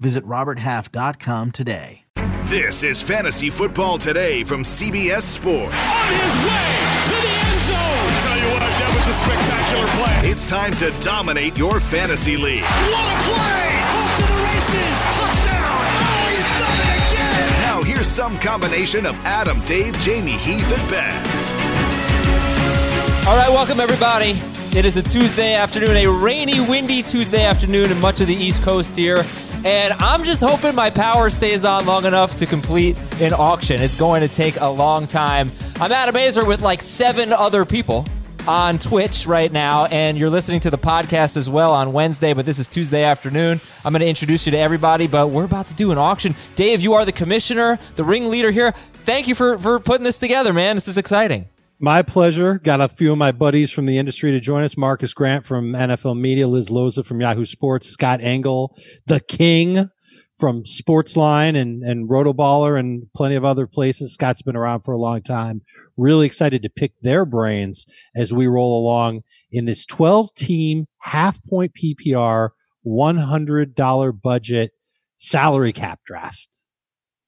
[0.00, 2.04] Visit RobertHalf.com today.
[2.42, 5.90] This is Fantasy Football Today from CBS Sports.
[5.90, 8.10] On his way to the end zone.
[8.20, 10.30] Tell you what, that was a spectacular play.
[10.30, 12.62] It's time to dominate your fantasy league.
[12.62, 13.70] What a play!
[13.96, 14.96] Off to the races.
[15.16, 15.82] Touchdown.
[16.04, 17.60] Oh, he's done it again.
[17.62, 21.16] Now here's some combination of Adam, Dave, Jamey, Heath, and Ben.
[23.26, 24.38] All right, welcome everybody.
[24.76, 28.62] It is a Tuesday afternoon, a rainy, windy Tuesday afternoon in much of the East
[28.62, 29.24] Coast here.
[29.64, 33.80] And I'm just hoping my power stays on long enough to complete an auction.
[33.80, 35.50] It's going to take a long time.
[35.80, 38.04] I'm Adam Aizer with like seven other people
[38.46, 42.44] on Twitch right now, and you're listening to the podcast as well on Wednesday, but
[42.44, 43.58] this is Tuesday afternoon.
[43.86, 46.34] I'm going to introduce you to everybody, but we're about to do an auction.
[46.56, 48.72] Dave, you are the commissioner, the ringleader here.
[49.06, 50.76] Thank you for, for putting this together, man.
[50.76, 51.48] This is exciting.
[51.80, 52.58] My pleasure.
[52.58, 54.76] Got a few of my buddies from the industry to join us.
[54.76, 59.90] Marcas Grant from NFL Media, Liz Loza from Yahoo Sports, Scott Engel, the King
[60.38, 64.14] from Sportsline and, and Rotoballer and plenty of other places.
[64.14, 65.62] Scott's been around for a long time.
[65.96, 67.86] Really excited to pick their brains
[68.16, 72.50] as we roll along in this 12 team half point PPR,
[72.86, 74.72] $100 budget
[75.16, 76.62] salary cap draft.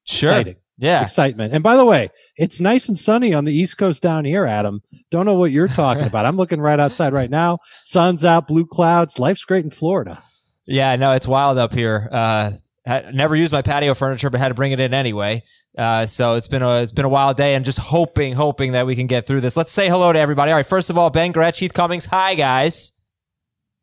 [0.04, 0.30] Sure.
[0.30, 1.02] Exciting Yeah.
[1.02, 1.54] excitement.
[1.54, 4.82] And by the way, it's nice and sunny on the East Coast down here, Adam.
[5.10, 6.26] Don't know what you're talking about.
[6.26, 7.58] I'm looking right outside right now.
[7.82, 9.18] Sun's out, blue clouds.
[9.18, 10.22] Life's great in Florida.
[10.66, 12.08] Yeah, no, it's wild up here.
[12.12, 12.52] Uh,
[12.84, 15.42] had, never used my patio furniture, but had to bring it in anyway.
[15.78, 18.86] Uh, so it's been a it's been a wild day, and just hoping, hoping that
[18.86, 19.56] we can get through this.
[19.56, 20.50] Let's say hello to everybody.
[20.50, 22.06] All right, first of all, Ben Gretch, Heath Cummings.
[22.06, 22.92] Hi, guys.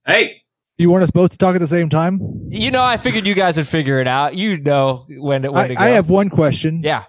[0.05, 0.42] Hey,
[0.83, 2.19] You want us both to talk at the same time?
[2.49, 4.35] You know, I figured you guys would figure it out.
[4.35, 5.81] You know when to, when I, to go.
[5.81, 6.81] I have one question.
[6.83, 7.05] yeah.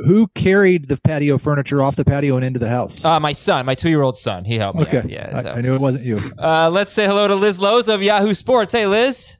[0.00, 3.02] Who carried the patio furniture off the patio and into the house?
[3.02, 4.84] Uh, my son, my two year old son, he helped me.
[4.84, 4.98] okay.
[4.98, 5.08] out.
[5.08, 5.42] Yeah.
[5.42, 5.56] I.
[5.56, 6.18] I knew it wasn't you.
[6.38, 8.74] Uh, let's say hello to Liz Loza of Yahoo Sports.
[8.74, 9.38] Hey, Liz.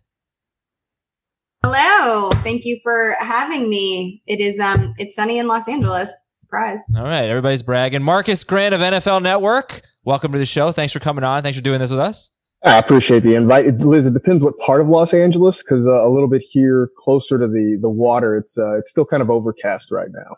[1.63, 2.31] Hello.
[2.43, 4.23] Thank you for having me.
[4.27, 6.11] It is um it's sunny in Los Angeles.
[6.41, 6.81] Surprise.
[6.97, 8.01] All right, everybody's bragging.
[8.01, 9.83] Marcas Grant of NFL Network.
[10.05, 10.73] Welcome to the show.
[10.73, 11.43] Thanks for coming on.
[11.43, 12.31] Thanks for doing this with us.
[12.65, 13.79] I appreciate the invite.
[13.79, 17.39] Liz, it depends what part of Los Angeles, because uh, a little bit here closer
[17.39, 20.37] to the the water, it's uh, it's still kind of overcast right now.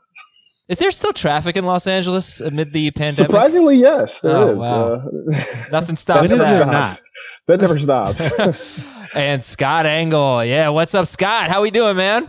[0.68, 3.26] Is there still traffic in Los Angeles amid the pandemic?
[3.26, 4.56] Surprisingly, yes, there is.
[4.56, 4.92] Oh, wow.
[4.94, 6.90] Uh, Nothing stops When is never that.
[6.90, 7.10] stops.
[7.48, 8.84] That never stops.
[9.14, 10.44] and Scott Engel.
[10.44, 11.50] Yeah, what's up, Scott?
[11.50, 12.28] How we doing, man?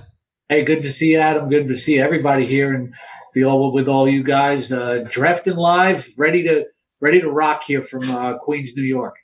[0.50, 1.50] Hey, good to see you, Adam.
[1.50, 2.94] Good to see everybody here and
[3.34, 4.72] be all with all you guys.
[4.72, 6.66] Uh, drafting live, ready to
[7.00, 9.18] ready to rock here from uh, Queens, New York.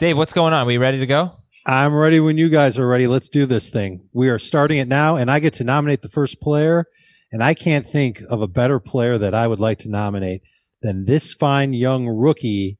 [0.00, 0.62] Dave, what's going on?
[0.62, 1.30] Are We ready to go?
[1.66, 3.06] I'm ready when you guys are ready.
[3.06, 4.08] Let's do this thing.
[4.14, 6.86] We are starting it now, and I get to nominate the first player.
[7.30, 10.40] And I can't think of a better player that I would like to nominate
[10.80, 12.78] than this fine young rookie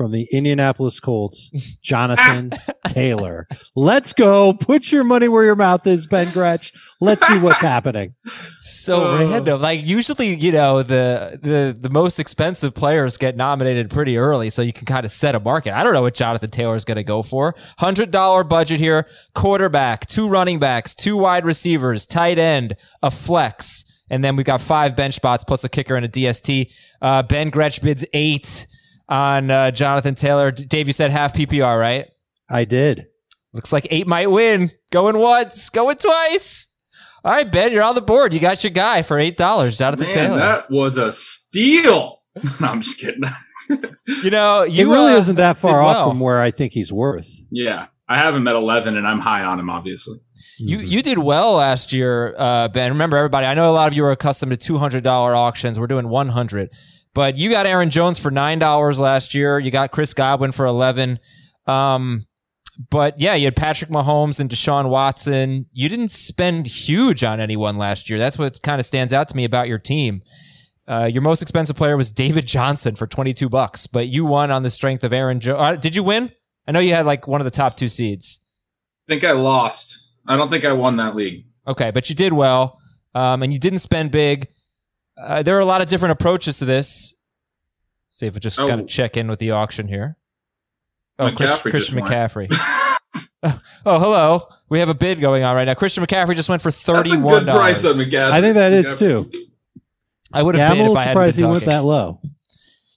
[0.00, 1.50] from the Indianapolis Colts,
[1.82, 2.52] Jonathan
[2.86, 3.46] Taylor.
[3.76, 4.54] Let's go.
[4.54, 6.72] Put your money where your mouth is, Ben Gretch.
[7.02, 8.14] Let's see what's happening.
[8.62, 9.60] So random.
[9.60, 14.62] Like usually, you know, the the the most expensive players get nominated pretty early, so
[14.62, 15.74] you can kind of set a market.
[15.74, 17.54] I don't know what Jonathan Taylor is going to go for.
[17.76, 23.84] Hundred dollar budget here: quarterback, two running backs, two wide receivers, tight end, a flex,
[24.08, 26.72] and then we've got five bench spots plus a kicker and a DST.
[27.02, 28.66] Uh, ben Gretch bids eight
[29.10, 30.50] on uh, Jonathan Taylor.
[30.50, 32.06] D- Dave, you said half PPR, right?
[32.48, 33.06] I did.
[33.52, 34.70] Looks like eight might win.
[34.92, 36.68] Going once, going twice.
[37.24, 38.32] All right, Ben, you're on the board.
[38.32, 40.38] You got your guy for eight dollars, Jonathan man, Taylor.
[40.38, 42.20] that was a steal.
[42.60, 43.22] no, I'm just kidding.
[44.22, 46.10] you know, He you really uh, isn't that far off well.
[46.10, 47.28] from where I think he's worth.
[47.50, 50.18] yeah, I have him at 11, and I'm high on him, obviously.
[50.58, 52.92] You you did well last year, uh, Ben.
[52.92, 53.46] Remember, everybody.
[53.46, 55.78] I know a lot of you are accustomed to two hundred dollar auctions.
[55.78, 56.70] We're doing one hundred,
[57.14, 59.58] but you got Aaron Jones for nine dollars last year.
[59.58, 61.18] You got Chris Godwin for eleven.
[61.66, 62.26] Um,
[62.90, 65.66] but yeah, you had Patrick Mahomes and Deshaun Watson.
[65.72, 68.18] You didn't spend huge on anyone last year.
[68.18, 70.22] That's what kind of stands out to me about your team.
[70.88, 74.50] Uh, your most expensive player was David Johnson for twenty two bucks, but you won
[74.50, 75.60] on the strength of Aaron Jones.
[75.60, 76.32] Uh, did you win?
[76.66, 78.40] I know you had like one of the top two seeds.
[79.08, 80.06] I think I lost.
[80.26, 81.46] I don't think I won that league.
[81.66, 82.78] Okay, but you did well,
[83.14, 84.48] um, and you didn't spend big.
[85.20, 87.14] Uh, there are a lot of different approaches to this.
[88.08, 88.66] See if I just Oh.
[88.68, 90.16] kind of check in with the auction here.
[91.18, 91.98] Oh, Chris, McCaffrey Christian.
[91.98, 92.48] McCaffrey.
[93.86, 94.42] Oh, hello.
[94.68, 95.72] We have a bid going on right now.
[95.72, 98.32] Christian McCaffrey just went for That's thirty-one good price on dollars.
[98.32, 99.30] I think that is too.
[100.32, 101.64] I would Yeah, have I'm bid a if little I hadn't surprised he been went
[101.64, 102.20] that low.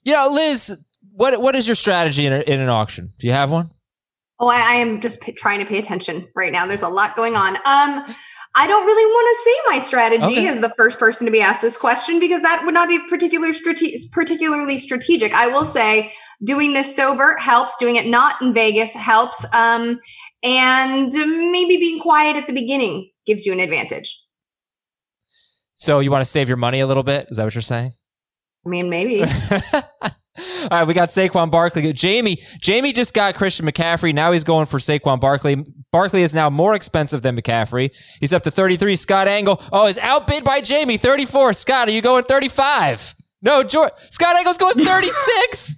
[0.04, 0.78] You know, Liz,
[1.12, 3.14] what what is your strategy in, a, in an auction?
[3.18, 3.70] Do you have one?
[4.38, 6.66] Oh, I, I am just p- trying to pay attention right now.
[6.66, 7.56] There's a lot going on.
[7.64, 8.14] Um,
[8.56, 10.46] I don't really want to say my strategy Okay.
[10.46, 13.52] as the first person to be asked this question because that would not be particular
[13.52, 15.34] strate- particularly strategic.
[15.34, 16.12] I will say
[16.42, 17.76] doing this sober helps.
[17.78, 19.44] Doing it not in Vegas helps.
[19.52, 19.98] Um,
[20.44, 24.20] and maybe being quiet at the beginning gives you an advantage.
[25.74, 27.26] So you want to save your money a little bit?
[27.30, 27.92] Is that what you're saying?
[28.64, 29.22] I mean, maybe.
[30.62, 31.82] All right, we got Saquon Barkley.
[31.92, 34.12] Jamey, Jamey just got Christian McCaffrey.
[34.14, 35.64] Now he's going for Saquon Barkley.
[35.94, 37.94] Barkley is now more expensive than McCaffrey.
[38.18, 38.96] He's up to 33.
[38.96, 40.98] Scott Engel, oh, is outbid by Jamey.
[40.98, 41.52] 34.
[41.52, 43.14] Scott, are you going 35?
[43.42, 43.92] No, George.
[44.10, 45.76] Scott Engel's going 36.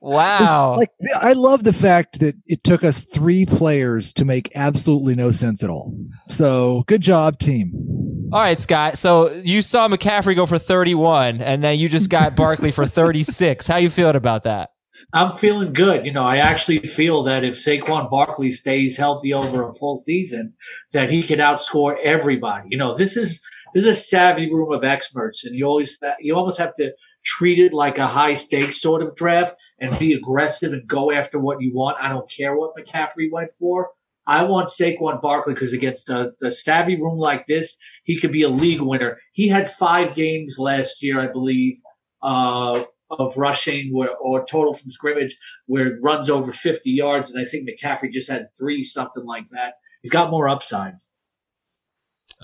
[0.00, 0.74] wow.
[0.76, 0.88] Like
[1.20, 5.62] I love the fact that it took us three players to make absolutely no sense
[5.62, 5.96] at all.
[6.26, 8.30] So good job, team.
[8.32, 8.98] All right, Scott.
[8.98, 13.68] So you saw McCaffrey go for 31, and then you just got Barkley for 36.
[13.68, 14.70] How you feeling about that?
[15.12, 16.06] I'm feeling good.
[16.06, 20.54] You know, I actually feel that if Saquon Barkley stays healthy over a full season,
[20.92, 22.68] that he can outscore everybody.
[22.70, 26.34] You know, this is this is a savvy room of experts, and you always you
[26.34, 26.92] almost have to
[27.24, 31.38] treat it like a high stakes sort of draft and be aggressive and go after
[31.38, 31.98] what you want.
[32.00, 33.90] I don't care what McCaffrey went for.
[34.26, 38.42] I want Saquon Barkley because against a, the savvy room like this, he could be
[38.42, 39.18] a league winner.
[39.32, 41.76] He had five games last year, I believe,
[42.22, 45.36] uh, of rushing where, or total from scrimmage
[45.66, 47.30] where it runs over 50 yards.
[47.30, 49.74] And I think McCaffrey just had three, something like that.
[50.02, 50.94] He's got more upside.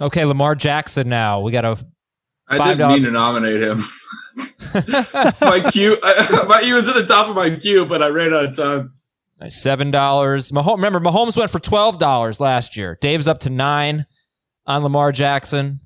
[0.01, 1.41] Okay, Lamar Jackson now.
[1.41, 1.79] We got a
[2.49, 3.85] I Five didn't mean to nominate him.
[5.41, 8.35] my queue, I, my, he was at the top of my queue, but I ran
[8.35, 8.93] out of time.
[9.49, 10.51] Seven dollars.
[10.51, 12.99] Mahomes, remember, Mahomes went for twelve dollars last year.
[13.01, 14.07] Dave's up to nine
[14.67, 15.81] on Lamar Jackson.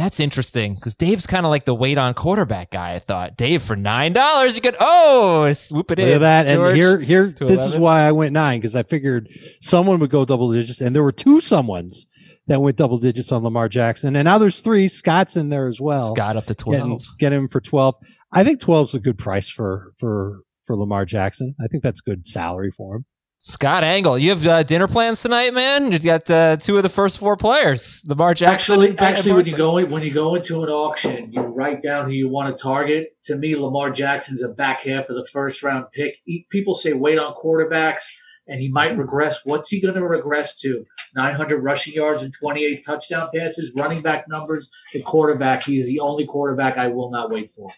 [0.00, 2.94] That's interesting because Dave's kind of like the wait on quarterback guy.
[2.94, 6.14] I thought Dave for nine dollars, you could oh swoop it Look in.
[6.14, 6.46] at that.
[6.46, 9.28] And here, here, to this is why I went nine because I figured
[9.60, 12.06] someone would go double digits, and there were two someones
[12.46, 14.88] that went double digits on Lamar Jackson, and now there's three.
[14.88, 16.14] Scott's in there as well.
[16.14, 17.04] Scott up to twelve.
[17.18, 17.94] Get him for twelve.
[18.32, 21.54] I think 12 is a good price for for for Lamar Jackson.
[21.62, 23.04] I think that's good salary for him.
[23.42, 25.90] Scott Engel, you have uh, dinner plans tonight, man.
[25.92, 28.74] You got uh, two of the first four players, Lamar Jackson.
[28.74, 31.82] Actually, and actually, when you go in, when you go into an auction, you write
[31.82, 33.16] down who you want to target.
[33.24, 36.16] To me, Lamar Jackson's a back half of the first round pick.
[36.26, 38.02] He- People say wait on quarterbacks,
[38.46, 39.40] and he might regress.
[39.44, 40.84] What's he going to regress to?
[41.16, 45.62] 900 rushing yards and 28 touchdown passes, running back numbers, the quarterback.
[45.64, 47.68] He is the only quarterback I will not wait for.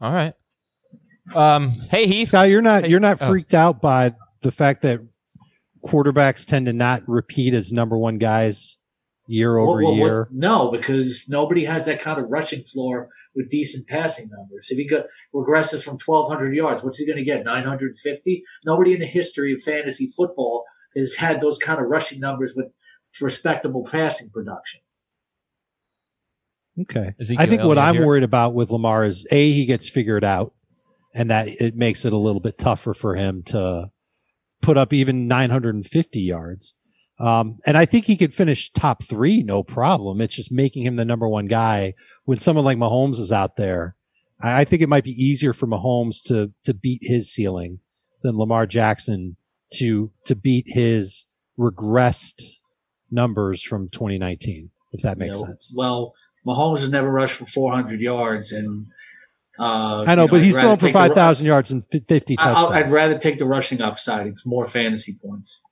[0.00, 0.34] All right.
[1.34, 1.70] Um.
[1.90, 2.28] Hey Heath.
[2.28, 3.26] Scott, you're not you're not Oh.
[3.26, 5.00] freaked out by the fact that
[5.84, 8.76] quarterbacks tend to not repeat as number one guys
[9.26, 10.26] year over Well, well, what- year.
[10.32, 14.66] no, because nobody has that kind of rushing floor with decent passing numbers.
[14.70, 15.04] If he go,
[15.34, 17.44] regresses from 1,200 yards, what's he going to get?
[17.44, 18.44] 950?
[18.66, 20.64] Nobody in the history of fantasy football
[20.96, 22.66] has had those kind of rushing numbers with
[23.20, 24.80] respectable passing production.
[26.80, 27.14] Okay.
[27.20, 28.06] Ezekiel I think what I'm here.
[28.06, 30.54] worried about with Lamar is a he gets figured out,
[31.14, 33.90] and that it makes it a little bit tougher for him to
[34.62, 36.74] put up even 950 yards.
[37.18, 40.20] Um, and I think he could finish top three, no problem.
[40.20, 41.94] It's just making him the number one guy
[42.24, 43.96] when someone like Mahomes is out there.
[44.40, 47.80] I, I think it might be easier for Mahomes to to beat his ceiling
[48.22, 49.36] than Lamar Jackson
[49.74, 51.26] to to beat his
[51.58, 52.42] regressed
[53.10, 54.70] numbers from 2019.
[54.92, 55.72] If that makes You know, sense.
[55.76, 56.14] Well,
[56.46, 58.86] Mahomes has never rushed for 400 yards, and
[59.62, 61.46] uh, I know, you but I'd he's rather throwing for take the ru- five thousand
[61.46, 62.84] yards and fifty I- I'll- touchdowns.
[62.86, 64.26] I'd rather take the rushing upside.
[64.26, 65.62] It's more fantasy points.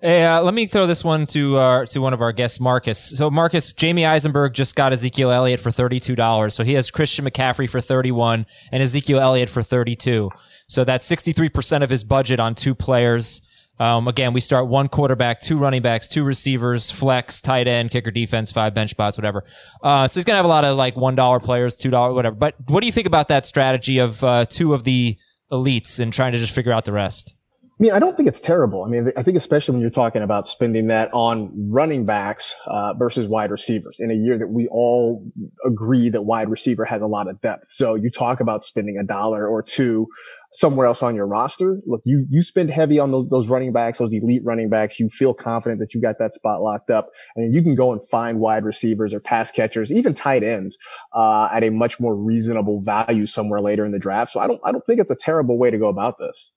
[0.00, 2.98] Hey, uh, let me throw this one to uh, to one of our guests, Marcas.
[2.98, 6.54] So, Marcas, Jamey Eisenberg just got Ezekiel Elliott for thirty two dollars.
[6.54, 10.30] So he has Christian McCaffrey for thirty one and Ezekiel Elliott for thirty two.
[10.68, 13.42] So that's sixty three percent of his budget on two players.
[13.80, 18.10] Um, again, we start one quarterback, two running backs, two receivers, flex, tight end, kicker,
[18.10, 19.44] defense, five bench spots, whatever.
[19.82, 22.36] Uh, so he's gonna have a lot of like one dollar players, two dollar, whatever.
[22.36, 25.16] But what do you think about that strategy of uh, two of the
[25.52, 27.34] elites and trying to just figure out the rest?
[27.78, 28.82] I mean, I don't think it's terrible.
[28.82, 32.94] I mean, I think especially when you're talking about spending that on running backs uh,
[32.94, 35.24] versus wide receivers in a year that we all
[35.64, 37.68] agree that wide receiver has a lot of depth.
[37.70, 40.08] So you talk about spending a dollar or two
[40.52, 41.78] somewhere else on your roster.
[41.86, 44.98] Look, you you spend heavy on those those running backs, those elite running backs.
[44.98, 48.00] You feel confident that you got that spot locked up, and you can go and
[48.08, 50.78] find wide receivers or pass catchers, even tight ends,
[51.14, 54.32] uh, at a much more reasonable value somewhere later in the draft.
[54.32, 56.52] So I don't I don't think it's a terrible way to go about this.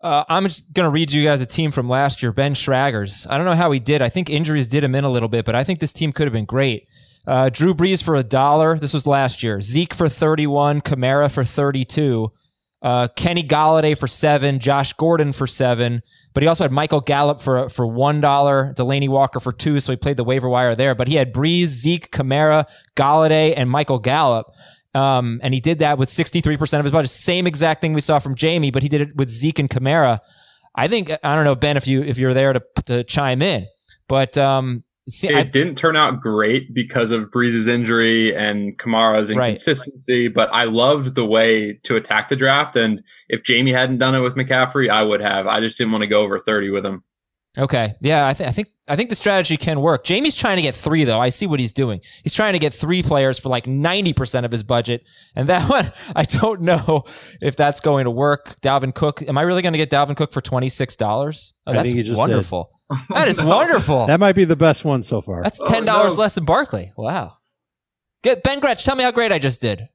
[0.00, 3.26] Uh, I'm just going to read you guys a team from last year, Ben Schragger's.
[3.28, 4.00] I don't know how he did.
[4.00, 6.24] I think injuries did him in a little bit, but I think this team could
[6.24, 6.86] have been great.
[7.26, 8.78] Uh, Drew Brees for a dollar.
[8.78, 9.60] This was last year.
[9.60, 12.30] Zeke for 31, Kamara for 32,
[12.82, 17.40] uh, Kenny Golladay for seven, Josh Gordon for seven, but he also had Michael Gallup
[17.40, 20.94] for for one dollar, Delanie Walker for two, so he played the waiver wire there.
[20.94, 22.66] But he had Brees, Zeke, Kamara,
[22.96, 24.46] Golladay, and Michael Gallup.
[24.94, 27.10] Um, and he did that with 63% of his budget.
[27.10, 30.20] Same exact thing we saw from Jamey, but he did it with Zeke and Kamara.
[30.74, 33.66] I think I don't know, Ben, if you if you're there to to chime in.
[34.08, 39.28] But um see, it I, didn't turn out great because of Brees's injury and Kamara's
[39.34, 39.50] Right.
[39.50, 42.76] inconsistency, but I loved the way to attack the draft.
[42.76, 45.46] And if Jamey hadn't done it with McCaffrey, I would have.
[45.46, 47.02] I just didn't want to go over 30 with him.
[47.58, 47.94] Okay.
[48.00, 50.04] Yeah, I, th- I think I think the strategy can work.
[50.04, 51.18] Jamey's trying to get three though.
[51.18, 52.00] I see what he's doing.
[52.22, 55.68] He's trying to get three players for like ninety percent of his budget, and that
[55.70, 57.04] one I don't know
[57.40, 58.60] if that's going to work.
[58.60, 59.22] Dalvin Cook.
[59.22, 61.54] Am I really going to get Dalvin Cook for twenty six dollars?
[61.66, 62.46] Oh, I that's think you just did.
[62.90, 63.06] Wonderful.
[63.16, 64.06] That is wonderful.
[64.06, 65.42] That might be the best one so far.
[65.42, 66.92] That's ten dollars less than Barkley.
[66.96, 67.34] Wow.
[68.22, 68.84] Get Ben Gretch.
[68.84, 69.88] Tell me how great I just did.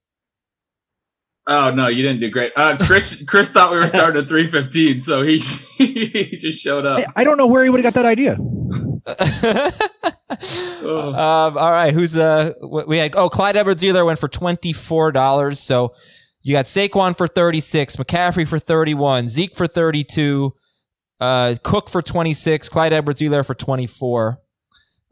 [1.46, 2.54] Oh no, you didn't do great.
[2.56, 5.40] Uh, Chris, Chris thought we were starting at three fifteen, so he
[5.78, 7.00] he just showed up.
[7.16, 8.38] I don't know where he would have got that idea.
[10.84, 12.54] Um, all right, who's uh
[12.88, 13.16] we had?
[13.16, 15.60] Oh, Clyde Edwards-Helaire went for twenty four dollars.
[15.60, 15.94] So
[16.42, 20.54] you got Saquon for thirty six, McCaffrey for thirty one, Zeke for thirty two,
[21.24, 24.40] uh, Cook for twenty six, Clyde Edwards-Helaire for twenty four.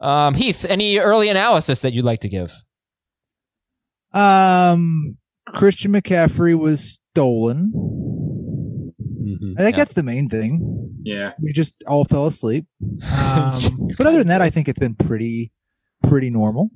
[0.00, 2.52] Um, Heath, any early analysis that you'd like to give?
[4.12, 5.16] Um,
[5.54, 7.72] Christian McCaffrey was stolen.
[9.58, 10.90] I think that's the main thing.
[11.02, 11.32] Yeah.
[11.42, 12.66] We just all fell asleep.
[12.82, 13.60] Um,
[13.98, 15.52] but other than that, I think it's been pretty,
[16.02, 16.70] pretty normal.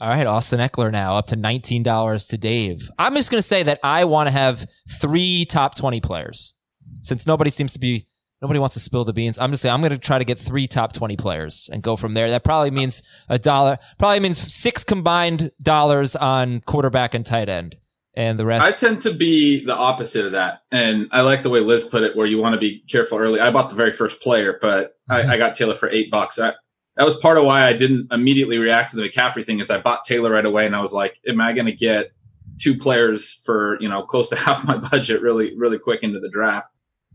[0.00, 2.90] All right, Austin Ekeler now up to nineteen dollars to Dave.
[2.98, 6.54] I'm just going to say that I want to have three top twenty players,
[7.02, 8.06] since nobody seems to be
[8.42, 9.38] nobody wants to spill the beans.
[9.38, 11.96] I'm just saying I'm going to try to get three top twenty players and go
[11.96, 12.30] from there.
[12.30, 13.78] That probably means a dollar.
[13.98, 17.76] Probably means six combined dollars on quarterback and tight end,
[18.14, 18.64] and the rest.
[18.64, 22.02] I tend to be the opposite of that, and I like the way Liz put
[22.02, 23.40] it, where you want to be careful early.
[23.40, 25.30] I bought the very first player, but I, mm-hmm.
[25.30, 26.38] I got Taylor for eight bucks.
[26.38, 26.54] I,
[26.96, 29.60] that was part of why I didn't immediately react to the McCaffrey thing.
[29.60, 32.12] Is I bought Taylor right away, and I was like, "Am I going to get
[32.58, 36.30] two players for you know close to half my budget really really quick into the
[36.30, 36.68] draft?"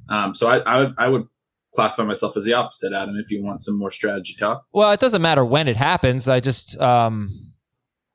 [0.09, 1.27] Um, so I, I would I would
[1.74, 3.15] classify myself as the opposite, Adam.
[3.17, 4.65] If you want some more strategy talk.
[4.74, 6.27] Well, it doesn't matter when it happens.
[6.27, 7.29] I just, um,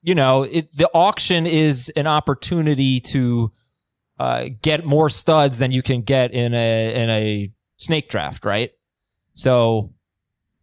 [0.02, 3.52] you know, it, the auction is an opportunity to
[4.18, 8.70] uh, get more studs than you can get in a in a snake draft, right?
[9.32, 9.92] So,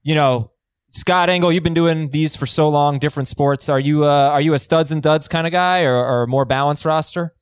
[0.04, 0.52] you know,
[0.90, 3.70] Scott Engel, you've been doing these for so long, different sports.
[3.70, 6.28] Are you uh, are you a studs and duds kind of guy, or, or a
[6.28, 7.34] more balanced roster?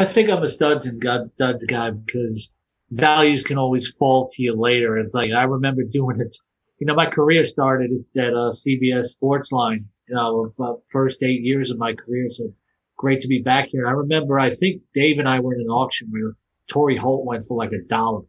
[0.00, 2.52] I think I'm a studs and god- duds guy because
[2.90, 4.98] values can always fall to you later.
[4.98, 6.36] It's like I remember doing it.
[6.78, 9.84] You know, my career started at uh, CBS Sports Line.
[10.08, 12.62] You know, first eight years of my career, so it's
[12.96, 13.86] great to be back here.
[13.86, 16.32] I remember, I think Dave and I were in an auction where
[16.68, 18.22] Torrey Holt went for like a dollar.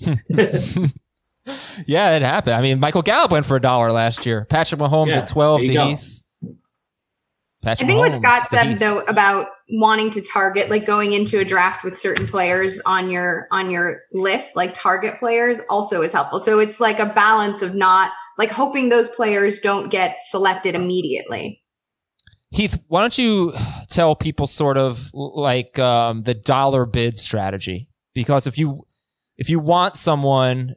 [1.86, 2.54] Yeah, it happened.
[2.54, 4.46] I mean, Michael Gallup went for a dollar last year.
[4.46, 5.96] Patrick Mahomes Yeah, at twelve to you
[7.64, 7.84] Heath.
[7.84, 11.12] I Patrick think what Mahomes Scott to said though about wanting to target, like going
[11.12, 16.02] into a draft with certain players on your on your list, like target players, also
[16.02, 16.38] is helpful.
[16.38, 21.62] So it's like a balance of not like hoping those players don't get selected immediately.
[22.50, 23.52] Heath, why don't you
[23.88, 27.88] tell people sort of like um, the dollar bid strategy?
[28.14, 28.86] Because if you
[29.36, 30.74] if you want someone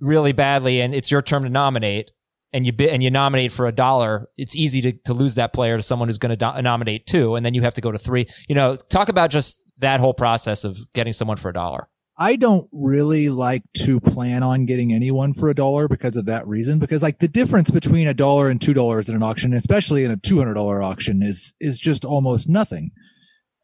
[0.00, 2.10] really badly and it's your turn to nominate
[2.54, 5.52] and you bid and you nominate for a dollar, it's easy to, to lose that
[5.52, 7.90] player to someone who's going to do- nominate two, and then you have to go
[7.90, 8.26] to three.
[8.48, 11.88] You know, talk about just that whole process of getting someone for a dollar.
[12.16, 16.46] I don't really like to plan on getting anyone for a dollar because of that
[16.46, 16.78] reason.
[16.78, 20.12] Because like the difference between a dollar and two dollars in an auction, especially in
[20.12, 22.90] a two hundred dollar auction, is is just almost nothing.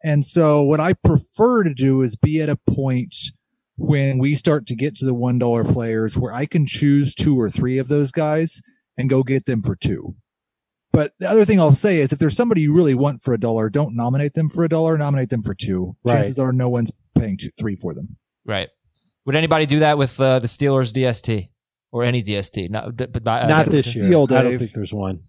[0.03, 3.15] And so what I prefer to do is be at a point
[3.77, 7.39] when we start to get to the one dollar players where I can choose two
[7.39, 8.61] or three of those guys
[9.01, 10.15] and go get them for two.
[10.93, 13.39] But the other thing I'll say is if there's somebody you really want for a
[13.39, 15.95] dollar, don't nominate them for a dollar, nominate them for two.
[16.03, 16.15] Right.
[16.15, 18.17] Chances are no one's paying two, three for them.
[18.45, 18.69] Right.
[19.25, 21.49] Would anybody do that with uh, the Steelers DST
[21.91, 22.69] or any DST?
[22.69, 24.09] Not, d- but by- uh, Not that's- this year.
[24.09, 25.21] Deal, I don't think there's one.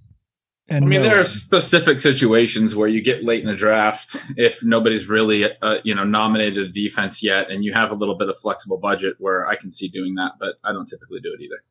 [0.68, 4.16] And I mean, no- there are specific situations where you get late in a draft
[4.36, 8.16] if nobody's really, uh, you know, nominated a defense yet, and you have a little
[8.16, 11.34] bit of flexible budget where I can see doing that, but I don't typically do
[11.38, 11.62] it either.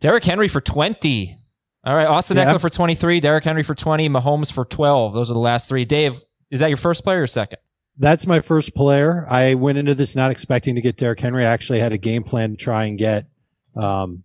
[0.00, 1.38] Derrick Henry for 20.
[1.84, 2.06] All right.
[2.06, 2.52] Austin Yeah.
[2.52, 3.20] Ekeler for 23.
[3.20, 4.08] Derrick Henry for 20.
[4.08, 5.14] Mahomes for 12.
[5.14, 5.84] Those are the last three.
[5.84, 7.58] Dave, is that your first player or second?
[7.98, 9.26] That's my first player.
[9.30, 11.46] I went into this not expecting to get Derrick Henry.
[11.46, 13.26] I actually had a game plan to try and get
[13.74, 14.22] um,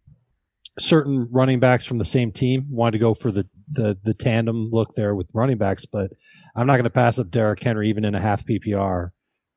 [0.78, 2.66] certain running backs from the same team.
[2.70, 6.12] Wanted to go for the the the tandem look there with running backs, but
[6.54, 9.12] I'm not going to pass up Derrick Henry even in a half PPR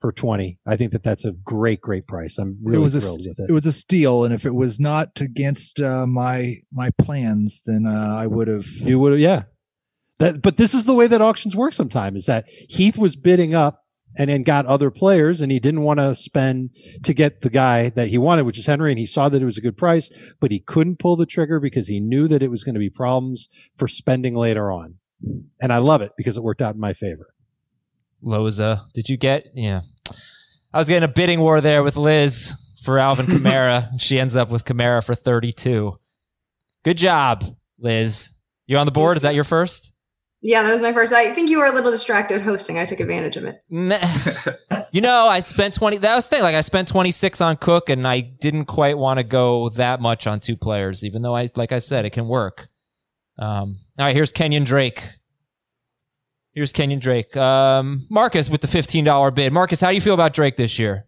[0.05, 0.59] for 20.
[0.67, 2.37] I think that that's a great great price.
[2.37, 3.49] I'm really it was thrilled a with it.
[3.49, 7.87] it was a steal, and if it was not against uh, my my plans, then
[7.87, 8.67] uh, I would have.
[8.83, 9.45] You would, yeah.
[10.19, 11.73] That, but this is the way that auctions work.
[11.73, 13.81] Sometimes is that Heath was bidding up
[14.19, 17.89] and then got other players, and he didn't want to spend to get the guy
[17.89, 20.11] that he wanted, which is Henry, and he saw that it was a good price,
[20.39, 22.91] but he couldn't pull the trigger because he knew that it was going to be
[22.91, 24.97] problems for spending later on.
[25.63, 27.35] And I love it because it worked out in my favor.
[28.25, 29.47] Loza, did you get?
[29.55, 29.83] Yeah,
[30.73, 33.89] I was getting a bidding war there with Liz for Alvin Kamara.
[34.01, 35.99] she ends up with Kamara for 32.
[36.85, 37.45] Good job,
[37.79, 38.31] Liz.
[38.67, 39.17] You on the board?
[39.17, 39.93] Is that your first?
[40.47, 41.13] Yeah, that was my first.
[41.13, 42.79] I think you were a little distracted hosting.
[42.79, 43.63] I took advantage of it.
[44.93, 45.97] you know, I spent 20.
[45.99, 46.43] That was the thing.
[46.43, 50.27] Like, I spent 26 on Cook, and I didn't quite want to go that much
[50.27, 52.69] on two players, even though I, like I said, it can work.
[53.39, 55.03] Um, all right, here's Kenyon Drake.
[56.55, 57.37] Here's Kenyon Drake.
[57.37, 59.53] Um, Marcas with the $15 bid.
[59.53, 61.07] Marcas, how do you feel about Drake this year?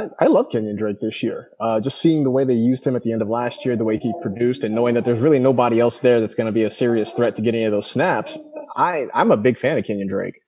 [0.00, 1.50] I, I love Kenyon Drake this year.
[1.60, 3.84] Uh, just seeing the way they used him at the end of last year, the
[3.84, 6.64] way he produced, and knowing that there's really nobody else there that's going to be
[6.64, 8.36] a serious threat to get any of those snaps.
[8.74, 10.40] I, I'm a big fan of Kenyon Drake.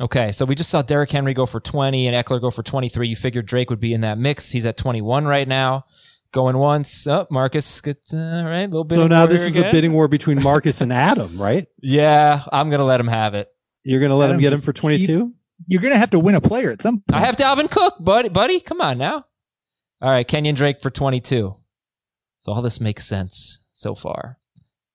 [0.00, 3.06] Okay, so we just saw Derrick Henry go for 20 and Ekeler go for 23.
[3.06, 4.50] You figured Drake would be in that mix.
[4.50, 5.84] He's at 21 right now.
[6.32, 7.06] Going once.
[7.08, 8.94] Oh, Marcas gets, uh, right, a little bit.
[8.96, 9.70] So now this is again.
[9.70, 11.66] a bidding war between Marcas and Adam, right?
[11.82, 13.48] Yeah, I'm going to let him have it.
[13.84, 15.32] You're going to let him get him for 22?
[15.66, 17.20] You're going to have to win a player at some point.
[17.22, 18.28] I have Dalvin Cook, buddy.
[18.28, 19.24] Buddy, come on now.
[20.02, 21.56] All right, Kenyon Drake for 22.
[22.38, 24.38] So all this makes sense so far.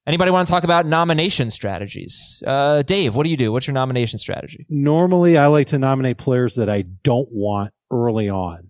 [0.08, 2.44] Anybody want to talk about nomination strategies?
[2.46, 3.51] Uh, Dave, what do you do?
[3.51, 4.65] What's your nomination strategy?
[4.70, 8.70] Normally, I like to nominate players that I don't want early on.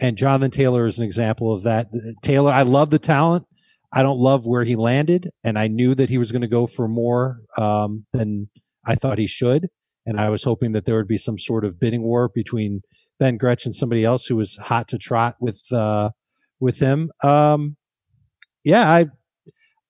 [0.00, 1.88] And Jonathan Taylor is an example of that.
[2.22, 3.46] Taylor, I love the talent.
[3.92, 5.30] I don't love where he landed.
[5.42, 8.50] And I knew that he was going to go for more um, than
[8.84, 9.68] I thought he should.
[10.04, 12.82] And I was hoping that there would be some sort of bidding war between
[13.18, 16.10] Ben Gretch and somebody else who was hot to trot with uh,
[16.60, 17.10] with him.
[17.24, 17.76] Um,
[18.62, 19.06] yeah, I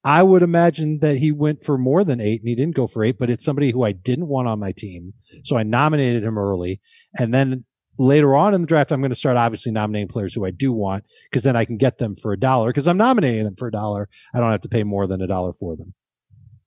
[0.07, 3.03] I would imagine that he went for more than eight and he didn't go for
[3.03, 5.15] eight, but it's somebody who I didn't want on my team.
[5.43, 6.81] So I nominated him early.
[7.19, 7.65] And then
[7.99, 10.73] later on in the draft, I'm going to start obviously nominating players who I do
[10.73, 13.69] want because then I can get them for a dollar because I'm nominating them for
[13.69, 14.09] a dollar.
[14.35, 15.95] I don't have to pay more than a dollar for them.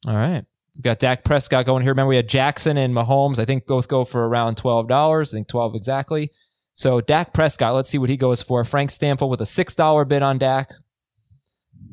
[0.08, 0.46] All right.
[0.76, 1.92] We got Dak Prescott going here.
[1.92, 3.38] Remember, we had Jackson and Mahomes.
[3.40, 5.22] I think both go for around $12.
[5.22, 6.32] I think 12 exactly.
[6.74, 8.64] So Dak Prescott, let's see what he goes for.
[8.64, 10.72] Frank Stanfield with a $6 bid on Dak.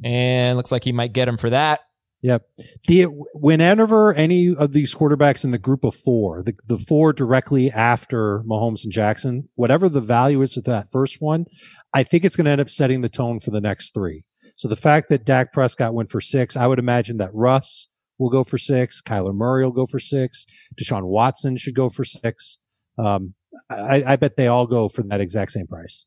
[0.05, 1.81] And looks like he might get him for that.
[2.23, 2.43] Yep.
[2.89, 3.03] The
[3.35, 8.43] whenever any of these quarterbacks in the group of four, the, the four directly after
[8.49, 11.45] Mahomes and Jackson, whatever the value is of that first one,
[11.93, 14.25] I think it's going to end up setting the tone for the next three.
[14.57, 18.31] So the fact that Dak Prescott went for six, I would imagine that Russ will
[18.31, 22.59] go for six, Kyler Murray will go for six, Deshaun Watson should go for six.
[22.99, 23.35] Um,
[23.69, 26.07] I, I bet they all go for that exact same price.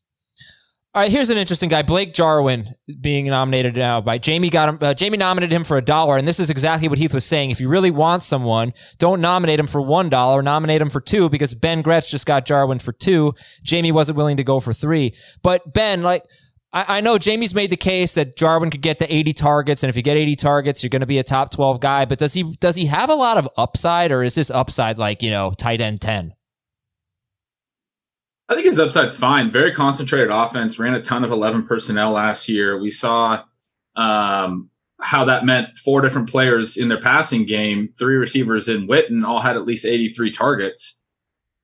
[0.92, 4.50] All right, here's an interesting guy, Blake Jarwin, being nominated now by Jamey.
[4.50, 4.74] Got him.
[4.80, 7.52] Uh, Jamey nominated him for a dollar, and this is exactly what Heath was saying.
[7.52, 10.42] If you really want someone, don't nominate him for one dollar.
[10.42, 13.34] Nominate him for two because Ben Gretch just got Jarwin for two.
[13.64, 15.14] Jamey wasn't willing to go for three.
[15.42, 16.24] But Ben, like.
[16.72, 19.90] I, I know Jamey's made the case that Jarwin could get to 80 targets, and
[19.90, 22.04] if you get 80 targets, you're going to be a top 12 guy.
[22.04, 25.20] But does he does he have a lot of upside, or is this upside like
[25.20, 26.32] you know tight end 10?
[28.50, 29.52] I think his upside's fine.
[29.52, 30.76] Very concentrated offense.
[30.76, 32.80] Ran a ton of eleven personnel last year.
[32.80, 33.44] We saw
[33.94, 37.94] um, how that meant four different players in their passing game.
[37.96, 40.98] Three receivers in Witten all had at least eighty-three targets.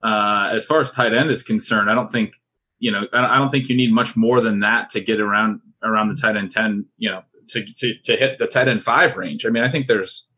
[0.00, 2.36] Uh, as far as tight end is concerned, I don't think
[2.78, 3.08] you know.
[3.12, 6.36] I don't think you need much more than that to get around around the tight
[6.36, 6.86] end ten.
[6.98, 9.44] You know, to to, to hit the tight end five range.
[9.44, 10.28] I mean, I think there's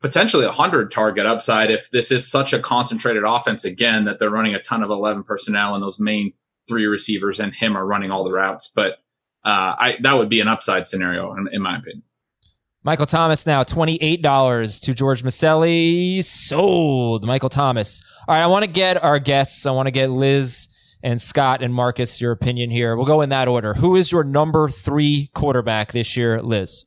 [0.00, 4.30] potentially a hundred target upside if this is such a concentrated offense again that they're
[4.30, 6.32] running a ton of 11 personnel and those main
[6.68, 8.68] three receivers and him are running all the routes.
[8.74, 8.92] But
[9.44, 12.02] uh, I that would be an upside scenario in, in my opinion.
[12.82, 16.24] Michael Thomas now $28 to George Maselli.
[16.24, 17.26] Sold.
[17.26, 18.02] Michael Thomas.
[18.26, 19.66] All right, I want to get our guests.
[19.66, 20.68] I want to get Liz
[21.02, 22.96] and Scott and Marcus your opinion here.
[22.96, 23.74] We'll go in that order.
[23.74, 26.86] Who is your number three quarterback this year, Liz?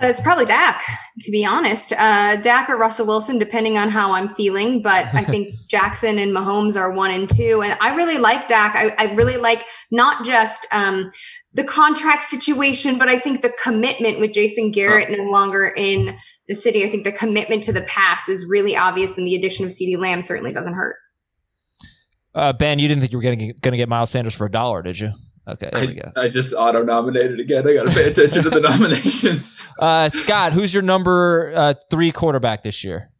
[0.00, 0.82] It's probably Dak,
[1.20, 1.92] to be honest.
[1.92, 4.82] Uh, Dak or Russell Wilson, depending on how I'm feeling.
[4.82, 7.62] But I think Jackson and Mahomes are one and two.
[7.62, 8.74] And I really like Dak.
[8.74, 11.12] I, I really like not just um,
[11.54, 16.16] the contract situation, but I think the commitment with Jason Garrett no longer in
[16.48, 16.84] the city.
[16.84, 19.98] I think the commitment to the pass is really obvious, and the addition of CeeDee
[19.98, 20.96] Lamb certainly doesn't hurt.
[22.34, 24.82] Uh, ben, you didn't think you were going to get Miles Sanders for a dollar,
[24.82, 25.12] did you?
[25.46, 26.12] Okay, there I, we go.
[26.16, 27.66] I just auto nominated again.
[27.66, 29.68] I got to pay attention to the nominations.
[29.78, 33.10] Uh, Scott, who's your number uh, three quarterback this year?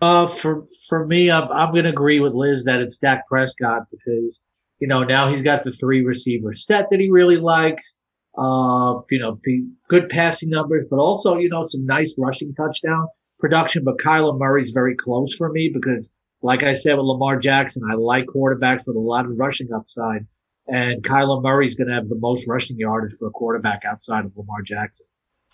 [0.00, 3.82] Uh, for for me, I'm I'm going to agree with Liz that it's Dak Prescott
[3.90, 4.40] because
[4.78, 7.96] you know now he's got the three receiver set that he really likes.
[8.38, 13.08] Uh, you know, the good passing numbers, but also you know some nice rushing touchdown
[13.40, 13.82] production.
[13.82, 17.94] But Kyler Murray's very close for me because, like I said with Lamar Jackson, I
[17.94, 20.26] like quarterbacks with a lot of rushing upside.
[20.68, 24.24] And Kyler Murray is going to have the most rushing yardage for a quarterback outside
[24.24, 25.06] of Lamar Jackson.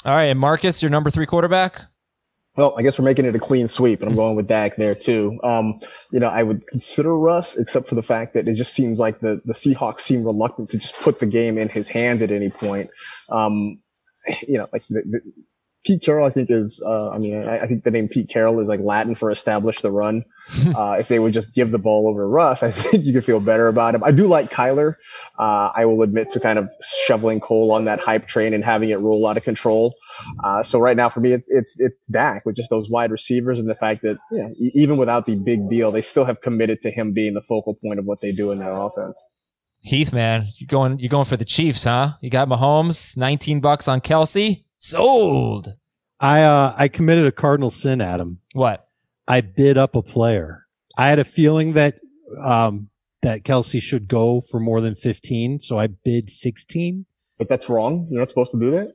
[0.05, 1.83] All right, and Marcus, your number three quarterback.
[2.57, 4.94] Well, I guess we're making it a clean sweep, and I'm going with Dak there
[4.94, 5.38] too.
[5.42, 8.98] Um, you know, I would consider Russ, except for the fact that it just seems
[8.98, 12.31] like the the Seahawks seem reluctant to just put the game in his hands at
[12.31, 12.90] any point.
[13.31, 13.79] Um,
[14.46, 15.20] you know, like the, the,
[15.85, 18.61] Pete Carroll, I think is, uh, I mean, I, I, think the name Pete Carroll
[18.61, 20.25] is like Latin for establish the run.
[20.77, 23.25] uh, if they would just give the ball over to Russ, I think you could
[23.25, 24.05] feel better about him.
[24.05, 24.95] I do like Kyler.
[25.38, 26.71] Uh, I will admit to kind of
[27.07, 29.95] shoveling coal on that hype train and having it roll out of control.
[30.45, 33.59] Uh, so right now for me, it's, it's, it's Dak with just those wide receivers
[33.59, 36.81] and the fact that, you know, even without the big deal, they still have committed
[36.83, 39.21] to him being the focal point of what they do in that offense.
[39.81, 42.12] Heath, man, you're going, you're going for the Chiefs, huh?
[42.21, 44.62] You got Mahomes, 19 bucks on Kelce.
[44.83, 45.77] Sold.
[46.18, 48.40] I uh I committed a cardinal sin, Adam.
[48.53, 48.88] What?
[49.29, 50.66] I bid up a player.
[50.99, 52.01] I had a feeling that
[52.42, 52.88] um
[53.23, 57.07] that Kelce should go for more than 15, so I bid 16.
[57.38, 58.09] But that's wrong.
[58.11, 58.95] You're not supposed to do that.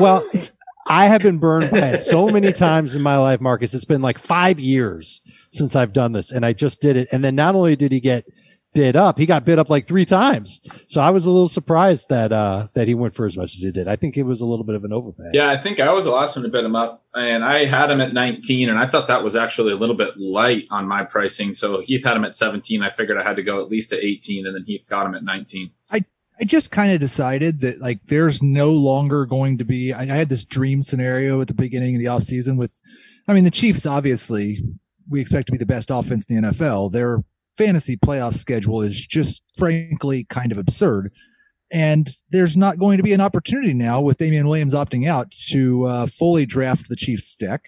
[0.00, 0.26] Well,
[0.86, 3.74] I have been burned by it so many times in my life, Marcas.
[3.74, 5.20] It's been like five years
[5.50, 7.08] since I've done this, and I just did it.
[7.12, 8.24] And then not only did he get
[8.76, 9.18] bid up.
[9.18, 10.60] He got bid up like three times.
[10.86, 13.62] So I was a little surprised that uh that he went for as much as
[13.62, 13.88] he did.
[13.88, 15.30] I think it was a little bit of an overpay.
[15.32, 17.90] Yeah, I think I was the last one to bid him up, and I had
[17.90, 21.04] him at 19, and I thought that was actually a little bit light on my
[21.04, 21.54] pricing.
[21.54, 22.82] So Heath had him at 17.
[22.82, 25.14] I figured I had to go at least to 18, and then Heath got him
[25.14, 25.70] at 19.
[25.90, 26.04] I
[26.38, 29.94] I just kind of decided that like there's no longer going to be.
[29.94, 32.78] I, I had this dream scenario at the beginning of the offseason with,
[33.26, 34.58] I mean, the Chiefs obviously
[35.08, 36.92] we expect to be the best offense in the NFL.
[36.92, 37.20] They're
[37.56, 41.12] fantasy playoff schedule is just frankly kind of absurd.
[41.72, 45.84] And there's not going to be an opportunity now with Damien Williams opting out to
[45.86, 47.60] uh, fully draft the Chiefs stick.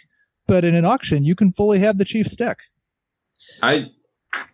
[0.46, 2.58] But in an auction, you can fully have the Chiefs stick.
[3.62, 3.86] I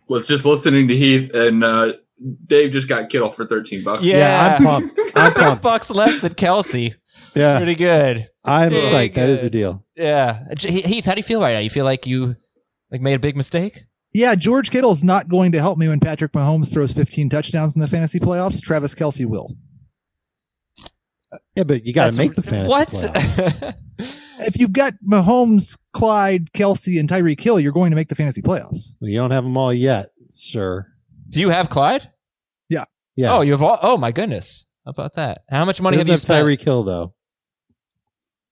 [0.07, 1.93] was just listening to Heath, and uh,
[2.47, 4.03] Dave just got Kittle for 13 bucks.
[4.03, 4.99] Yeah, yeah I'm pumped.
[5.15, 5.63] I'm Six pumped.
[5.63, 6.95] bucks less than Kelce.
[7.33, 8.29] Yeah, Pretty good.
[8.45, 9.15] I'm Pretty psyched.
[9.15, 9.83] That is a deal.
[9.95, 10.45] Yeah.
[10.57, 11.59] Heath, how do you feel right now?
[11.59, 12.37] You feel like you
[12.89, 13.83] like made a big mistake?
[14.17, 17.81] Yeah, George Kittle's not going to help me when Patrick Mahomes throws 15 touchdowns in
[17.81, 18.61] the fantasy playoffs.
[18.61, 19.49] Travis Kelce will.
[21.53, 22.87] Yeah, but you got to make the fantasy What?
[22.87, 23.75] playoffs.
[24.37, 28.41] If you've got Mahomes, Clyde, Kelce, and Tyreek Hill, you're going to make the fantasy
[28.41, 28.93] playoffs.
[28.99, 30.87] Well, you don't have them all yet, sir.
[31.29, 32.11] do you have Clyde?
[32.69, 32.83] Yeah.
[33.15, 33.33] Yeah.
[33.33, 33.79] Oh, you have all.
[33.81, 34.65] Oh my goodness.
[34.83, 35.43] How about that?
[35.49, 36.45] How much money He have you have spent?
[36.45, 37.13] Tyreek Hill though.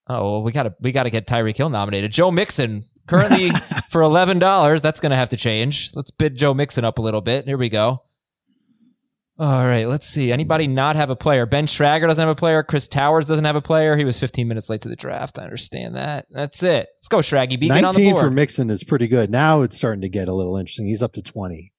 [0.07, 2.11] Oh, well, we gotta we gotta get Tyreek Hill nominated.
[2.13, 3.49] Joe Mixon currently
[3.91, 4.81] for eleven dollars.
[4.81, 5.91] That's gonna have to change.
[5.95, 7.45] Let's bid Joe Mixon up a little bit.
[7.45, 8.03] Here we go.
[9.39, 10.31] All right, let's see.
[10.31, 11.47] Anybody not have a player?
[11.47, 12.61] Ben Schragger doesn't have a player.
[12.61, 13.97] Chris Towers doesn't have a player.
[13.97, 15.39] He was 15 minutes late to the draft.
[15.39, 16.27] I understand that.
[16.29, 16.87] That's it.
[16.97, 17.59] Let's go, Shraggy.
[17.59, 18.25] Beat me on the 19 board.
[18.25, 19.31] for Mixon is pretty good.
[19.31, 20.85] Now it's starting to get a little interesting.
[20.85, 21.71] He's up to 20.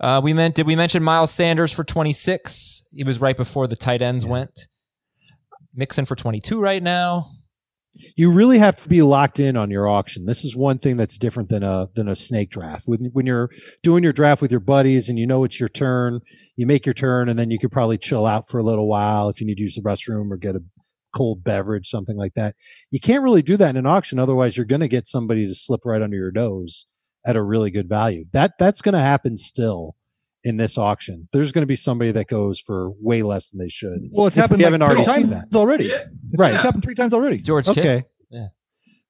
[0.00, 2.84] Uh, we meant did we mention Miles Sanders for 26?
[2.92, 4.68] He was right before the tight ends went.
[5.74, 7.26] Mixon for 22 right now.
[8.16, 10.26] You really have to be locked in on your auction.
[10.26, 12.84] This is one thing that's different than a than a snake draft.
[12.86, 13.50] When when you're
[13.82, 16.20] doing your draft with your buddies and you know it's your turn,
[16.56, 19.28] you make your turn and then you could probably chill out for a little while
[19.28, 20.62] if you need to use the restroom or get a
[21.14, 22.54] cold beverage, something like that.
[22.90, 25.54] You can't really do that in an auction otherwise you're going to get somebody to
[25.54, 26.86] slip right under your nose
[27.26, 28.24] at a really good value.
[28.32, 29.96] That that's going to happen still
[30.48, 31.28] in this auction.
[31.32, 34.00] There's going to be somebody that goes for way less than they should.
[34.10, 35.58] Well, it's If happened we like haven't three already seen times that.
[35.58, 35.84] already.
[35.86, 36.04] Yeah.
[36.36, 36.54] Right.
[36.54, 37.38] It's happened three times already.
[37.38, 37.82] George Kittle.
[37.82, 38.04] Okay.
[38.30, 38.46] Yeah.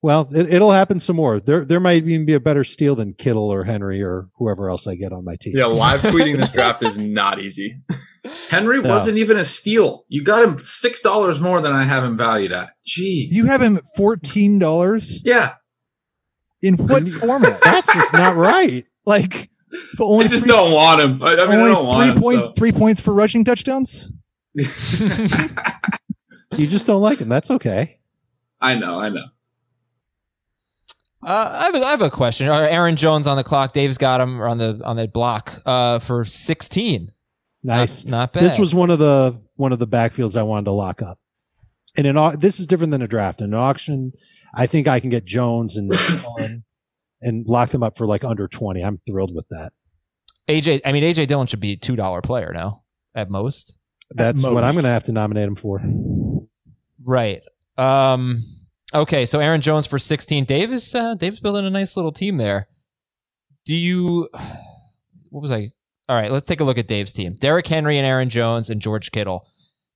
[0.01, 1.39] Well, it, it'll happen some more.
[1.41, 4.87] There, there might even be a better steal than Kittle or Henry or whoever else
[4.87, 5.53] I get on my team.
[5.57, 7.81] Yeah, live tweeting this draft is not easy.
[8.49, 8.89] Henry No.
[8.89, 10.05] wasn't even a steal.
[10.07, 12.69] You got him six dollars more than I have him valued at.
[12.85, 15.53] Gee, You have him at fourteen dollars yeah.
[16.61, 17.59] in what format?
[17.63, 18.85] That's just not right.
[19.05, 19.48] like,
[19.97, 21.23] but I only just three, don't want him.
[21.23, 22.45] I, I mean, I only don't want three him, points.
[22.45, 22.51] so.
[22.53, 24.11] Three points for rushing touchdowns.
[26.55, 27.29] You just don't like him.
[27.29, 27.99] That's okay.
[28.59, 29.25] I know, I know.
[31.21, 32.47] Uh, I, have a, I have a question.
[32.47, 33.73] All right, Aaron Jones on the clock.
[33.73, 37.11] Dave's got him on the on the block uh, for sixteen.
[37.63, 38.43] Nice, not, not bad.
[38.43, 41.19] This was one of the one of the backfields I wanted to lock up.
[41.97, 43.41] And in au- this is different than a draft.
[43.41, 44.13] In an auction,
[44.53, 45.91] I think I can get Jones and
[46.37, 46.63] Dillon
[47.21, 48.81] and lock them up for like under twenty.
[48.81, 49.71] I'm thrilled with that.
[50.47, 50.81] AJ.
[50.85, 52.83] I mean, AJ Dillon should be a two dollar player now
[53.15, 53.75] at most.
[54.11, 55.79] That's what I'm going to have to nominate him for.
[57.03, 57.41] Right.
[57.77, 58.43] Um.
[58.93, 59.25] Okay.
[59.25, 60.45] So Aaron Jones for sixteen.
[60.45, 60.93] Davis.
[60.95, 62.67] Uh, Dave's building a nice little team there.
[63.65, 64.29] Do you?
[65.31, 65.73] What was I?
[66.07, 66.31] All right.
[66.31, 67.35] Let's take a look at Dave's team.
[67.35, 69.45] Derrick Henry and Aaron Jones and George Kittle.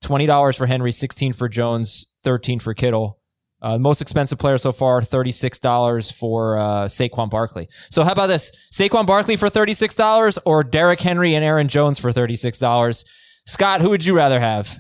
[0.03, 3.19] Twenty dollars for Henry, sixteen for Jones, thirteen for Kittle.
[3.63, 7.69] Uh, most expensive player so far, thirty-six dollars for uh, Saquon Barkley.
[7.89, 8.51] So how about this?
[8.71, 13.05] Saquon Barkley for thirty-six dollars, or Derrick Henry and Aaron Jones for thirty-six dollars?
[13.45, 14.79] Scott, who would you rather have?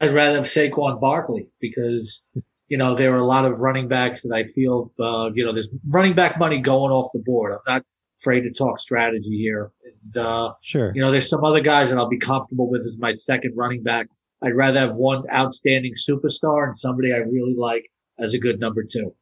[0.00, 2.24] I'd rather have Saquon Barkley because
[2.68, 5.52] you know there are a lot of running backs that I feel uh, you know
[5.52, 7.52] there's running back money going off the board.
[7.52, 7.82] I'm not
[8.20, 9.70] afraid to talk strategy here.
[9.84, 10.90] And, uh, Sure.
[10.92, 13.82] you know, there's some other guys that I'll be comfortable with as my second running
[13.84, 14.08] back.
[14.42, 18.84] I'd rather have one outstanding superstar and somebody I really like as a good number
[18.84, 19.14] two.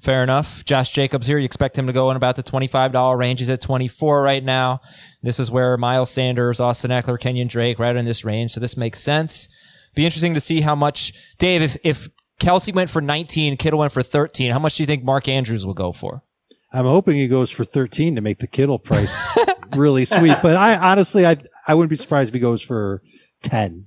[0.00, 0.64] Fair enough.
[0.64, 1.38] Josh Jacobs here.
[1.38, 3.38] You expect him to go in about the $25 range.
[3.38, 4.80] He's at 24 right now.
[5.22, 8.50] This is where Miles Sanders, Austin Ekeler, Kenyon Drake, right in this range.
[8.52, 9.48] So this makes sense.
[9.94, 12.08] Be interesting to see how much, Dave, if, if
[12.40, 15.64] Kelce went for 19, Kittle went for 13, how much do you think Mark Andrews
[15.64, 16.24] will go for?
[16.72, 19.14] I'm hoping he goes for 13 to make the Kittle price
[19.76, 20.38] really sweet.
[20.42, 21.36] But I honestly, I
[21.68, 23.02] I wouldn't be surprised if he goes for
[23.42, 23.86] 10,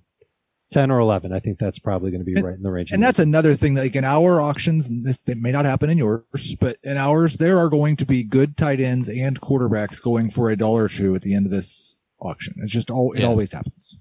[0.76, 1.32] 10 or 11.
[1.34, 2.92] I think that's probably going to be right in the range.
[2.92, 5.98] And that's another thing that like in our auctions, this that may not happen in
[5.98, 10.30] yours, but in ours, there are going to be good tight ends and quarterbacks going
[10.30, 12.54] for a dollar or two at the end of this auction.
[12.58, 13.28] It's just all it Yeah.
[13.28, 13.98] always happens.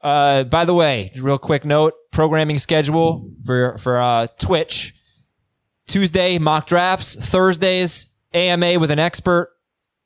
[0.00, 4.94] Uh, by the way, real quick note: programming schedule for for uh, Twitch.
[5.86, 7.14] Tuesday mock drafts.
[7.14, 9.50] Thursdays AMA with an expert.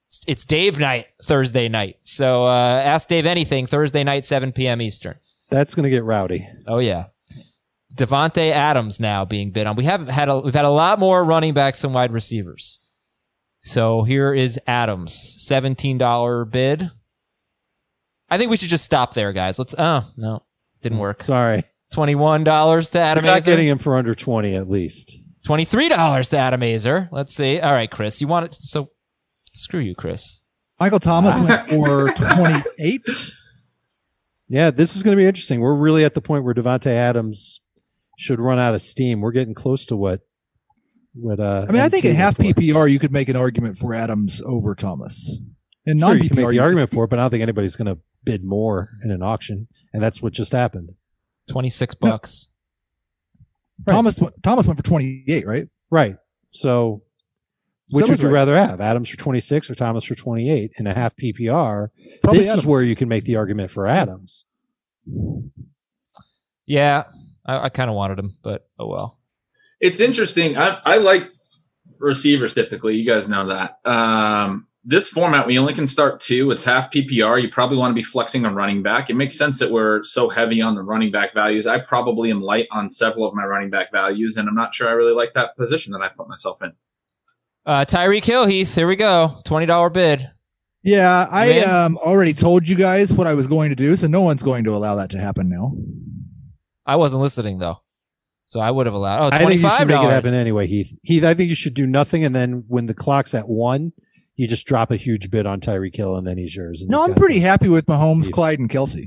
[0.08, 1.96] It's- It's Dave night Thursday night.
[2.02, 4.80] So uh, ask Dave anything Thursday night, 7 p.m.
[4.82, 5.16] Eastern.
[5.50, 6.46] That's going to get rowdy.
[6.66, 7.06] Oh yeah,
[7.94, 9.76] Davante Adams now being bid on.
[9.76, 12.80] We have had a, we've had a lot more running backs and wide receivers.
[13.60, 16.90] So here is Adams, seventeen dollar bid.
[18.28, 19.58] I think we should just stop there, guys.
[19.58, 19.74] Let's.
[19.78, 20.44] Oh no,
[20.82, 21.22] didn't work.
[21.22, 21.64] Sorry.
[21.92, 23.44] Twenty-one dollars to We're Adam not Aizer.
[23.46, 25.16] getting him for under 20 at least.
[25.44, 27.08] Twenty-three dollars to Adam Aizer.
[27.12, 27.60] Let's see.
[27.60, 28.54] All right, Chris, you want it?
[28.54, 28.90] So
[29.54, 30.42] screw you, Chris.
[30.80, 33.02] Michael Thomas went for 28.
[34.48, 35.60] Yeah, this is going to be interesting.
[35.60, 37.60] We're really at the point where Davante Adams
[38.18, 39.20] should run out of steam.
[39.20, 40.20] We're getting close to what
[41.14, 42.48] what uh I mean, I think in half was.
[42.48, 45.40] PPR, you could make an argument for Adams over Thomas.
[45.86, 47.76] In Sure, non you can make the argument for it, but I don't think anybody's
[47.76, 50.92] going to bid more in an auction, and that's what just happened.
[51.48, 52.48] Twenty-six bucks.
[53.88, 55.68] Thomas Thomas went for 28, right?
[55.90, 56.16] Right.
[56.50, 57.02] So,
[57.90, 58.40] which Someone's would you right.
[58.40, 61.88] rather have, Adams for 26 or Thomas for 28 in a half PPR?
[62.22, 62.62] Probably this Adams.
[62.62, 64.44] is where you can make the argument for Adams.
[66.66, 67.04] Yeah,
[67.44, 69.18] I, I kind of wanted him, but oh well.
[69.80, 70.56] It's interesting.
[70.56, 71.30] I, I like
[71.98, 72.96] receivers typically.
[72.96, 73.78] You guys know that.
[73.88, 76.50] Um, this format, we only can start two.
[76.52, 77.42] It's half PPR.
[77.42, 79.10] You probably want to be flexing on running back.
[79.10, 81.66] It makes sense that we're so heavy on the running back values.
[81.66, 84.88] I probably am light on several of my running back values, and I'm not sure
[84.88, 86.72] I really like that position that I put myself in.
[87.66, 88.74] Uh, Tyreek Hill, Heath.
[88.74, 89.32] Here we go.
[89.44, 90.30] Twenty dollar bid.
[90.84, 94.20] Yeah, I um already told you guys what I was going to do, so no
[94.22, 95.72] one's going to allow that to happen now.
[96.86, 97.78] I wasn't listening though,
[98.44, 99.20] so I would have allowed.
[99.24, 100.12] Oh, I think you should twenty-five make it dollars.
[100.12, 100.96] happen anyway, Heath.
[101.02, 103.92] Heath, I think you should do nothing, and then when the clock's at one,
[104.36, 106.82] you just drop a huge bid on Tyreek Hill, and then he's yours.
[106.82, 109.06] And No, you've I'm got pretty the- happy with Mahomes, Clyde, and Kelce.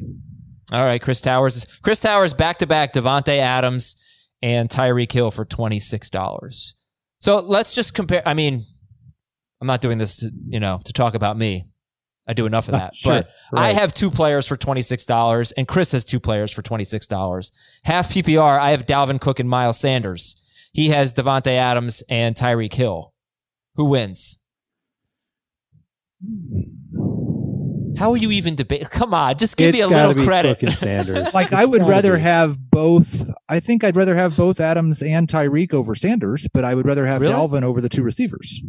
[0.73, 1.65] All right, Chris Towers.
[1.81, 2.91] Chris Towers back to back.
[2.91, 3.95] Davante Adams
[4.41, 6.75] and Tyreek Hill for twenty six dollars.
[7.19, 8.21] So let's just compare.
[8.25, 8.65] I mean,
[9.61, 11.65] I'm not doing this to you know to talk about me.
[12.27, 12.95] I do enough of that.
[12.95, 16.51] Sure, but I have two players for twenty six dollars, and Chris has two players
[16.51, 17.51] for twenty six dollars.
[17.83, 18.59] Half PPR.
[18.59, 20.35] I have Dalvin Cook and Miles Sanders.
[20.71, 23.13] He has Davante Adams and Tyreek Hill.
[23.75, 24.39] Who wins?
[26.23, 27.18] Hmm.
[27.97, 28.89] How are you even debate?
[28.91, 30.59] Come on, just give me a little be credit.
[30.59, 31.33] Cook and Sanders.
[31.33, 32.21] Like It's I would rather be.
[32.21, 33.29] have both.
[33.47, 37.05] I think I'd rather have both Adams and Tyreek over Sanders, but I would rather
[37.05, 37.33] have Really?
[37.33, 38.61] Dalvin over the two receivers.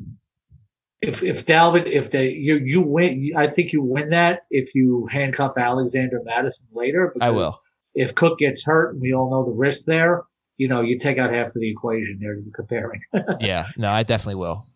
[1.03, 5.09] If if Dalvin, if they you you win, I think you win that if you
[5.11, 7.15] handcuff Alexander Mattison later.
[7.21, 7.59] I will.
[7.95, 10.23] If Cook gets hurt, and we all know the risk there.
[10.59, 12.99] You know, you take out half of the equation there to be comparing.
[13.41, 14.67] yeah, no, I definitely will.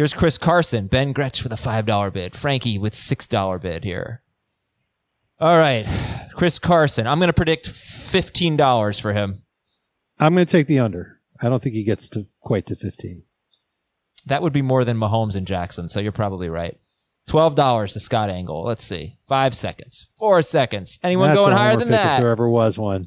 [0.00, 3.84] Here's Chris Carson, Ben Gretch with a five dollar bid, Frankie with six dollar bid
[3.84, 4.22] here.
[5.38, 5.84] All right,
[6.34, 7.06] Chris Carson.
[7.06, 9.42] I'm going to predict fifteen dollars for him.
[10.18, 11.20] I'm going to take the under.
[11.42, 13.24] I don't think he gets to quite to 15.
[14.24, 16.80] That would be more than Mahomes and Jackson, so you're probably right.
[17.26, 18.64] Twelve dollars to Scott Engel.
[18.64, 19.18] Let's see.
[19.28, 20.08] Five seconds.
[20.16, 20.98] Four seconds.
[21.02, 22.20] Anyone That's going higher than pick If that?
[22.22, 23.04] there ever was one.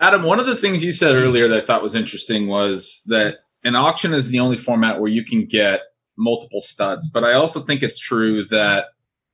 [0.00, 3.40] Adam, one of the things you said earlier that I thought was interesting was that
[3.66, 5.80] an auction is the only format where you can get
[6.16, 7.10] multiple studs.
[7.10, 8.86] But I also think it's true that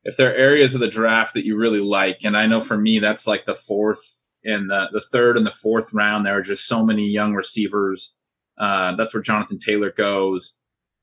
[0.05, 2.79] if there are areas of the draft that you really like, and I know for
[2.79, 4.01] me that's like the fourth
[4.43, 8.15] and the, the third and the fourth round, there are just so many young receivers.
[8.57, 10.61] Uh, that's where Jonathan Taylor goes.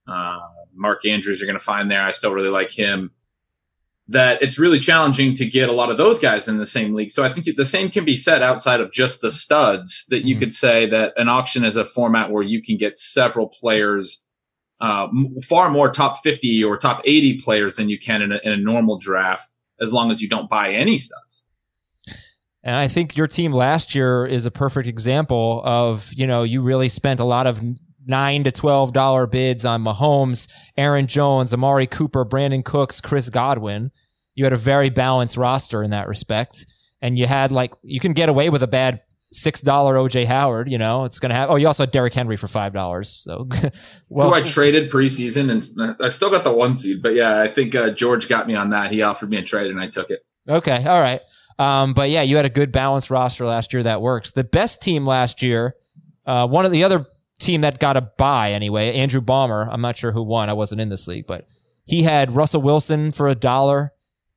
[0.08, 0.40] Uh,
[0.74, 2.02] Mark Andrews you're going to find there.
[2.02, 3.12] I still really like him.
[4.12, 7.12] That it's really challenging to get a lot of those guys in the same league.
[7.12, 10.06] So I think the same can be said outside of just the studs.
[10.10, 13.48] That you could say that an auction is a format where you can get several
[13.48, 14.24] players,
[14.82, 18.40] uh, m- far more top 50 or top 80 players than you can in a,
[18.44, 19.48] in a normal draft,
[19.80, 21.46] as long as you don't buy any studs.
[22.64, 26.62] And I think your team last year is a perfect example of, you know, you
[26.62, 27.62] really spent a lot of
[28.10, 33.92] nine to twelve dollar bids on Mahomes, Aaron Jones, Amari Cooper, Brandin Cooks, Chris Godwin.
[34.36, 36.66] You had a very balanced roster in that respect.
[37.02, 40.70] And you had like you can get away with a bad six dollar OJ Howard,
[40.70, 43.10] you know, it's gonna have oh, you also had Derrick Henry for five dollars.
[43.10, 43.48] So
[44.10, 47.02] Who I traded preseason, and I still got the one seed.
[47.02, 48.92] But yeah, I think uh, George got me on that.
[48.92, 50.22] He offered me a trade, and I took it.
[50.48, 51.22] Okay, all right.
[51.58, 54.32] Um, but yeah, you had a good balanced roster last year that works.
[54.32, 55.76] The best team last year,
[56.26, 57.06] uh, one of the other
[57.40, 59.68] team that got a buy anyway, Andrew Ballmer.
[59.72, 60.50] I'm not sure who won.
[60.50, 61.48] I wasn't in this league, but
[61.86, 63.94] he had Russell Wilson for a dollar,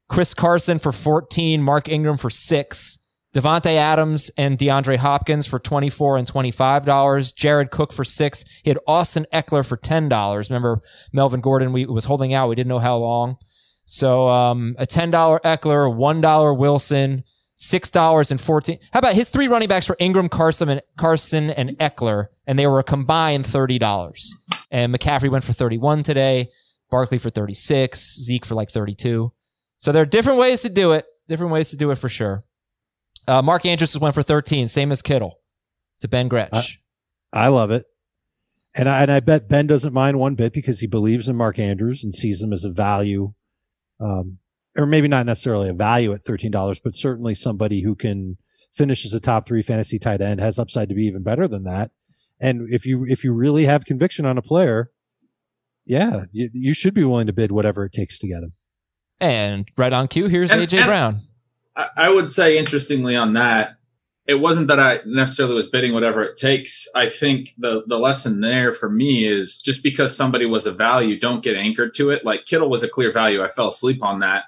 [0.08, 2.98] Chris Carson for 14, Mark Ingram for six,
[3.34, 8.44] Davante Adams and DeAndre Hopkins for 24 and $25, Jared Cook for six.
[8.62, 10.50] He had Austin Ekeler for $10.
[10.50, 12.48] Remember Melvin Gordon we was holding out.
[12.48, 13.38] We didn't know how long.
[13.84, 17.24] So um, a ten dollar Ekeler, one dollar Wilson,
[17.56, 18.78] six dollars and fourteen.
[18.92, 22.66] How about his three running backs were Ingram, Carson, and Carson and Ekeler, and they
[22.66, 24.34] were a combined thirty dollars.
[24.70, 26.48] And McCaffrey went for thirty one today,
[26.90, 29.32] Barkley for thirty six, Zeke for like thirty two.
[29.78, 31.06] So there are different ways to do it.
[31.28, 32.44] Different ways to do it for sure.
[33.28, 35.40] Uh, Mark Andrews went for thirteen, same as Kittle,
[36.00, 36.80] to Ben Gretch.
[37.32, 37.86] I love it.
[38.74, 41.58] And I, and I bet Ben doesn't mind one bit because he believes in Mark
[41.58, 43.34] Andrews and sees him as a value,
[44.00, 44.38] um,
[44.76, 48.36] or maybe not necessarily a value at $13, but certainly somebody who can
[48.74, 51.64] finish as a top three fantasy tight end has upside to be even better than
[51.64, 51.90] that.
[52.40, 54.90] And if you, if you really have conviction on a player,
[55.84, 58.52] yeah, you, you should be willing to bid whatever it takes to get him.
[59.20, 61.20] And right on cue, here's And- AJ and- Brown.
[61.76, 63.76] I, I would say, interestingly, on that,
[64.26, 66.86] it wasn't that I necessarily was bidding whatever it takes.
[66.94, 71.18] I think the the lesson there for me is just because somebody was a value,
[71.18, 72.24] don't get anchored to it.
[72.24, 73.42] Like Kittle was a clear value.
[73.42, 74.44] I fell asleep on that.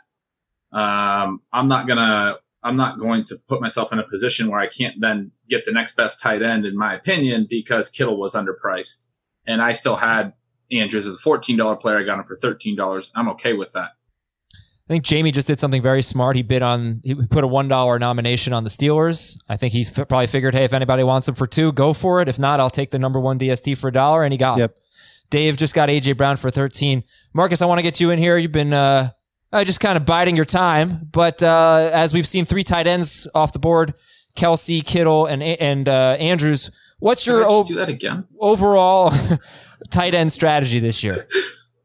[0.75, 2.39] Um, I'm not gonna.
[2.63, 5.73] I'm not going to put myself in a position where I can't then get the
[5.73, 9.07] next best tight end, in my opinion, because Kittle was underpriced,
[9.47, 10.33] and I still had
[10.73, 11.99] Andrews as a $14 player.
[11.99, 13.11] I got him for $13.
[13.15, 13.91] I'm okay with that.
[14.55, 16.37] I think Jamey just did something very smart.
[16.37, 19.39] He bid on, he put a $1 nomination on the Steelers.
[19.49, 22.21] I think he f- probably figured, hey, if anybody wants him for two, go for
[22.21, 22.29] it.
[22.29, 24.25] If not, I'll take the number one DST for a dollar.
[24.25, 24.71] And he got him.
[25.31, 27.03] Dave just got AJ Brown for 13.
[27.35, 28.37] Marcas, I want to get you in here.
[28.37, 29.11] You've been uh,
[29.55, 31.09] uh, just kind of biding your time.
[31.11, 33.95] But uh, as we've seen three tight ends off the board,
[34.37, 38.27] Kelce, Kittle, and, and uh, Andrews, what's your ov- do that again?
[38.40, 39.12] overall
[39.90, 41.27] tight end strategy this year?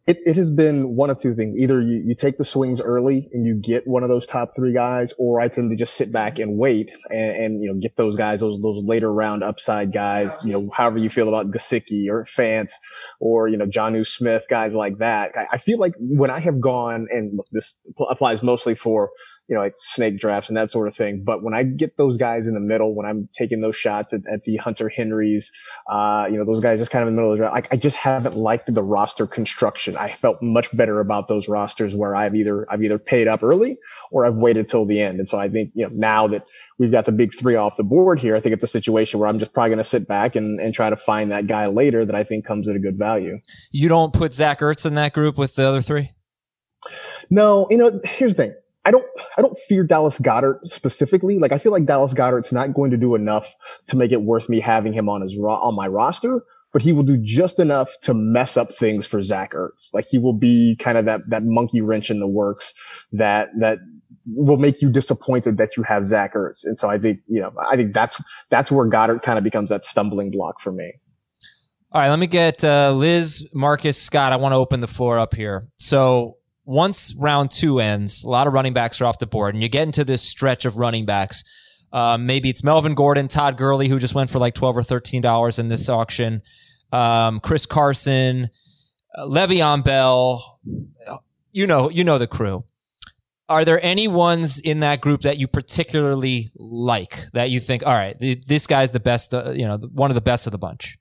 [0.10, 1.56] It, it has been one of two things.
[1.56, 4.74] Either you, you take the swings early and you get one of those top three
[4.74, 7.96] guys, or I tend to just sit back and wait and, and you know get
[7.96, 10.36] those guys, those those later round upside guys.
[10.44, 12.72] You know, however you feel about Gesicki or Fant
[13.20, 15.30] or you know Jonnu Smith, guys like that.
[15.38, 19.12] I, I feel like when I have gone and look, this applies mostly for
[19.50, 21.24] you know, like snake drafts and that sort of thing.
[21.26, 24.22] But when I get those guys in the middle, when I'm taking those shots at,
[24.32, 25.52] at the Hunter Henrys,
[25.92, 27.76] uh, you know, those guys just kind of in the middle of the draft, I,
[27.76, 29.98] I just haven't liked the roster construction.
[29.98, 33.80] I felt much better about those rosters where I've either, I've either paid up early
[34.12, 35.18] or I've waited till the end.
[35.18, 36.46] And so I think, you know, now that
[36.78, 39.28] we've got the big three off the board here, I think it's a situation where
[39.28, 42.06] I'm just probably going to sit back and, and try to find that guy later
[42.06, 43.40] that I think comes at a good value.
[43.72, 46.12] You don't put Zach Ertz in that group with the other three?
[47.32, 48.56] No, you know, here's the thing.
[48.90, 49.06] I don't,
[49.38, 51.38] I don't fear Dallas Goedert specifically.
[51.38, 53.54] Like, I feel like Dallas Goedert's not going to do enough
[53.86, 56.42] to make it worth me having him on his on my roster,
[56.74, 59.94] but he will do just enough to mess up things for Zach Ertz.
[59.94, 62.74] Like, he will be kind of that, that monkey wrench in the works
[63.12, 63.78] that, that
[64.26, 66.62] will make you disappointed that you have Zach Ertz.
[66.64, 68.20] And so I think, you know, I think that's,
[68.50, 70.94] that's where Goedert kind of becomes that stumbling block for me.
[71.92, 74.34] All right, let me get uh, Liz, Marcas, Scott.
[74.34, 75.68] I want to open the floor up here.
[75.78, 76.38] So
[76.70, 79.68] once round two ends, a lot of running backs are off the board, and you
[79.68, 81.44] get into this stretch of running backs.
[81.92, 85.24] Um, maybe it's Melvin Gordon, Todd Gurley, who just went for like twelve or thirteen
[85.24, 86.44] dollars in this auction.
[86.92, 88.52] Um, Chris Carson,
[89.18, 90.60] uh, Le'Veon Bell.
[91.52, 92.66] You know, you know the crew.
[93.50, 97.96] Are there any ones in that group that you particularly like that you think, all
[97.96, 100.60] right, th- this guy's the best, uh, you know, one of the best of the
[100.60, 100.99] bunch?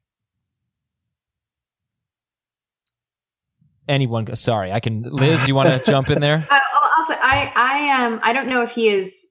[3.89, 4.25] Anyone?
[4.25, 5.03] Go, sorry, I can.
[5.03, 6.47] Liz, you want to jump in there?
[6.51, 9.29] Uh, I'll, I'll say, I, I, um, I don't know if he is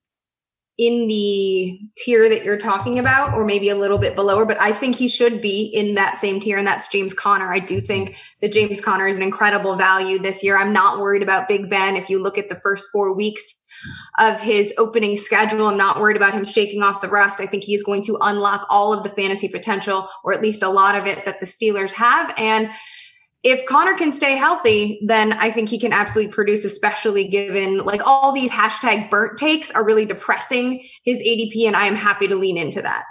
[0.78, 4.72] in the tier that you're talking about, or maybe a little bit below, but I
[4.72, 7.51] think he should be in that same tier, and that's James Conner.
[7.51, 10.55] I do think that James Conner is an incredible value this year.
[10.55, 11.95] I'm not worried about Big Ben.
[11.95, 13.41] If you look at the first four weeks
[14.20, 17.39] of his opening schedule, I'm not worried about him shaking off the rust.
[17.39, 20.62] I think he is going to unlock all of the fantasy potential, or at least
[20.62, 22.32] a lot of it that the Steelers have.
[22.38, 22.70] And
[23.50, 28.02] if Conner can stay healthy, then I think he can absolutely produce, especially given like
[28.06, 31.66] all these hashtag burnt takes are really depressing his ADP.
[31.66, 33.06] And I am happy to lean into that.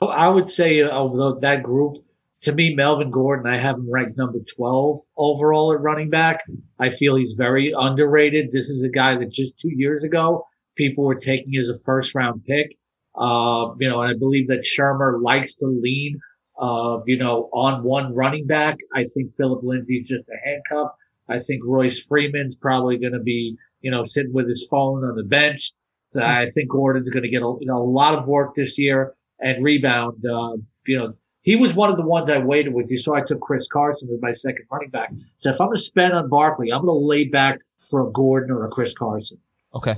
[0.00, 1.98] Well, I would say of that group,
[2.42, 6.44] to me, Melvin Gordon, I have him ranked number 12 overall at running back.
[6.78, 8.50] I feel he's very underrated.
[8.50, 10.44] This is a guy that just two years ago,
[10.74, 12.74] people were taking as a first round pick.
[13.14, 16.18] Uh, you know, and I believe that Shurmur likes to lean
[16.58, 18.78] uh, you know, on one running back.
[18.94, 20.92] I think Philip Lindsay's just a handcuff.
[21.28, 25.16] I think Royce Freeman's probably going to be, you know, sitting with his phone on
[25.16, 25.72] the bench.
[26.08, 28.78] So I think Gordon's going to get a, you know, a lot of work this
[28.78, 30.24] year and rebound.
[30.24, 32.90] Uh, you know, he was one of the ones I waited with.
[32.90, 35.12] You saw I took Chris Carson as my second running back.
[35.38, 37.58] So if I'm going to spend on Barkley, I'm going to lay back
[37.90, 39.38] for a Gordon or a Chris Carson.
[39.74, 39.96] Okay.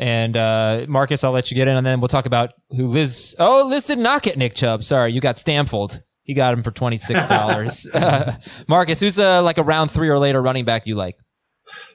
[0.00, 3.36] And uh, Marcas, I'll let you get in, and then we'll talk about who Liz.
[3.38, 4.82] Oh, Liz did not get Nick Chubb.
[4.82, 6.00] Sorry, you got Stamfold.
[6.22, 7.86] He got him for twenty six dollars.
[8.66, 11.18] Marcas, who's a, like a round three or later running back you like?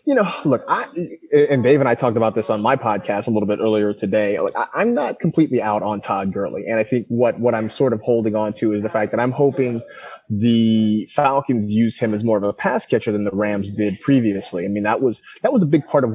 [0.05, 0.85] You know, look, I
[1.33, 4.39] and Dave and I talked about this on my podcast a little bit earlier today.
[4.39, 7.71] Like, I, I'm not completely out on Todd Gurley, and I think what what I'm
[7.71, 9.81] sort of holding on to is the fact that I'm hoping
[10.29, 14.63] the Falcons use him as more of a pass catcher than the Rams did previously.
[14.63, 16.11] I mean, that was that was a big part of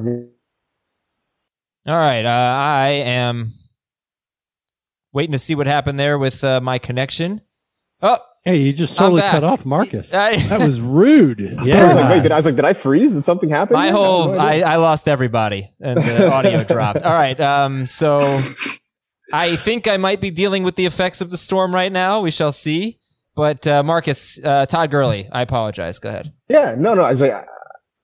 [1.87, 2.25] all right.
[2.25, 3.51] Uh, I am
[5.13, 7.41] waiting to see what happened there with uh, my connection.
[8.01, 10.13] Oh, hey, you just totally cut off Marcas.
[10.13, 11.39] I, that was rude.
[11.63, 11.83] Yeah.
[11.83, 13.13] I was, like, Wait, did, I was like, did I freeze?
[13.13, 13.73] Did something happen?
[13.73, 17.03] My whole, I, I, lost everybody and the audio dropped.
[17.03, 17.39] All right.
[17.39, 18.19] Um, so
[19.33, 22.21] I think I might be dealing with the effects of the storm right now.
[22.21, 22.99] We shall see.
[23.35, 25.99] But uh, Marcas, uh, Todd Gurley, I apologize.
[25.99, 26.33] Go ahead.
[26.49, 27.03] Yeah, no, no.
[27.03, 27.47] I was like,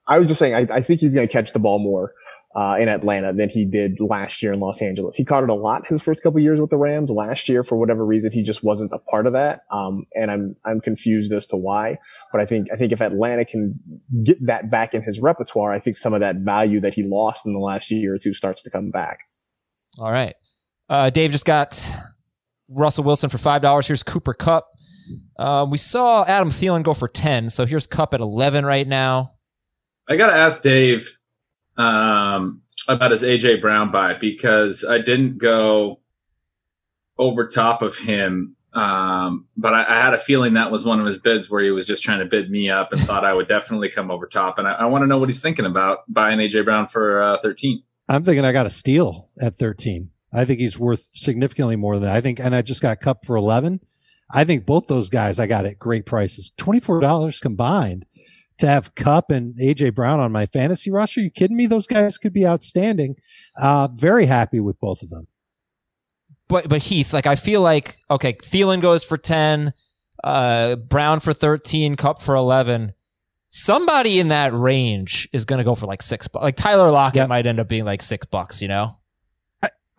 [0.08, 2.14] I was just saying, I, I think he's going to catch the ball more
[2.58, 5.16] uh, in Atlanta than he did last year in Los Angeles.
[5.16, 7.12] He caught it a lot his first couple years with the Rams.
[7.12, 9.62] Last year, for whatever reason, he just wasn't a part of that.
[9.72, 12.00] Um, and I'm I'm confused as to why.
[12.32, 13.80] But I think I think if Atlanta can
[14.24, 17.46] get that back in his repertoire, I think some of that value that he lost
[17.46, 19.20] in the last year or two starts to come back.
[20.00, 20.34] All right,
[20.90, 21.88] uh, Dave just got
[22.70, 23.86] Russell Wilson for five dollars.
[23.86, 24.68] Here's Cooper Kupp.
[25.38, 29.34] Uh, we saw Adam Thielen go for ten, so here's Kupp at eleven right now.
[30.10, 31.17] I got to ask Dave
[31.78, 36.00] um, about his AJ Brown buy because I didn't go
[37.18, 38.56] over top of him.
[38.74, 41.72] Um, but I, I, had a feeling that was one of his bids where he
[41.72, 44.60] was just trying to bid me up and thought I would definitely come over top.
[44.60, 47.38] And I, I want to know what he's thinking about buying AJ Brown for uh,
[47.42, 47.82] 13.
[48.08, 50.12] I'm thinking I got a steal at 13.
[50.32, 52.16] I think he's worth significantly more than that.
[52.16, 53.80] I think, and I just got Kupp for 11.
[54.30, 58.06] I think both those guys I got at great prices, $24 combined
[58.60, 61.20] to have Kupp and AJ Brown on my fantasy roster.
[61.20, 61.66] Are you kidding me?
[61.66, 63.16] Those guys could be outstanding.
[63.60, 65.28] Uh, very happy with both of them.
[66.48, 69.74] But but Heath, like I feel like okay, Thielen goes for ten,
[70.24, 72.94] uh, Brown for thirteen, Kupp for eleven.
[73.50, 76.28] Somebody in that range is going to go for like six.
[76.28, 76.44] bucks.
[76.44, 77.30] Like Tyler Lockett yep.
[77.30, 78.62] might end up being like six bucks.
[78.62, 78.98] You know.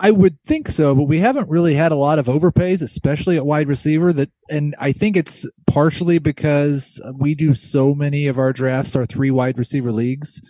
[0.00, 3.46] I would think so, but we haven't really had a lot of overpays, especially at
[3.46, 4.12] wide receiver.
[4.12, 9.04] That, and I think it's partially because we do so many of our drafts are
[9.04, 10.40] three wide receiver leagues,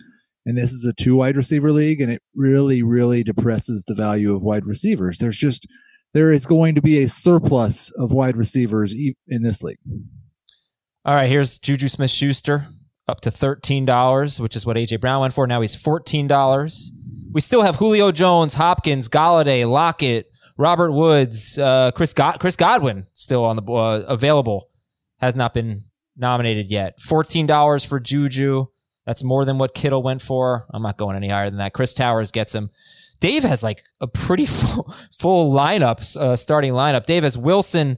[0.45, 4.35] and this is a two wide receiver league, and it really, really depresses the value
[4.35, 5.17] of wide receivers.
[5.17, 5.65] There's just
[6.13, 8.93] there is going to be a surplus of wide receivers
[9.27, 9.79] in this league.
[11.05, 12.67] All right, here's Juju Smith Schuster
[13.07, 15.47] up to thirteen dollars, which is what AJ Brown went for.
[15.47, 16.91] Now he's fourteen dollars.
[17.31, 23.07] We still have Julio Jones, Hopkins, Golladay, Lockett, Robert Woods, uh, Chris God- Chris Godwin
[23.13, 24.69] still on the uh, available.
[25.19, 25.83] Has not been
[26.15, 26.99] nominated yet.
[27.01, 28.67] Fourteen dollars for Juju.
[29.05, 30.65] That's more than what Kittle went for.
[30.71, 31.73] I'm not going any higher than that.
[31.73, 32.69] Chris Towers gets him.
[33.19, 37.05] Dave has like a pretty full, full lineup, uh, starting lineup.
[37.05, 37.97] Dave has Wilson,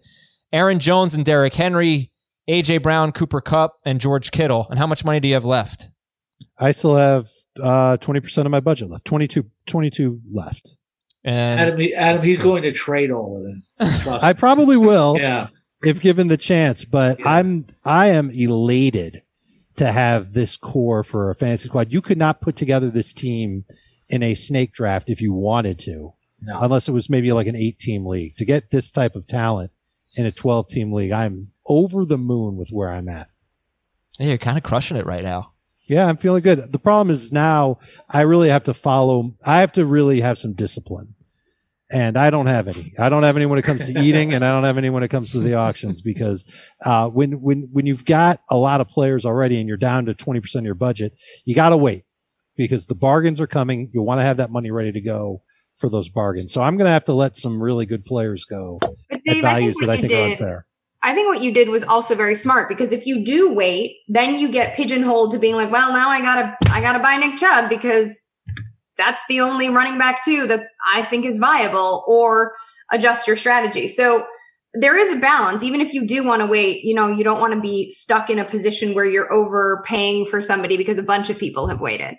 [0.51, 2.11] Aaron Jones, and Derrick Henry,
[2.49, 4.67] AJ Brown, Cooper Kupp, and George Kittle.
[4.69, 5.89] And how much money do you have left?
[6.57, 7.27] I still have
[7.61, 10.75] uh, 20% of my budget left, 22, 22 left.
[11.23, 13.63] And Adam, Adam he's going to trade all of them.
[14.01, 15.47] Trust I probably will Yeah.
[15.83, 17.29] if given the chance, but Yeah.
[17.29, 19.21] I'm I am elated
[19.75, 21.91] to have this core for a fantasy squad.
[21.93, 23.65] You could not put together this team
[24.09, 26.59] in a snake draft if you wanted to, No.
[26.59, 28.35] unless it was maybe like an eight team league.
[28.37, 29.71] To get this type of talent
[30.17, 33.29] in a 12 team league, I'm over the moon with where I'm at.
[34.19, 35.50] Yeah, you're kind of crushing it right now.
[35.91, 36.71] Yeah, I'm feeling good.
[36.71, 37.79] The problem is now
[38.09, 39.35] I really have to follow.
[39.45, 41.15] I have to really have some discipline,
[41.91, 42.93] and I don't have any.
[42.97, 45.03] I don't have any when it comes to eating, and I don't have any when
[45.03, 46.45] it comes to the auctions because
[46.85, 50.13] uh, when when when you've got a lot of players already and you're down to
[50.13, 51.11] twenty percent of your budget,
[51.43, 52.05] you got to wait
[52.55, 53.89] because the bargains are coming.
[53.93, 55.41] You want to have that money ready to go
[55.75, 56.53] for those bargains.
[56.53, 58.79] So I'm going to have to let some really good players go
[59.09, 60.65] at Dave, I values think that I think are did, unfair.
[61.03, 64.35] I think what you did was also very smart because if you do wait, then
[64.35, 67.69] you get pigeonholed to being like, well, now I gotta I gotta buy Nick Chubb
[67.69, 68.21] because
[68.97, 72.53] that's the only running back too that I think is viable, or
[72.91, 73.87] adjust your strategy.
[73.87, 74.27] So
[74.73, 75.63] there is a balance.
[75.63, 78.29] Even if you do want to wait, you know, you don't want to be stuck
[78.29, 82.15] in a position where you're overpaying for somebody because a bunch of people have waited.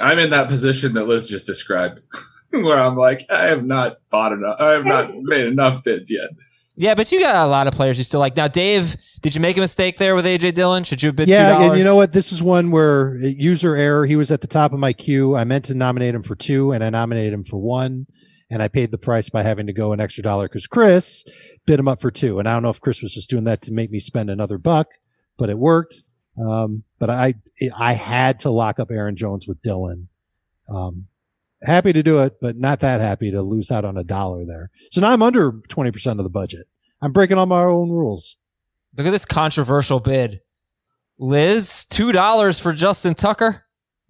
[0.00, 2.00] I'm in that position that Liz just described,
[2.50, 4.56] where I'm like, I have not bought enough.
[4.58, 6.30] I have not made enough bids yet.
[6.74, 8.34] Yeah, but you got a lot of players you still like.
[8.34, 10.84] Now, Dave, did you make a mistake there with AJ Dillon?
[10.84, 11.68] Should you have bid yeah, $2?
[11.68, 12.12] and you know what?
[12.12, 14.06] This is one where uh, user error.
[14.06, 15.36] He was at the top of my queue.
[15.36, 18.06] I meant to nominate him for two, and I nominated him for one,
[18.50, 21.24] and I paid the price by having to go an extra dollar because Chris
[21.66, 22.38] bid him up for two.
[22.38, 24.56] And I don't know if Chris was just doing that to make me spend another
[24.56, 24.88] buck,
[25.36, 26.04] but it worked.
[26.42, 27.34] Um, but I
[27.78, 30.08] I had to lock up Aaron Jones with Dillon.
[30.70, 31.08] Um,
[31.64, 34.70] happy to do it, but not that happy to lose out on a dollar there.
[34.90, 36.66] So now I'm under twenty percent of the budget.
[37.00, 38.38] I'm breaking all my own rules.
[38.96, 40.40] Look at this controversial bid.
[41.18, 43.64] Liz, $2 for Justin Tucker.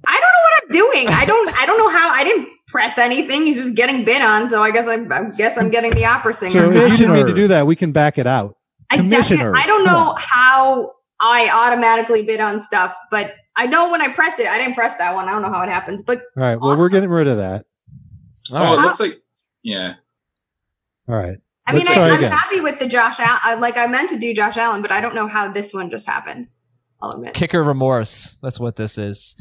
[0.07, 1.09] I don't know what I'm doing.
[1.09, 1.55] I don't.
[1.57, 2.11] I don't know how.
[2.11, 3.43] I didn't press anything.
[3.43, 4.49] He's just getting bid on.
[4.49, 6.53] So I guess I, I guess I'm getting the opera singer.
[6.53, 8.57] So if you didn't mean to do that, we can back it out.
[8.91, 9.55] I Commissioner.
[9.55, 10.93] I don't know how
[11.23, 14.47] I automatically bid on stuff, but I know when I pressed it.
[14.49, 15.29] I didn't press that one.
[15.29, 16.57] I don't know how it happens, but All right.
[16.57, 17.65] Well, we're getting rid of that.
[18.53, 19.23] All Oh, it looks like,
[19.63, 19.95] yeah.
[21.09, 21.39] All right.
[21.67, 23.61] I mean, Let's I, try I'm happy with the Josh Allen.
[23.61, 26.07] Like I meant to do Josh Allen, but I don't know how this one just
[26.07, 26.49] happened.
[27.01, 27.35] I'll admit.
[27.35, 28.37] Kicker remorse.
[28.43, 29.37] That's what this is.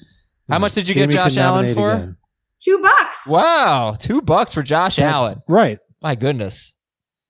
[0.50, 1.94] How much did you Jamey get Josh Allen for?
[1.94, 2.18] again.
[2.60, 3.26] Two bucks.
[3.28, 5.10] Wow, two bucks for Josh Yeah.
[5.12, 5.42] Allen.
[5.48, 5.80] Right.
[6.02, 6.76] My goodness.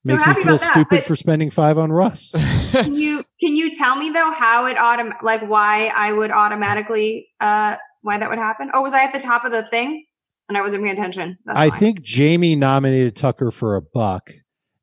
[0.06, 2.32] So Makes me happy feel about that, stupid for spending five on Russ.
[2.72, 7.28] Can you can you tell me though how it autom like why I would automatically
[7.39, 8.72] uh why that would happen?
[8.74, 10.06] Oh, was I at the top of the thing
[10.49, 11.38] and I wasn't paying attention?
[11.45, 11.78] That's I why.
[11.78, 14.32] think Jamey nominated Tucker for a buck,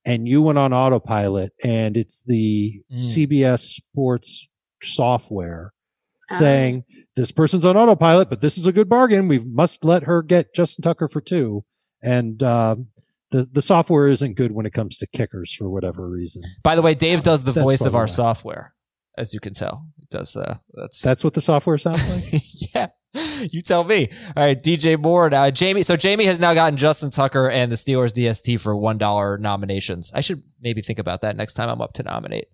[0.04, 3.04] and you went on autopilot, and it's the Mm.
[3.04, 4.48] CBS Sports
[4.82, 5.72] software
[6.30, 6.36] Oh.
[6.38, 6.84] saying
[7.16, 9.26] this person's on autopilot, but this is a good bargain.
[9.28, 11.64] We must let her get Justin Tucker for two.
[12.02, 12.76] And uh,
[13.30, 16.42] the the software isn't good when it comes to kickers for whatever reason.
[16.62, 18.74] By the way, Dave does the That's voice of our software,
[19.16, 19.86] as you can tell.
[19.96, 22.42] He does uh that's That's what the software sounds like.
[22.74, 22.88] yeah.
[23.40, 24.08] You tell me.
[24.36, 25.48] All right, DJ Moore now.
[25.50, 25.84] Jamey.
[25.84, 30.12] So Jamey has now gotten Justin Tucker and the Steelers DST for one dollar nominations.
[30.14, 32.46] I should maybe think about that next time I'm up to nominate.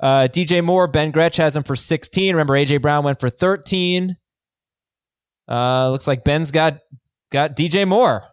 [0.00, 2.34] Uh, DJ Moore, Ben Gretch has him for 16.
[2.34, 4.16] Remember, AJ Brown went for 13.
[5.48, 6.80] Uh, looks like Ben's got
[7.30, 8.24] got DJ Moore.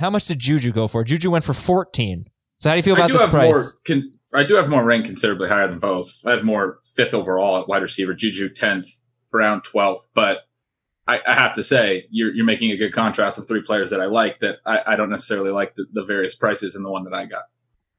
[0.00, 1.04] How much did Juju go for?
[1.04, 2.26] Juju went for 14.
[2.56, 3.52] So how do you feel about this price?
[3.52, 3.64] more.
[3.86, 6.18] Con- I do have Moore rank considerably higher than both.
[6.26, 8.86] I have Moore fifth overall at wide receiver, Juju tenth,
[9.32, 10.08] Brown twelfth.
[10.14, 10.38] But
[11.08, 14.00] I, I have to say, you're you're making a good contrast of three players that
[14.00, 14.38] I like.
[14.40, 17.24] That I, I don't necessarily like the, the various prices in the one that I
[17.26, 17.42] got.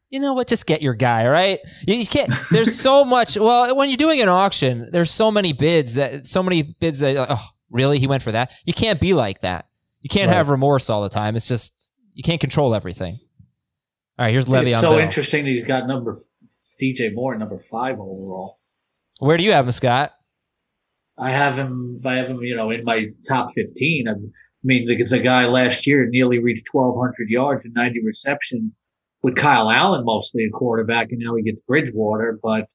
[0.09, 0.47] you know what?
[0.47, 1.59] Just get your guy, right?
[1.87, 2.31] You, you can't.
[2.51, 3.35] There's so much.
[3.37, 7.17] Well, when you're doing an auction, there's so many bids that so many bids that.
[7.29, 7.99] Oh, really?
[7.99, 8.53] He went for that?
[8.63, 9.65] You can't be like that.
[9.99, 10.37] You can't Right.
[10.37, 11.35] have remorse all the time.
[11.35, 11.80] It's just
[12.13, 13.19] you can't control everything.
[14.17, 14.99] All right, here's It's so Bell.
[14.99, 16.19] interesting that he's got number
[16.81, 18.59] DJ Moore number five overall.
[19.19, 20.11] Where do you have him, Scott?
[21.17, 22.01] I have him.
[22.05, 22.41] I have him.
[22.41, 24.07] You know, in my top fifteen.
[24.07, 24.13] I
[24.63, 28.77] mean, the, the guy last year nearly reached twelve hundred yards and ninety receptions
[29.23, 32.39] with Kyle Allen mostly a quarterback, and now he gets Bridgewater.
[32.41, 32.67] But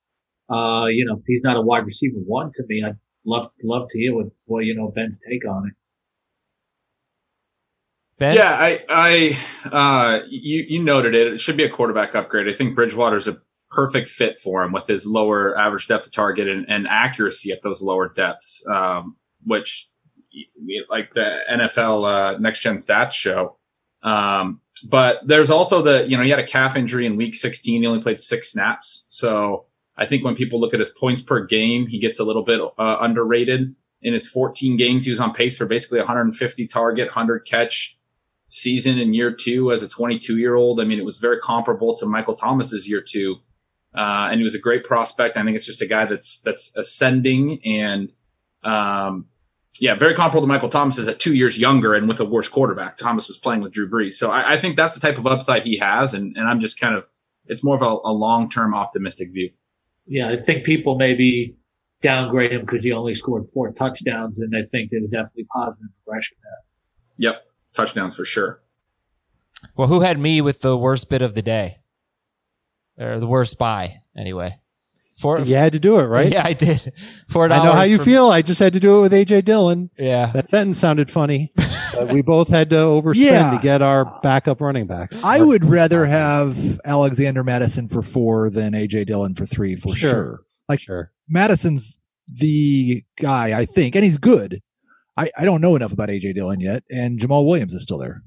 [0.54, 2.84] uh, you know, he's not a wide receiver one to me.
[2.84, 5.74] I'd love love to hear what well, you know Ben's take on it.
[8.18, 8.34] Ben?
[8.34, 9.38] Yeah, I, I,
[9.70, 11.34] uh, you, you noted it.
[11.34, 12.48] It should be a quarterback upgrade.
[12.48, 13.40] I think Bridgewater's a
[13.70, 17.62] perfect fit for him with his lower average depth of target and, and accuracy at
[17.62, 19.90] those lower depths, um, which,
[20.88, 23.58] like the NFL uh, Next Gen Stats show.
[24.02, 27.82] Um, but there's also the, you know, he had a calf injury in week 16.
[27.82, 29.04] He only played six snaps.
[29.08, 32.44] So I think when people look at his points per game, he gets a little
[32.44, 33.74] bit uh, underrated.
[34.02, 37.98] In his 14 games, he was on pace for basically 150 target, 100 catch,
[38.48, 40.80] season in year two as a 22 year old.
[40.80, 43.36] I mean, it was very comparable to Michael Thomas's year two,
[43.94, 45.36] uh, and he was a great prospect.
[45.36, 48.12] I think it's just a guy that's that's ascending and.
[48.62, 49.26] Um,
[49.78, 52.48] yeah, very comparable to Michael Thomas is at two years younger and with a worse
[52.48, 52.96] quarterback.
[52.96, 54.14] Thomas was playing with Drew Brees.
[54.14, 56.14] So I, I think that's the type of upside he has.
[56.14, 57.06] And, and I'm just kind of,
[57.46, 59.50] it's more of a, a long term optimistic view.
[60.06, 61.56] Yeah, I think people maybe
[62.00, 66.36] downgrade him because he only scored four touchdowns, and I think there's definitely positive progression
[66.42, 67.30] there.
[67.30, 67.42] Yep,
[67.76, 68.60] touchdowns for sure.
[69.76, 71.78] Well, who had me with the worst bit of the day?
[72.98, 74.58] Or the worst buy, anyway.
[75.18, 76.30] Four, you had to do it, right?
[76.32, 76.92] Yeah, I did.
[77.28, 78.28] Four I know how you for- feel.
[78.30, 79.90] I just had to do it with AJ Dillon.
[79.98, 80.26] Yeah.
[80.26, 81.52] That sentence sounded funny.
[81.56, 83.50] but uh, we both had to overspend Yeah.
[83.56, 85.22] to get our backup running backs.
[85.24, 90.10] I would rather have Alexander Mattison for four than AJ Dillon for three for Sure.
[90.10, 90.40] sure.
[90.68, 91.12] Like sure.
[91.28, 91.98] Mattison's
[92.28, 94.60] the guy, I think, and he's good.
[95.16, 98.22] I, I don't know enough about AJ Dillon yet, and Jamaal Williams is still there.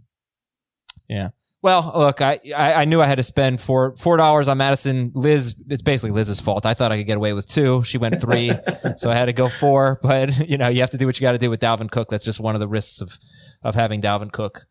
[1.08, 1.30] Yeah.
[1.62, 5.12] Well, look, I, I knew I had to spend four four dollars on Mattison.
[5.14, 6.66] Liz, it's basically Liz's fault.
[6.66, 7.84] I thought I could get away with two.
[7.84, 8.54] She went three,
[8.96, 10.00] so I had to go four.
[10.02, 12.08] But you know, you have to do what you got to do with Dalvin Cook.
[12.08, 13.18] That's just one of the risks of
[13.62, 14.68] of having Dalvin Cook.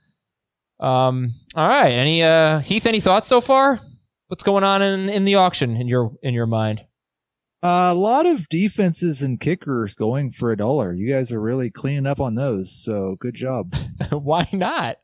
[0.80, 1.32] Um.
[1.54, 1.90] All right.
[1.90, 2.86] Any uh Heath?
[2.86, 3.80] Any thoughts so far?
[4.28, 6.86] What's going on in in the auction in your in your mind?
[7.62, 10.92] A lot of defenses and kickers going for a dollar.
[10.92, 13.74] You guys are really cleaning up on those, so good job.
[14.10, 14.98] Why not?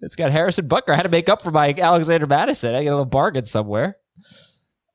[0.00, 0.90] It's got Harrison Butker.
[0.90, 2.74] I had to make up for my Alexander Mattison.
[2.74, 3.98] I get a little bargain somewhere.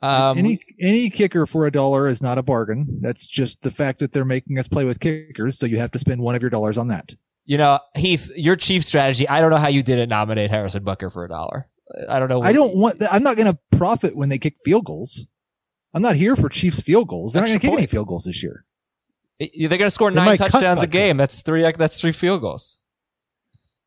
[0.02, 3.00] Um, any any kicker for a dollar is not a bargain.
[3.02, 6.00] That's just the fact that they're making us play with kickers, so you have to
[6.00, 7.16] spend one of your dollars on that.
[7.46, 9.28] You know, Heath, your chief strategy.
[9.28, 11.70] I don't know how you didn't nominate Harrison Butker for a dollar.
[12.10, 12.42] I don't know.
[12.42, 13.02] I don't want.
[13.10, 15.26] I'm not going to profit when they kick field goals.
[15.98, 17.34] I'm not here for Chiefs field goals.
[17.34, 18.66] They're not going to your kick any field goals this year.
[19.40, 21.18] They're going to score nine touchdowns a game.
[21.18, 21.64] That's three.
[21.72, 22.78] That's three field goals.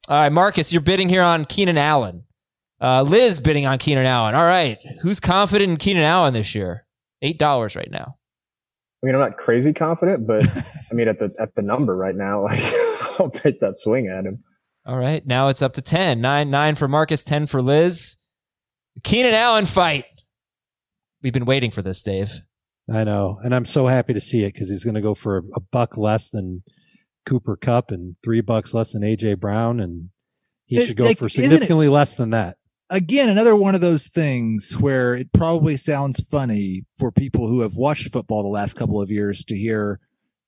[0.08, 2.24] All right, Marcas, you're bidding here on Keenan Allen.
[2.80, 4.34] Uh, Liz bidding on Keenan Allen.
[4.34, 6.84] All right, who's confident in Keenan Allen this year?
[7.22, 8.16] Eight dollars right now.
[9.00, 10.44] I mean, I'm not crazy confident, but
[10.90, 12.64] I mean, at the at the number right now, like
[13.20, 14.42] I'll take that swing at him.
[14.84, 16.20] All right, now it's up to ten.
[16.20, 18.16] Nine, nine for Marcas, ten for Liz.
[19.04, 20.06] Keenan Allen fight.
[21.22, 22.30] We've been waiting for this, Dave.
[22.92, 25.38] I know, and I'm so happy to see it because he's going to go for
[25.38, 26.62] a, a buck less than
[27.26, 30.10] Cooper Kupp and three bucks less than AJ Brown, and
[30.66, 32.56] he It- should go like, for isn't it- significantly less than that.
[32.92, 37.76] Again, another one of those things where it probably sounds funny for people who have
[37.76, 40.00] watched football the last couple of years to hear,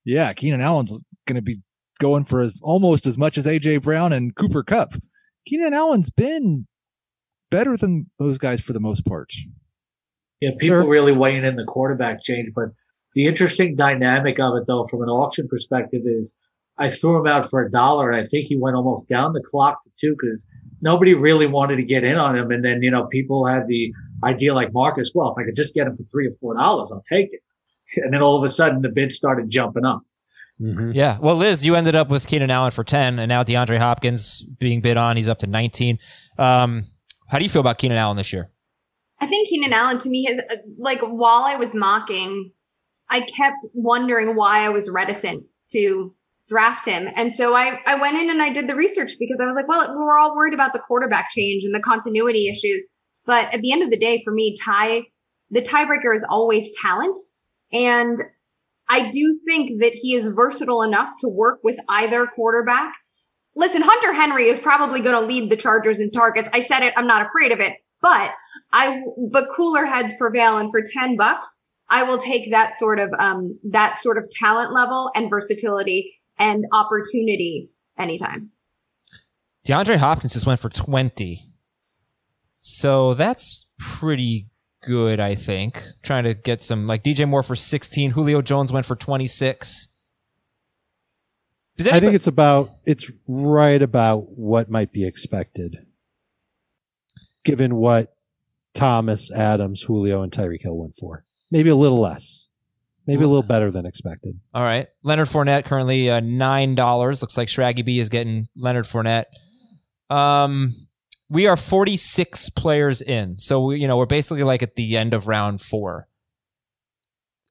[0.05, 0.99] yeah, Keenan Allen's
[1.29, 1.61] going to be
[2.01, 4.95] going for as almost as much as AJ Brown and Cooper Kupp.
[5.47, 6.67] Keenan Allen's been
[7.53, 9.31] better than those guys for the most part.
[10.43, 10.87] Yeah, people Sure.
[10.89, 12.51] really weighing in the quarterback change.
[12.55, 12.71] But
[13.15, 16.37] the interesting dynamic of it, though, from an auction perspective, is
[16.79, 19.43] I threw him out for a dollar, and I think he went almost down the
[19.43, 20.47] clock to two because
[20.81, 22.51] nobody really wanted to get in on him.
[22.51, 23.93] And then, you know, people had the
[24.25, 26.91] idea like Marcas, well, if I could just get him for three or four dollars,
[26.93, 27.41] I'll take it.
[27.97, 30.03] And then all of a sudden, the bid started jumping up.
[30.59, 31.19] Yeah.
[31.21, 34.81] Well, Liz, you ended up with Keenan Allen for 10, and now DeAndre Hopkins being
[34.81, 35.17] bid on.
[35.17, 35.99] He's up to 19.
[36.39, 36.85] Um,
[37.29, 38.51] how do you feel about Keenan Allen this year?
[39.23, 42.51] I think Keenan Allen to me has uh, like while I was mocking,
[43.09, 46.13] I kept wondering why I was reticent to
[46.49, 47.09] draft him.
[47.15, 49.69] And so I, I went in and I did the research because I was like,
[49.69, 52.85] well, we're all worried about the quarterback change and the continuity issues.
[53.25, 55.03] But at the end of the day, for me, tie,
[55.51, 57.17] the tiebreaker is always talent.
[57.73, 58.19] And
[58.89, 62.93] I do think that he is versatile enough to work with either quarterback.
[63.55, 66.51] Listen, Hunter Henry is probably going to lead the Chargers in targets.
[66.53, 66.93] I said it.
[66.97, 68.33] I'm not afraid of it, but
[68.73, 70.59] I, but cooler heads prevail.
[70.59, 71.57] And for 10 bucks,
[71.91, 76.65] I will take that sort of, um, that sort of talent level and versatility and
[76.73, 78.51] opportunity anytime.
[79.67, 81.51] DeAndre Hopkins just went for 20.
[82.59, 84.49] So that's pretty
[84.83, 85.85] good, I think.
[86.03, 88.13] Trying to get some, like DJ Moore for 16.
[88.13, 89.89] Julio Jones went for 26.
[91.77, 95.87] Does I think it's about it's right about what might be expected,
[97.45, 98.15] given what
[98.75, 101.25] Thomas, Adams, Julio, and Tyreek Hill went for.
[101.51, 102.49] Maybe a little less,
[103.07, 104.41] maybe a little better than expected.
[104.55, 104.87] All right.
[105.03, 107.21] Leonard Fournette currently uh, $9.
[107.23, 109.27] Looks like Shraggy B is getting Leonard Fournette.
[110.09, 110.75] Um,
[111.29, 113.39] we are 46 players in.
[113.39, 116.09] So, we, you know, we're basically like at the end of round four.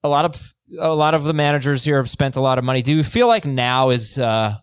[0.04, 2.82] A lot of a lot of the managers here have spent a lot of money.
[2.82, 4.56] Do you feel like now is uh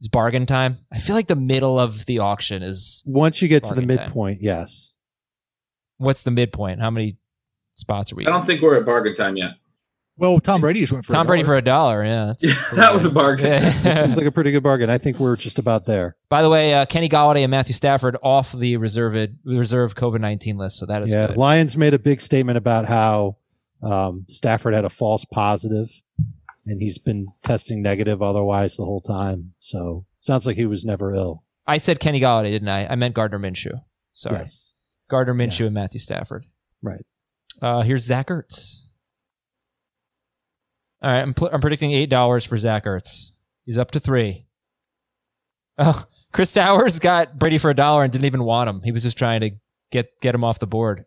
[0.00, 0.78] is bargain time?
[0.90, 3.96] I feel like the middle of the auction is Once you get to the Bargain
[3.96, 4.06] time.
[4.06, 4.92] midpoint, yes.
[5.98, 6.80] What's the midpoint?
[6.80, 7.16] How many
[7.74, 8.26] spots are we?
[8.26, 9.52] I don't think we're at bargain time yet.
[10.18, 12.02] Well, Tom Brady just went for Tom a Brady for a dollar.
[12.02, 12.42] Yeah, that's
[12.74, 13.60] that was a bargain.
[13.62, 14.88] Seems like a pretty good bargain.
[14.88, 16.16] I think we're just about there.
[16.30, 20.56] By the way, uh, Kenny Golladay and Matthew Stafford off the reserved reserve COVID nineteen
[20.56, 21.36] list, so that is yeah, good.
[21.36, 23.36] Lions made a big statement about how
[23.82, 25.90] um, Stafford had a false positive,
[26.64, 29.52] and he's been testing negative otherwise the whole time.
[29.58, 31.44] So sounds like he was never ill.
[31.66, 32.86] I said Kenny Golladay, didn't I?
[32.86, 33.82] I meant Gardner Minshew.
[34.12, 34.72] Sorry, Yes,
[35.08, 36.44] Gardner Minshew and Matthew Stafford.
[36.82, 37.04] right.
[37.62, 38.80] Uh, here's Zach Ertz.
[41.02, 43.30] All right, I'm, pl- I'm predicting eight dollars for Zach Ertz.
[43.64, 44.46] He's up to three.
[45.78, 48.82] Oh, Chris Towers got Brady for a dollar and didn't even want him.
[48.82, 49.52] He was just trying to
[49.90, 51.06] get get him off the board.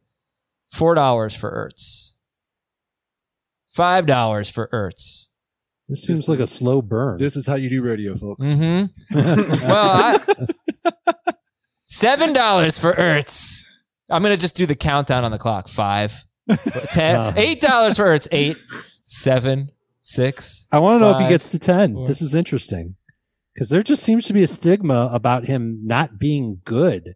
[0.72, 2.14] Four dollars for Ertz.
[3.70, 5.28] Five dollars for Ertz.
[5.88, 7.18] This seems like a slow burn.
[7.20, 8.46] This is how you do radio, folks.
[8.46, 9.16] Mm-hmm.
[9.68, 11.24] well, I,
[11.86, 13.66] seven dollars for Ertz.
[14.10, 15.68] I'm gonna just do the countdown on the clock.
[15.68, 16.26] Five,
[16.92, 17.34] ten, Uh.
[17.36, 18.28] eight dollars for Ertz.
[18.32, 18.58] Eight,
[19.06, 19.70] seven,
[20.02, 20.68] six.
[20.72, 21.94] I want to know if he gets to 10.
[21.94, 22.08] four.
[22.08, 22.96] This is interesting
[23.54, 27.16] because there just seems to be a stigma about him not being good.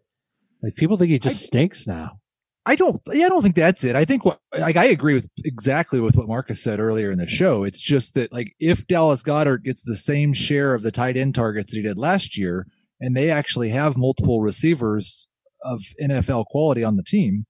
[0.62, 2.18] Like people think he just stinks now.
[2.66, 2.98] I don't.
[3.12, 3.94] Yeah, I don't think that's it.
[3.94, 7.26] I think what like I agree with exactly with what Marcas said earlier in the
[7.26, 7.64] show.
[7.64, 11.34] It's just that like if Dallas Goedert gets the same share of the tight end
[11.34, 12.66] targets that he did last year,
[13.00, 15.28] and they actually have multiple receivers
[15.64, 17.46] of NFL quality on the team,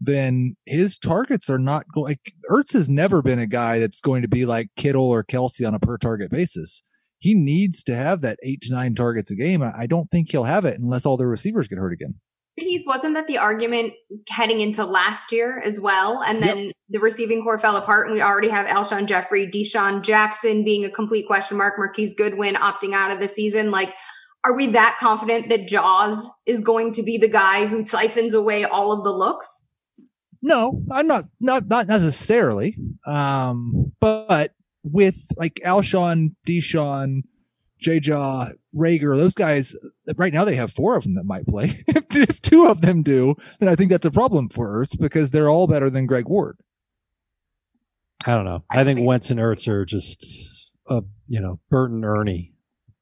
[0.00, 2.06] then his targets are not going.
[2.06, 5.66] Like Ertz has never been a guy that's going to be like Kittle or Kelce
[5.66, 6.82] on a per target basis.
[7.18, 9.62] He needs to have that eight to nine targets a game.
[9.62, 12.16] I don't think he'll have it unless all the receivers get hurt again.
[12.56, 13.94] Heath, wasn't that the argument
[14.28, 16.22] heading into last year as well?
[16.22, 20.64] And then the receiving corps fell apart, and we already have Alshon Jeffery, DeSean Jackson
[20.64, 23.72] being a complete question mark, Marquise Goodwin opting out of the season.
[23.72, 23.94] Like,
[24.44, 28.64] are we that confident that Jaws is going to be the guy who siphons away
[28.64, 29.64] all of the looks?
[30.42, 32.76] No, I'm not not not necessarily.
[33.06, 37.22] Um, but with like Alshon, DeSean,
[37.80, 39.74] J Jaw, Reagor, those guys
[40.18, 41.64] right now they have four of them that might play.
[41.88, 45.30] if, if two of them do, then I think that's a problem for Ertz because
[45.30, 46.58] they're all better than Greg Ward.
[48.26, 48.64] I don't know.
[48.70, 52.52] I think Wentz and Ertz are just, uh, you know, Burton Ernie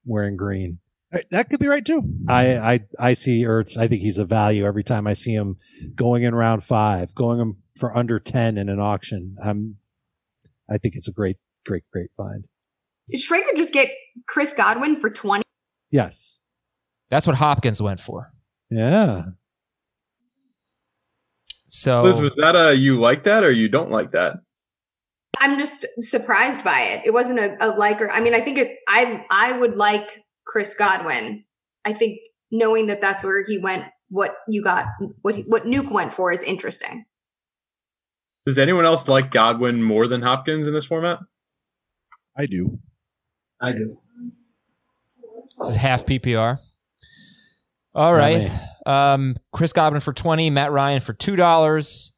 [0.04, 0.78] wearing green.
[1.12, 2.02] Uh, That could be right too.
[2.28, 3.76] I, I I see Ertz.
[3.76, 5.56] I think he's a value every time I see him
[5.94, 9.36] going in round five, going him for under ten in an auction.
[9.44, 9.76] I'm,
[10.70, 11.36] I think it's a great,
[11.66, 12.46] great, great find.
[13.10, 13.90] Did Schrager just get
[14.26, 15.42] Chris Godwin for 20?
[15.90, 16.40] Yes.
[17.10, 18.32] That's what Hopkins went for.
[18.70, 19.24] Yeah.
[21.68, 24.36] So Liz, was that a you like that or you don't like that?
[25.38, 27.02] I'm just surprised by it.
[27.04, 30.21] It wasn't a, a like or I mean, I think it, I I would like
[30.52, 31.44] Chris Godwin.
[31.86, 32.18] I think
[32.50, 34.84] knowing that that's where he went, what you got,
[35.22, 37.06] what he, what Nuke went for is interesting.
[38.44, 41.20] Does anyone else like Godwin more than Hopkins in this format?
[42.36, 42.78] I do.
[43.60, 43.98] I do.
[45.60, 46.58] This is half PPR.
[47.94, 48.42] All right.
[48.42, 48.52] Not right.
[48.52, 48.68] me.
[48.84, 52.11] Um, Chris Godwin for 20, Matt Ryan for $2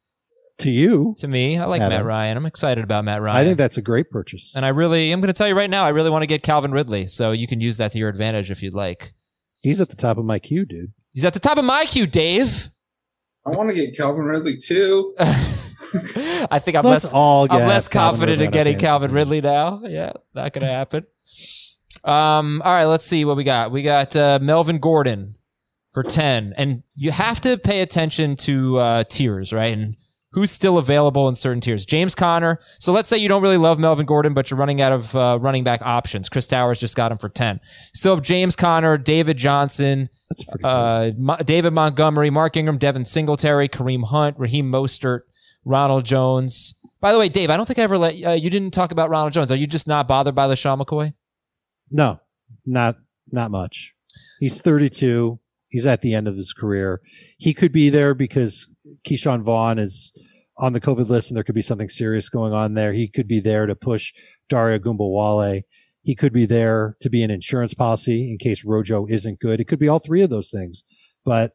[0.59, 1.57] To you, to me.
[1.57, 1.97] I like Adam.
[1.97, 2.37] Matt Ryan.
[2.37, 3.37] I'm excited about Matt Ryan.
[3.37, 4.55] I think that's a great purchase.
[4.55, 6.43] and I really, I'm going to tell you right now, I really want to get
[6.43, 7.07] Calvin Ridley.
[7.07, 9.13] So you can use that to your advantage if you'd like.
[9.59, 10.93] He's at the top of my queue, dude.
[11.11, 12.69] He's at the top of my queue, Dave.
[13.45, 15.13] I want to get Calvin Ridley too.
[15.19, 19.11] I think I'm Let's less, all I'm less confident in getting Calvin.
[19.11, 19.81] Ridley now.
[19.83, 21.05] Yeah, not going to happen.
[22.03, 23.71] Um, all right, let's see what we got.
[23.71, 25.35] We got uh, Melvin Gordon
[25.93, 26.53] for 10.
[26.57, 29.75] And you have to pay attention to uh, tiers, right?
[29.75, 29.95] And
[30.35, 31.85] who's still available in certain tiers.
[31.85, 32.59] James Conner.
[32.77, 35.39] So let's say you don't really love Melvin Gordon, but you're running out of uh,
[35.41, 36.27] running back options.
[36.27, 37.61] Chris Towers just got him for 10.
[37.93, 40.09] Still have James Conner, David Johnson,
[40.61, 45.21] uh, Mo- David Montgomery, Mark Ingram, Devin Singletary, Kareem Hunt, Raheem Mostert,
[45.63, 46.75] Ronald Jones.
[46.99, 49.09] By the way, Dave, I don't think I ever let uh, you didn't talk about
[49.09, 49.53] Ronald Jones.
[49.53, 51.13] Are you just not bothered by LeSean McCoy?
[51.89, 52.19] No,
[52.65, 52.97] not
[53.31, 53.93] not much.
[54.41, 55.39] He's 32.
[55.75, 57.01] He's at the end of his career.
[57.37, 58.69] He could be there because
[59.05, 60.13] Ke'Shawn Vaughn is
[60.57, 62.93] on the COVID list and there could be something serious going on there.
[62.93, 64.13] He could be there to push
[64.47, 65.63] Dare Ogunbowale.
[66.01, 69.59] He could be there to be an insurance policy in case Rojo isn't good.
[69.59, 70.85] It could be all three of those things.
[71.25, 71.51] But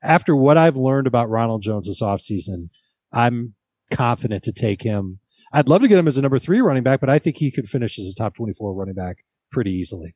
[0.00, 2.68] after what I've learned about Ronald Jones this offseason,
[3.12, 3.54] I'm
[3.90, 5.18] confident to take him.
[5.52, 7.50] I'd love to get him as a number three running back, but I think he
[7.50, 10.14] could finish as a top 24 running back pretty easily.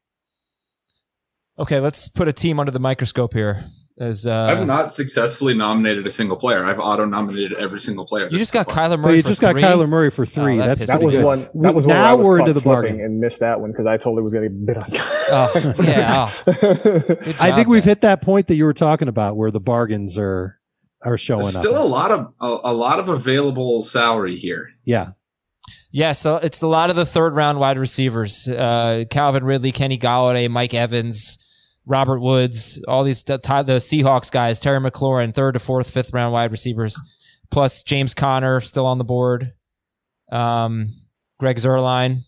[1.61, 3.65] Okay, let's put a team under the microscope here.
[3.99, 6.65] As uh, I've not successfully nominated a single player.
[6.65, 8.29] I've auto nominated every single player.
[8.31, 9.17] you just got Kyler But Murray.
[9.17, 9.61] you for just got three?
[9.63, 10.55] Kyler Murray for three.
[10.55, 11.23] Oh, that That's That was good.
[11.23, 11.49] one.
[11.57, 13.01] That was one now where I was we're into the slipping bargain.
[13.05, 14.87] and missed that one because I totally was going to bid on.
[15.33, 16.31] Oh, yeah.
[16.47, 17.89] Oh, good I job, think we've man.
[17.91, 20.59] hit that point that you were talking about where the bargains are
[21.03, 21.63] are showing There's up.
[21.63, 24.71] still a lot of a, a lot of available salary here.
[24.87, 25.11] yeah.
[25.93, 29.99] Yeah, so it's a lot of the third round wide receivers: uh, Calvin Ridley, Kenny
[29.99, 31.39] Golladay, Mike Evans,
[31.91, 36.33] Robert Woods, all these the, the Seahawks guys, Terry McLaurin, third to fourth, fifth round
[36.33, 36.99] wide receivers,
[37.51, 39.53] plus James Conner still on the board.
[40.31, 40.91] Um,
[41.39, 42.21] Greg Zuerlein,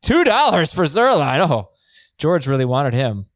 [0.00, 1.46] two dollars for Zuerlein.
[1.48, 1.68] Oh,
[2.16, 3.26] George really wanted him.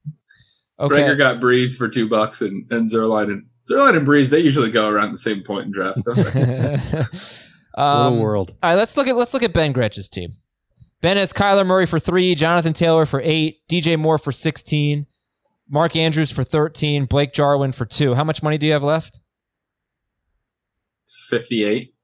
[0.80, 0.94] Okay.
[0.94, 4.70] Gregor got Brees for two bucks, and and Zuerlein and Zuerlein and Brees they usually
[4.70, 6.00] go around the same point in draft.
[7.74, 8.56] um, world.
[8.62, 10.32] All right, let's look at let's look at Ben Gretch's team.
[11.02, 15.06] Ben has Kyler Murray for three, Jonathan Taylor for eight, DJ Moore for sixteen,
[15.72, 18.14] Mark Andrews for thirteen, Blake Jarwin for two.
[18.14, 19.20] How much money do you have left?
[21.28, 21.94] Fifty-eight.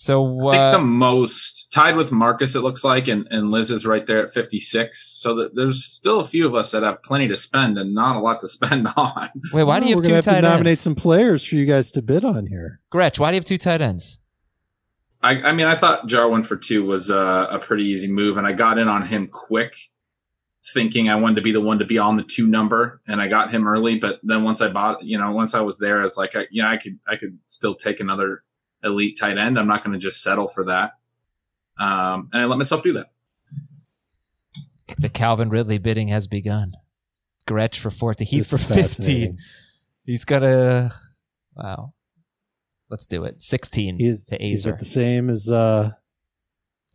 [0.00, 3.72] So uh, I think the most tied with Marcas, it looks like, and, and Liz
[3.72, 4.96] is right there at 56.
[5.20, 8.14] So that there's still a few of us that have plenty to spend and not
[8.14, 9.28] a lot to spend on.
[9.52, 11.66] Wait, why do you have We're two have tight to nominate some players for you
[11.66, 12.78] guys to bid on here.
[12.90, 14.20] Gretch, why do you have two tight ends?
[15.20, 18.46] I, I mean, I thought Jarwin for two was a, a pretty easy move, and
[18.46, 19.74] I got in on him quick,
[20.72, 23.28] thinking I wanted to be the one to be on the two number, and I
[23.28, 23.98] got him early.
[23.98, 26.46] But then once I bought, you know, once I was there, I was like, I,
[26.50, 28.42] you know, I could I could still take another
[28.82, 29.58] elite tight end.
[29.58, 30.92] I'm not going to just settle for that.
[31.78, 33.10] Um, and I let myself do that.
[34.98, 36.72] The Calvin Ridley bidding has begun.
[37.46, 39.38] Gretch for fourth, Heath This for 15.
[40.04, 40.90] He's got a,
[41.54, 41.92] wow.
[42.90, 43.42] Let's do it.
[43.42, 44.72] 16 He's, to he's Aizer.
[44.72, 45.90] at the same as uh,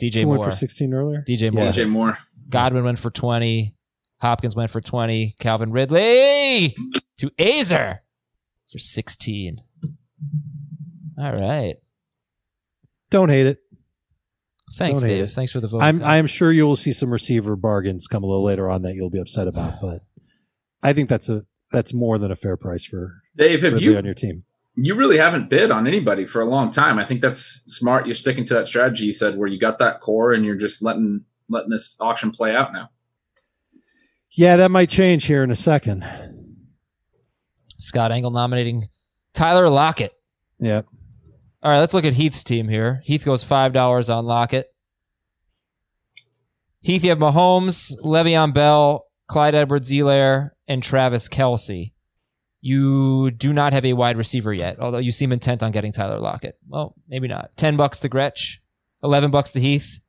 [0.02, 0.52] DJ who went Moore.
[0.52, 1.24] for 16 earlier.
[1.28, 1.66] DJ Moore.
[1.66, 1.72] Yeah.
[1.72, 2.18] DJ Moore.
[2.50, 3.76] Godwin went for 20.
[4.22, 5.36] Hopkins went for 20.
[5.39, 6.76] Calvin Ridley
[7.18, 8.00] to Aizer
[8.72, 9.58] for 16.
[11.20, 11.76] All right.
[13.10, 13.60] Don't hate it.
[14.76, 15.24] Thanks, Don't hate Dave.
[15.26, 15.32] it.
[15.32, 15.84] Thanks for the vote.
[15.84, 18.96] I'm I'm sure you will see some receiver bargains come a little later on that
[18.96, 20.00] you'll be upset about, but
[20.82, 23.98] I think that's a that's more than a fair price for Dave, have Ridley you
[23.98, 24.44] on your team.
[24.76, 26.98] you really haven't bid on anybody for a long time.
[26.98, 28.08] I think that's smart.
[28.08, 30.82] You're sticking to that strategy you said where you got that core and you're just
[30.82, 32.89] letting letting this auction play out now.
[34.32, 36.04] Yeah, that might change here in a second.
[37.80, 38.89] Scott Engel nominating
[39.34, 40.14] Tyler Lockett.
[40.60, 40.88] Yep.
[41.62, 43.02] All right, let's look at Heath's team here.
[43.06, 44.68] Heath goes $5 on Lockett.
[46.82, 51.94] Heath, you have Mahomes, Le'Veon Bell, Clyde Edwards Helaire, and Travis Kelce.
[52.60, 56.20] You do not have a wide receiver yet, although you seem intent on getting Tyler
[56.20, 56.58] Lockett.
[56.68, 57.52] Well, maybe not.
[57.56, 58.62] 10 bucks to Gretch,
[59.04, 60.02] 11 bucks to Heath.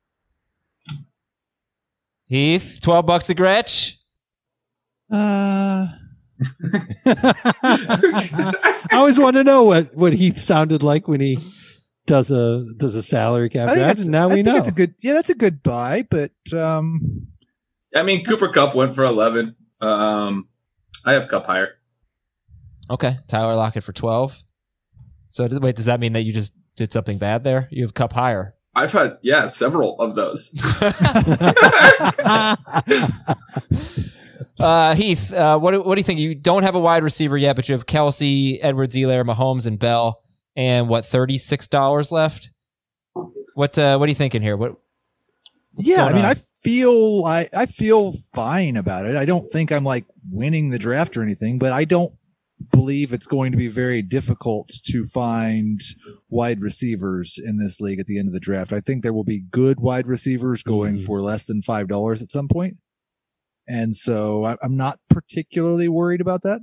[2.26, 3.98] Heath, 12 bucks to Gretch.
[5.12, 5.86] Uh,
[7.06, 11.38] I always want to know what what he sounded like when he
[12.06, 14.56] does a does a salary cap I think that's now I we think know.
[14.56, 17.28] it's a good yeah that's a good buy, but um
[17.94, 19.54] I mean, Cooper Kupp went for 11.
[19.80, 20.48] Um,
[21.06, 21.74] I have Kupp higher.
[22.90, 24.42] Okay, Tyler Lockett for 12.
[25.30, 27.68] So, wait, does that mean that you just did something bad there?
[27.70, 28.56] You have Kupp higher.
[28.76, 30.52] I've had yeah several of those.
[34.58, 36.20] Uh, Heath, uh, what, what do you think?
[36.20, 39.78] You don't have a wide receiver yet, but you have Kelce, Edwards, Helaire, Mahomes, and
[39.78, 40.22] Bell,
[40.54, 42.50] and what thirty six dollars left?
[43.54, 44.56] What uh, what are you thinking here?
[44.56, 44.76] What?
[45.76, 46.30] yeah, I mean on?
[46.30, 49.16] I feel I I feel fine about it.
[49.16, 52.12] I don't think I'm like winning the draft or anything, but I don't
[52.70, 55.80] believe it's going to be very difficult to find
[56.28, 58.72] wide receivers in this league at the end of the draft.
[58.72, 62.30] I think there will be good wide receivers going for less than five dollars at
[62.32, 62.76] some point.
[63.66, 66.60] And so I- I'm not particularly worried about that.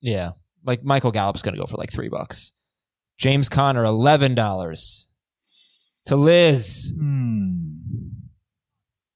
[0.00, 0.32] Yeah,
[0.64, 2.52] like Michael Gallup's going to go for like three bucks.
[3.18, 5.08] James Conner, eleven dollars.
[6.06, 8.08] To Liz, Hmm.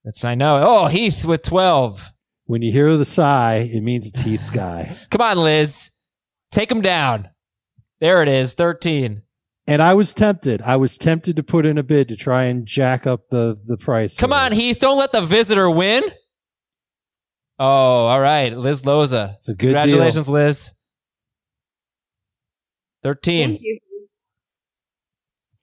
[0.04, 0.58] that's I know.
[0.64, 2.12] Oh, Heath with twelve.
[2.46, 4.96] When you hear the sigh, it means it's Heath's guy.
[5.10, 5.90] Come on, Liz,
[6.50, 7.28] take him down.
[8.00, 9.22] There it is, thirteen.
[9.68, 10.62] And I was tempted.
[10.62, 13.76] I was tempted to put in a bid to try and jack up the the
[13.76, 14.16] price.
[14.16, 16.02] Come on, Heath, don't let the visitor win.
[17.58, 19.34] Oh, all right, Liz Loza.
[19.36, 20.74] It's a good Congratulations, Liz.
[23.02, 23.50] Thirteen.
[23.50, 23.78] Thank you.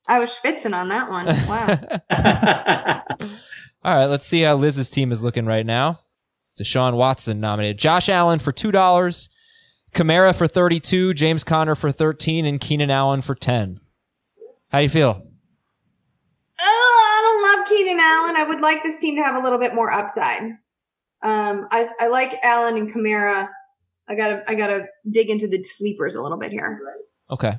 [0.08, 1.28] I was schwitzing on that one.
[1.28, 3.04] Wow.
[3.86, 6.00] All right, let's see how Liz's team is looking right now.
[6.62, 7.80] Sean Watson nominated.
[7.80, 9.30] Josh Allen for two dollars,
[9.94, 13.80] Kamara for thirty-two, James Conner for thirteen, and Keenan Allen for ten.
[14.70, 15.26] How do you feel?
[16.60, 18.36] Oh, I don't love Keenan Allen.
[18.36, 20.44] I would like this team to have a little bit more upside.
[21.22, 23.50] Um, I I like Allen and Kamara.
[24.08, 26.80] I gotta I gotta dig into the sleepers a little bit here.
[27.32, 27.54] Okay.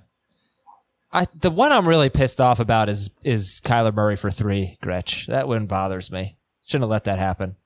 [1.12, 5.26] I the one I'm really pissed off about is is Kyler Murray for three, Gretch.
[5.26, 6.36] That one bothers me.
[6.66, 7.56] Shouldn't have let that happen.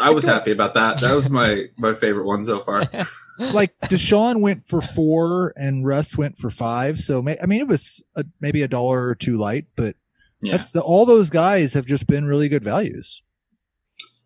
[0.00, 1.00] I was happy about that.
[1.00, 2.82] That was my my favorite one so far.
[3.54, 7.00] like Deshaun went for four and Russ went for five.
[7.00, 9.96] So may, I mean, it was a, maybe a dollar or two light, but
[10.42, 10.52] Yeah.
[10.52, 13.22] That's the all those guys have just been really good values.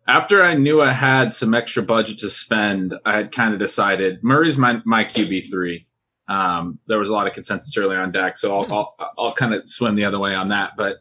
[0.07, 4.23] After I knew I had some extra budget to spend, I had kind of decided
[4.23, 5.87] Murray's my my QB three.
[6.27, 9.53] Um, there was a lot of consensus early on Dak, so I'll I'll, I'll kind
[9.53, 10.73] of swim the other way on that.
[10.77, 10.97] But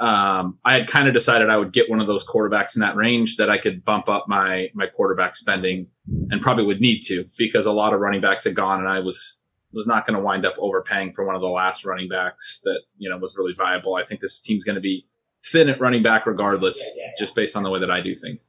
[0.00, 2.96] um, I had kind of decided I would get one of those quarterbacks in that
[2.96, 5.88] range that I could bump up my my quarterback spending,
[6.30, 9.00] and probably would need to because a lot of running backs had gone, and I
[9.00, 9.40] was
[9.72, 12.80] was not going to wind up overpaying for one of the last running backs that
[12.96, 13.94] you know was really viable.
[13.94, 15.06] I think this team's going to be
[15.44, 16.82] thin at running back regardless,
[17.18, 18.48] just based on the way that I do things.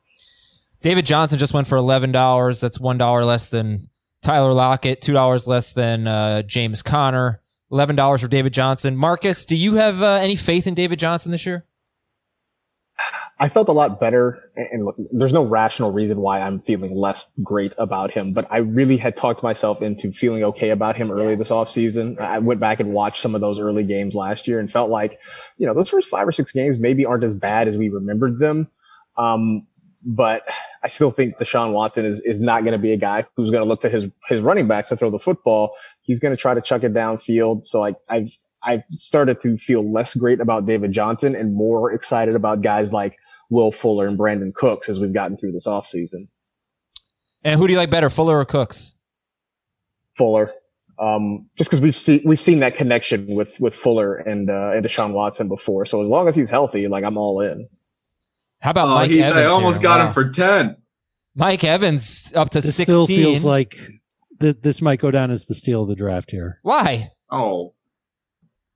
[0.82, 2.62] David Johnson just went for eleven dollars.
[2.62, 3.90] That's one dollar less than
[4.22, 7.42] Tyler Lockett, two dollars less than uh, James Conner,
[7.72, 8.98] eleven dollars for David Johnson.
[8.98, 11.66] Marcas, do you have uh, any faith in David Johnson this year?
[13.40, 17.28] I felt a lot better, and look, there's no rational reason why I'm feeling less
[17.42, 21.34] great about him, but I really had talked myself into feeling okay about him early
[21.34, 22.20] this offseason.
[22.20, 25.20] I went back and watched some of those early games last year and felt like,
[25.58, 28.38] you know, those first five or six games maybe aren't as bad as we remembered
[28.38, 28.68] them.
[29.18, 29.66] Um,
[30.04, 30.44] but
[30.84, 33.64] I still think Deshaun Watson is, is not going to be a guy who's going
[33.64, 35.74] to look to his, his running backs to throw the football.
[36.04, 37.66] He's going to try to chuck it downfield.
[37.66, 38.32] So I, I've,
[38.64, 43.18] I've started to feel less great about David Johnson and more excited about guys like
[43.50, 46.28] Will Fuller and Brandin Cooks as we've gotten through this offseason.
[47.44, 48.94] And who do you like better, Fuller or Cooks?
[50.16, 50.52] Fuller.
[51.00, 54.86] Um, just because we've seen we've seen that connection with with Fuller and uh, and
[54.86, 55.86] Deshaun Watson before.
[55.88, 57.68] So as long as he's healthy, like I'm all in.
[58.60, 59.38] How about Oh, Mike he- Evans?
[59.38, 59.84] I almost here?
[59.84, 60.08] got Wow.
[60.08, 60.76] him for ten.
[61.34, 62.84] Mike Evans up to This sixteen.
[62.86, 63.80] still feels like
[64.42, 66.60] th- this might go down as the steal of the draft here.
[66.64, 67.12] Why?
[67.30, 67.74] Oh,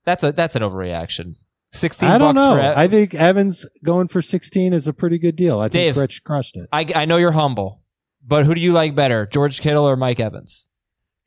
[0.06, 1.36] That's a that's an overreaction.
[1.74, 2.56] Sixteen I don't bucks know.
[2.56, 5.60] for Ev- I think Evans going for 16 is a pretty good deal.
[5.60, 5.96] I Dave.
[5.96, 6.70] think Rich crushed it.
[6.72, 7.82] I, I know you're humble,
[8.26, 10.70] but who do you like better, George Kittle or Mike Evans?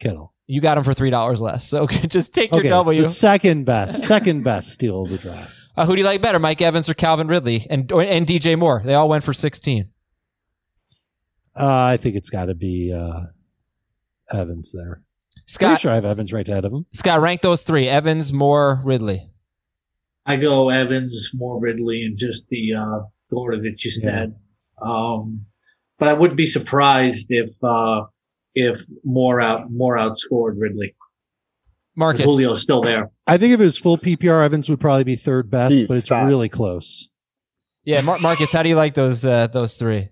[0.01, 0.32] Kittle.
[0.47, 3.03] You got him for three dollars less, so just take your Okay, W.
[3.03, 5.53] the second best, second best steal of the draft.
[5.78, 8.59] Uh, who do you like better, Mike Evans or Calvin Ridley and or, and DJ
[8.59, 8.82] Moore?
[8.84, 9.91] They all went for sixteen.
[11.55, 13.26] Uh, I think it's got to be uh,
[14.33, 15.03] Evans there.
[15.47, 16.87] Scott, I'm Pretty sure I have Evans right ahead of him.
[16.93, 19.31] Scott, rank those three: Evans, Moore, Ridley.
[20.26, 23.01] I go Evans, Moore Ridley, and just the uh,
[23.31, 24.35] the order that you said.
[24.81, 25.47] Um,
[25.99, 28.03] but I wouldn't be surprised if uh,
[28.55, 30.95] if Moore out Moore outscored Ridley.
[31.97, 32.26] Marcas.
[32.26, 33.11] Julio's still there.
[33.26, 35.97] I think if it was full PPR, Evans would probably be third best, Pete, but
[35.97, 36.29] it's stop.
[36.29, 37.09] really close.
[37.85, 40.11] Yeah, Mar- Marcas, how do you like those uh, those three?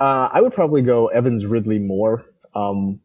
[0.00, 2.24] Uh, I would probably go Evans Ridley Moore.
[2.54, 3.00] Um,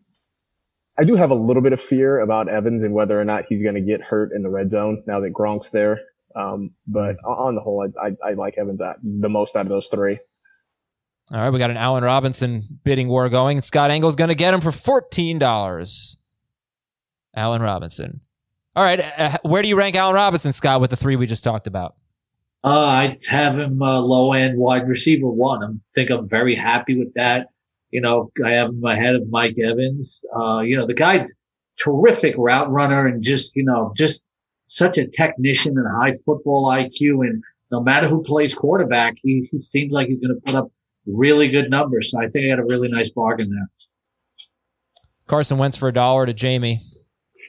[0.99, 3.61] I do have a little bit of fear about Evans and whether or not he's
[3.61, 6.01] going to get hurt in the red zone now that Gronk's there.
[6.35, 9.69] Um, but on the whole, I, I, I like Evans at the most out of
[9.69, 10.19] those three.
[11.31, 13.59] All right, we got an Allen Robinson bidding war going.
[13.61, 16.17] Scott Engel's going to get him for fourteen dollars.
[17.35, 18.21] Allen Robinson.
[18.75, 21.43] All right, uh, where do you rank Allen Robinson, Scott, with the three we just
[21.43, 21.95] talked about?
[22.63, 25.63] Uh, I'd have him uh, low end wide receiver one.
[25.63, 27.47] I think I'm very happy with that.
[27.97, 30.23] You know, I have him ahead of Mike Evans.
[30.39, 31.33] Uh, you know, the guy's
[31.79, 34.23] terrific route runner and just, you know, just
[34.67, 37.25] such a technician and high football IQ.
[37.25, 40.71] And no matter who plays quarterback, he, he seems like he's going to put up
[41.07, 42.11] really good numbers.
[42.11, 43.67] So I think I got a really nice bargain there.
[45.25, 46.77] Carson Wentz for a dollar to Jamey.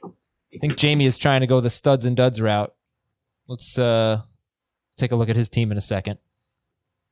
[0.02, 2.72] I think Jamey is trying to go the studs and duds route.
[3.48, 4.22] Let's uh,
[4.96, 6.18] take a look at his team in a second.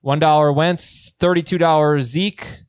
[0.01, 2.61] One dollar Wentz, thirty-two dollars Zeke,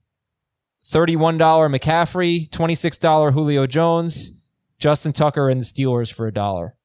[0.90, 4.32] thirty-one dollar McCaffrey, twenty-six dollar Julio Jones,
[4.80, 6.76] Justin Tucker, and the Steelers for a dollar.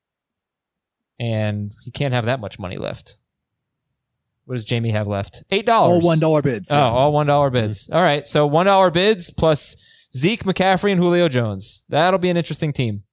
[1.18, 3.16] And he can't have that much money left.
[4.44, 5.44] What does Jamey have left?
[5.52, 5.94] Eight dollars.
[5.94, 6.72] All one dollar bids.
[6.72, 7.84] Oh, all one dollar bids.
[7.86, 7.94] Mm-hmm.
[7.94, 9.76] All right, so one dollar bids plus
[10.14, 11.84] Zeke, McCaffrey, and Julio Jones.
[11.88, 13.04] That'll be an interesting team.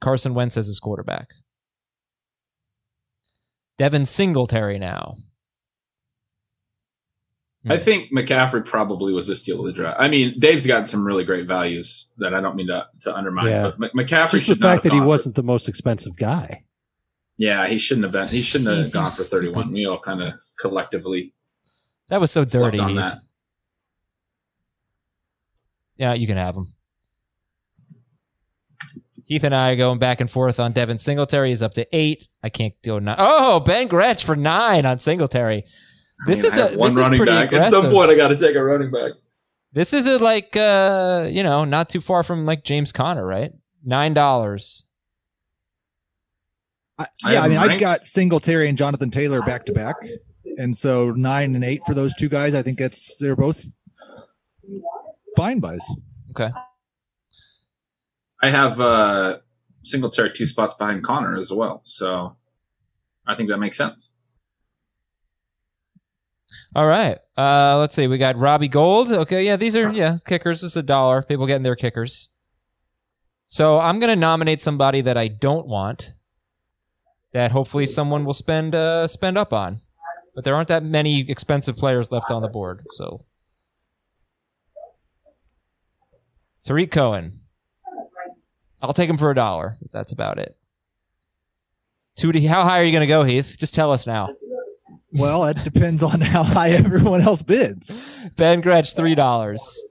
[0.00, 1.30] Carson Wentz as his quarterback.
[3.78, 5.16] Devin Singletary now.
[7.70, 7.82] I hmm.
[7.82, 10.00] think McCaffrey probably was a steal of the draft.
[10.00, 13.46] I mean, Dave's got some really great values that I don't mean to, to undermine,
[13.46, 13.72] Yeah.
[13.78, 16.64] but M- McCaffrey Just the fact that he for- wasn't the most expensive guy.
[17.36, 18.28] yeah, he shouldn't have been.
[18.28, 19.54] He shouldn't have You gone for stupid.
[19.54, 19.72] 31.
[19.72, 21.34] We all kind of collectively
[22.08, 22.78] That was so dirty.
[22.78, 23.18] on that.
[25.96, 26.74] Yeah, you can have him.
[29.26, 31.50] Heath and I are going back and forth on Devin Singletary.
[31.50, 32.28] He's up to eight.
[32.42, 33.16] I can't go nine.
[33.18, 35.64] Oh, Ben Gretch for nine on Singletary.
[36.26, 37.46] This I mean, is I have a one this is running pretty back.
[37.48, 37.74] aggressive.
[37.74, 39.12] At some point, I got to take a running back.
[39.72, 43.52] This is a like uh you know not too far from like James Conner, right?
[43.84, 44.84] Nine dollars.
[46.98, 49.72] I, I yeah, I mean, him I've ranked- got Singletary and Jonathan Taylor back to
[49.72, 49.96] back,
[50.56, 52.54] and so nine and eight for those two guys.
[52.54, 53.64] I think that's they're both
[55.36, 55.84] fine buys.
[56.30, 56.50] Okay.
[58.42, 59.38] I have uh
[59.84, 61.80] Singletary two spots behind Conner as well.
[61.84, 62.36] So
[63.26, 64.12] I think that makes sense.
[66.74, 67.18] All right.
[67.36, 68.06] Uh, let's see.
[68.06, 69.12] We got Robbie Gould.
[69.12, 70.64] Okay, yeah, these are yeah kickers.
[70.64, 71.22] It's a dollar.
[71.22, 72.30] People getting their kickers.
[73.46, 76.12] So I'm gonna nominate somebody that I don't want.
[77.32, 79.80] That hopefully someone will spend uh, spend up on,
[80.34, 82.86] but there aren't that many expensive players left on the board.
[82.92, 83.24] So
[86.64, 87.40] Tarik Cohen.
[88.80, 89.78] I'll take him for a dollar.
[89.90, 90.56] That's about it.
[92.16, 93.56] Two to, how high are you going to go, Heath?
[93.58, 94.28] Just tell us now.
[95.12, 98.10] Well, it depends on how high everyone else bids.
[98.36, 99.82] Ben Gretch, three dollars.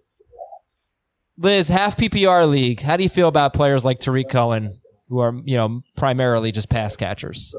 [1.37, 2.81] Liz, half PPR league.
[2.81, 4.79] How do you feel about players like Tarik Cohen,
[5.09, 7.55] who are you know primarily just pass catchers?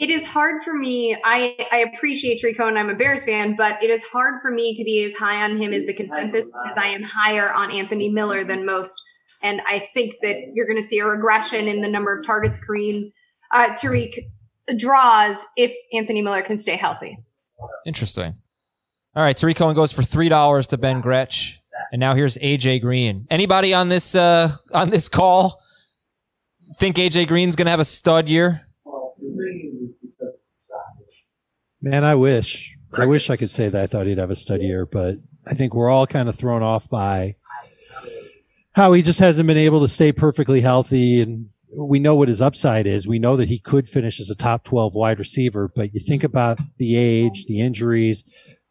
[0.00, 1.16] It is hard for me.
[1.24, 2.76] I, I appreciate Tarik Cohen.
[2.76, 5.62] I'm a Bears fan, but it is hard for me to be as high on
[5.62, 9.00] him as the consensus because I am higher on Anthony Miller than most.
[9.44, 12.58] And I think that you're going to see a regression in the number of targets
[12.58, 13.12] Kareem
[13.52, 14.26] uh, Tarik
[14.76, 17.18] draws if Anthony Miller can stay healthy.
[17.86, 18.36] Interesting.
[19.14, 21.60] All right, Tarik Cohen goes for three dollars to Ben Gretch,
[21.92, 23.26] and now here's AJ Green.
[23.30, 25.62] Anybody on this uh, on this call
[26.78, 28.66] think AJ Green's going to have a stud year?
[31.80, 32.76] Man, I wish.
[32.96, 35.54] I wish I could say that I thought he'd have a stud year, but I
[35.54, 37.36] think we're all kind of thrown off by
[38.72, 41.20] how he just hasn't been able to stay perfectly healthy.
[41.20, 43.08] And we know what his upside is.
[43.08, 46.24] We know that he could finish as a top 12 wide receiver, but you think
[46.24, 48.24] about the age, the injuries,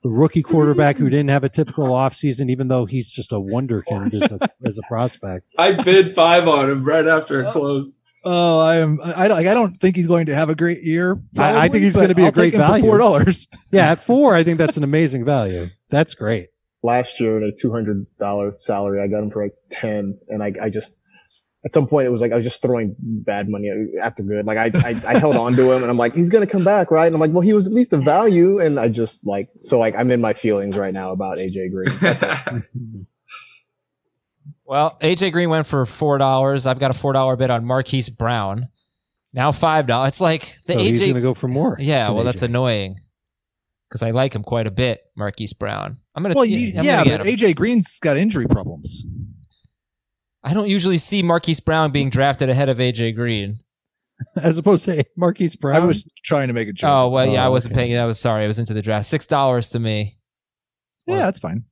[0.04, 4.14] the rookie quarterback who didn't have a typical offseason, even though he's just a wonderkind
[4.14, 5.50] as a, as a prospect.
[5.58, 7.52] I bid five on him right after it oh.
[7.52, 7.98] closed.
[8.24, 9.00] Oh, I am.
[9.04, 9.38] I don't.
[9.38, 11.20] Like, I don't think he's going to have a great year.
[11.40, 12.84] I, I think he's going to be I'll a great take him value.
[12.84, 13.48] for four dollars.
[13.72, 15.66] Yeah, at four, I think that's an amazing value.
[15.90, 16.50] That's great.
[16.84, 20.44] Last year at a two hundred dollar salary, I got him for like ten, and
[20.44, 20.98] I, I just
[21.64, 23.70] at some point it was like I was just throwing bad money
[24.02, 24.46] after good.
[24.46, 26.90] Like I, I, I held on to him, and I'm like, he's gonna come back,
[26.92, 27.06] right?
[27.06, 29.78] And I'm like, well, he was at least a value, and I just like so
[29.80, 31.90] like I'm in my feelings right now about AJ Green.
[32.00, 32.24] That's.
[34.64, 36.66] Well, AJ Green went for four dollars.
[36.66, 38.70] I've got a four dollar bid on Marquise Brown.
[39.34, 40.10] Now five dollars.
[40.10, 40.86] It's like the So AJ.
[40.88, 41.76] he's going to go for more.
[41.80, 42.96] yeah, than well, that's annoying
[43.90, 45.98] because I like him quite a bit, Marquise Brown.
[46.16, 46.36] I'm gonna.
[46.36, 47.28] Well, yeah, you, I'm yeah, gonna but.
[47.28, 49.06] AJ Green's got injury problems.
[50.44, 53.60] I don't usually see Marquise Brown being drafted ahead of AJ Green.
[54.36, 55.82] as opposed to Marquise Brown.
[55.82, 56.90] I was trying to make a joke.
[56.90, 57.88] Oh well, yeah, I Oh, wasn't okay.
[57.88, 57.98] paying.
[57.98, 58.44] I was sorry.
[58.44, 59.08] I was into the draft.
[59.08, 60.18] Six dollars to me.
[61.08, 61.64] yeah, that's fine.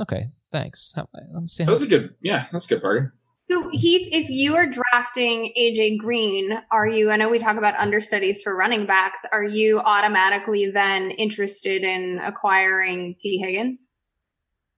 [0.00, 0.92] Okay, thanks.
[0.96, 1.64] How- Let me see.
[1.64, 3.12] That was a good, yeah, that's a good bargain.
[3.50, 7.10] So Heath, if you are drafting AJ Green, are you?
[7.10, 9.20] I know we talk about understudies for running backs.
[9.32, 13.88] Are you automatically then interested in acquiring Tee Higgins?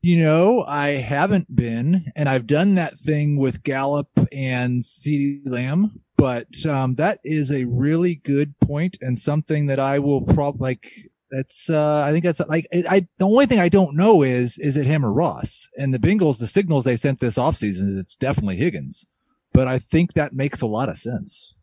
[0.03, 6.01] You know, I haven't been, and I've done that thing with Gallup and CeeDee Lamb,
[6.17, 10.89] but um, that is a really good point and something that I will probably like.
[11.31, 13.07] That's uh, I think that's like I.
[13.19, 15.69] The only thing I don't know is is it him or Ross?
[15.77, 19.07] And the Bengals, the signals they sent this offseason is it's definitely Higgins,
[19.53, 21.55] but I think that makes a lot of sense.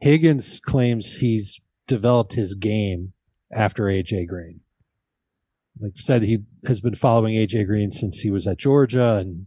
[0.00, 3.12] Higgins claims he's developed his game
[3.52, 4.60] after AJ Green.
[5.80, 9.46] Like said, he has been following AJ Green since he was at Georgia and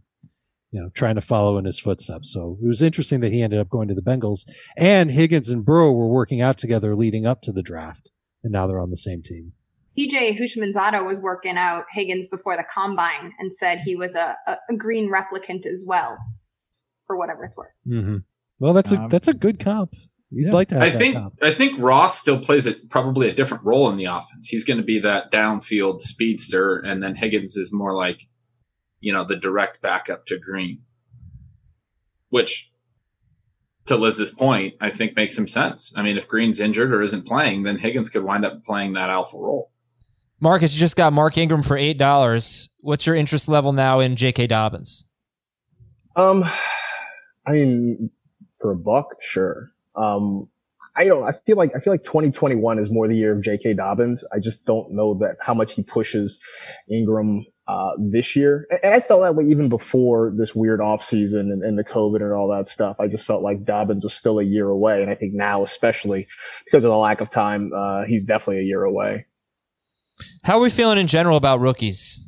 [0.70, 2.32] you know trying to follow in his footsteps.
[2.32, 4.48] So it was interesting that he ended up going to the Bengals.
[4.76, 8.12] And Higgins and Burrow were working out together leading up to the draft,
[8.42, 9.52] and now they're on the same team.
[9.98, 14.56] TJ Houshmandzadeh was working out Higgins before the combine and said he was a, a,
[14.70, 16.16] a green replicant as well,
[17.06, 17.72] for whatever it's worth.
[17.86, 18.18] Mm-hmm.
[18.60, 19.94] Well, that's a Um, that's a good comp.
[20.30, 20.52] You'd yeah.
[20.52, 21.34] like to have I that think comp.
[21.42, 24.48] I think Ross still plays a, probably a different role in the offense.
[24.48, 28.28] He's going to be that downfield speedster, and then Higgins is more like,
[29.00, 30.82] you know, the direct backup to Green,
[32.28, 32.70] which,
[33.86, 35.92] to Liz's point, I think makes some sense.
[35.96, 39.10] I mean, if Green's injured or isn't playing, then Higgins could wind up playing that
[39.10, 39.72] alpha role.
[40.40, 42.70] Marcas, you just got Mark Ingram for eight dollars.
[42.80, 44.46] What's your interest level now in J.K.
[44.46, 45.04] Dobbins?
[46.14, 46.44] Um,
[47.46, 48.10] I mean,
[48.60, 49.72] for a buck, sure.
[50.00, 50.48] Um,
[50.96, 51.22] I don't.
[51.22, 53.74] I feel like I feel like 2021 is more the year of J.K.
[53.74, 54.24] Dobbins.
[54.32, 56.40] I just don't know that how much he pushes
[56.90, 58.66] Ingram uh, this year.
[58.82, 62.32] And, I felt that way even before this weird offseason and, and the COVID and
[62.32, 62.98] all that stuff.
[62.98, 66.26] I just felt like Dobbins was still a year away, and I think now, especially
[66.64, 69.26] because of the lack of time, uh, he's definitely a year away.
[70.42, 72.18] How are we feeling in general about rookies?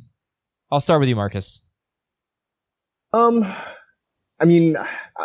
[0.71, 1.61] I'll start with you, Marcas.
[3.11, 3.45] Um,
[4.39, 4.75] I mean,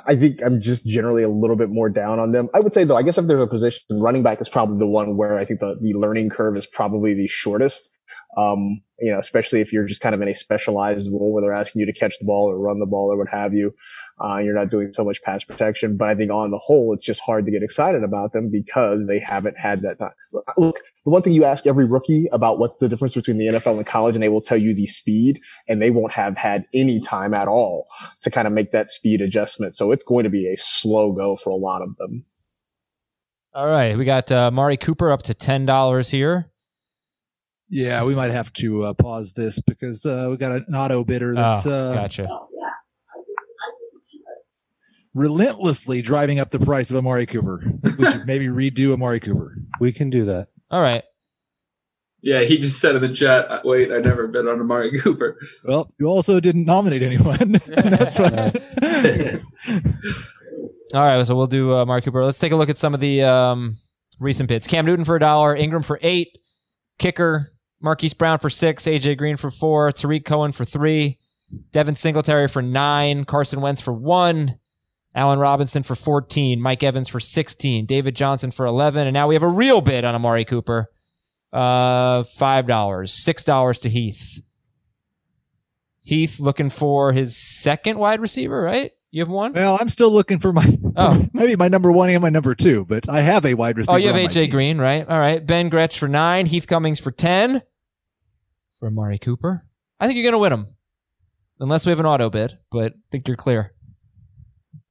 [0.07, 2.49] I think I'm just generally a little bit more down on them.
[2.55, 4.87] I would say though, I guess if there's a position, running back is probably the
[4.87, 7.91] one where I think the, the learning curve is probably the shortest.
[8.37, 11.53] Um, you know, especially if you're just kind of in a specialized role where they're
[11.53, 13.75] asking you to catch the ball or run the ball or what have you.
[14.20, 17.05] Uh, you're not doing so much pass protection, but I think on the whole, it's
[17.05, 20.11] just hard to get excited about them because they haven't had that time.
[20.57, 23.77] Look, the one thing you ask every rookie about what's the difference between the NFL
[23.77, 27.01] and college, and they will tell you the speed, and they won't have had any
[27.01, 27.86] time at all
[28.23, 29.74] to kind of make that speed adjustment.
[29.74, 32.24] So it's going to be a slow go for a lot of them.
[33.55, 36.51] All right, we got uh, Mari Cooper up to ten dollars here.
[37.70, 41.35] Yeah, we might have to uh, pause this because uh, we got an auto bidder
[41.35, 42.28] that's oh, uh, gotcha.
[45.19, 47.62] Relentlessly driving up the price of Amari Cooper.
[47.99, 49.59] We should maybe redo Amari Cooper.
[49.81, 50.49] We can do that.
[50.70, 51.03] All right.
[52.20, 55.89] Yeah, he just said in the chat, "Wait, I never bid on Amari Cooper." Well,
[56.01, 57.53] you also didn't nominate anyone.
[57.66, 58.32] that's what.
[60.95, 62.24] All right, so we'll do uh, Mark Cooper.
[62.24, 63.77] Let's take a look at some of the um,
[64.19, 64.66] recent bids.
[64.66, 66.39] Cam Newton for a dollar, Ingram for eight,
[66.99, 71.19] kicker Marquise Brown for six, AJ Green for four, Tarik Cohen for three,
[71.73, 74.59] Devin Singletary for nine, Carson Wentz for one,
[75.15, 79.35] Allen Robinson for 14, Mike Evans for 16, David Johnson for 11, and now we
[79.35, 80.89] have a real bid on Amari Cooper.
[81.53, 84.43] Uh, $5, $6 to Heath.
[86.03, 88.93] Heath looking for his second wide receiver, right?
[89.11, 89.55] You have one?
[89.55, 91.27] Well, I'm still looking for my Oh.
[91.33, 93.95] maybe my number one and my number two, but I have a wide receiver.
[93.95, 94.51] Oh, you have AJ.
[94.51, 95.09] Green, right?
[95.09, 95.45] All right.
[95.45, 96.47] Ben Gretch for nine.
[96.47, 97.63] Heath Cummings for 10.
[98.79, 99.65] For Amari Cooper.
[99.99, 100.75] I think you're going to win him.
[101.61, 103.73] Unless we have an auto bid, but I think you're clear.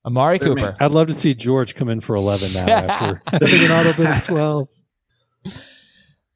[0.08, 0.62] Amari They're me.
[0.62, 0.78] Cooper.
[0.80, 4.08] I'd love to see George come in for 11 now after having an auto bid
[4.08, 4.70] of 12.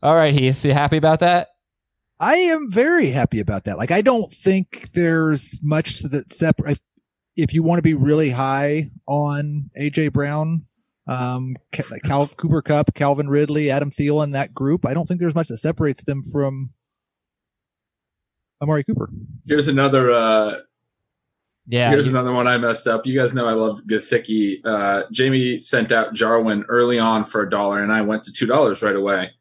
[0.03, 0.65] All right, Heath.
[0.65, 1.47] You happy about that?
[2.19, 3.77] I am very happy about that.
[3.77, 6.79] Like, I don't think there's much that separate.
[7.37, 10.65] If you want to be really high on AJ Brown,
[11.07, 15.47] um, Cal Cooper Kupp, Calvin Ridley, Adam Thielen, that group, I don't think there's much
[15.47, 16.71] that separates them from
[18.61, 19.09] Amari Cooper.
[19.45, 20.11] Here's another.
[20.11, 20.57] Uh,
[21.67, 21.89] Yeah.
[21.91, 23.05] Here's you- another one I messed up.
[23.05, 24.65] You guys know I love Gesicki.
[24.65, 28.45] Uh, Jamey sent out Jarwin early on for a dollar, and I went to two
[28.45, 29.31] dollars right away.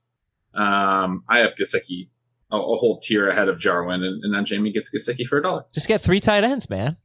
[0.55, 2.09] Um, I have Gesicki
[2.51, 5.43] a, a whole tier ahead of Jarwin, and, and then Jamey gets Gesicki for a
[5.43, 5.65] dollar.
[5.73, 6.97] Just get three tight ends, man.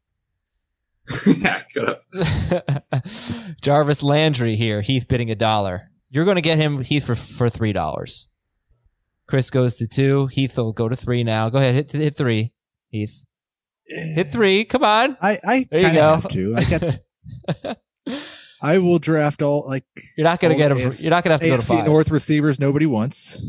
[1.28, 3.56] yeah, could have.
[3.62, 4.82] Jarvis Landry here.
[4.82, 5.92] Heath bidding a dollar.
[6.10, 8.28] You're going to get him, Heath, for, for $3.
[9.28, 10.28] Chris goes to two.
[10.28, 11.50] Heath will go to three now.
[11.50, 11.76] Go ahead.
[11.76, 12.54] Hit, hit three,
[12.90, 13.24] Heath.
[13.88, 14.66] Hit three.
[14.66, 15.18] Come on.
[15.22, 16.56] I, I kind of have to.
[16.58, 17.78] I got.
[18.62, 19.86] I will draft all like
[20.18, 20.78] You're not going to get him.
[20.78, 21.86] AFC you're not going to have to go to AFC five.
[21.86, 23.46] North receivers nobody wants.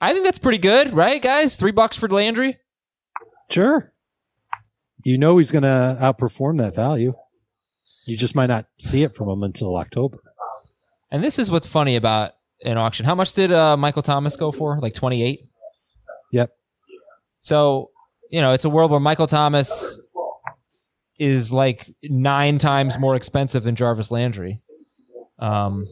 [0.00, 1.56] I think that's pretty good, right, guys?
[1.56, 2.58] Three bucks for Landry.
[3.50, 3.92] Sure.
[5.04, 7.14] You know he's going to outperform that value.
[8.04, 10.18] You just might not see it from him until October.
[11.10, 12.32] And this is what's funny about
[12.64, 13.06] an auction.
[13.06, 14.78] How much did uh, Michael Thomas go for?
[14.80, 15.46] Like 28?
[16.32, 16.50] Yep.
[17.40, 17.90] So,
[18.32, 20.00] you know, it's a world where Michael Thomas
[21.18, 24.62] is like nine times more expensive than Jarvis Landry.
[25.38, 25.84] Um,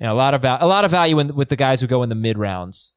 [0.00, 1.86] you know, a lot of val- a lot of value in, with the guys who
[1.86, 2.94] go in the mid rounds.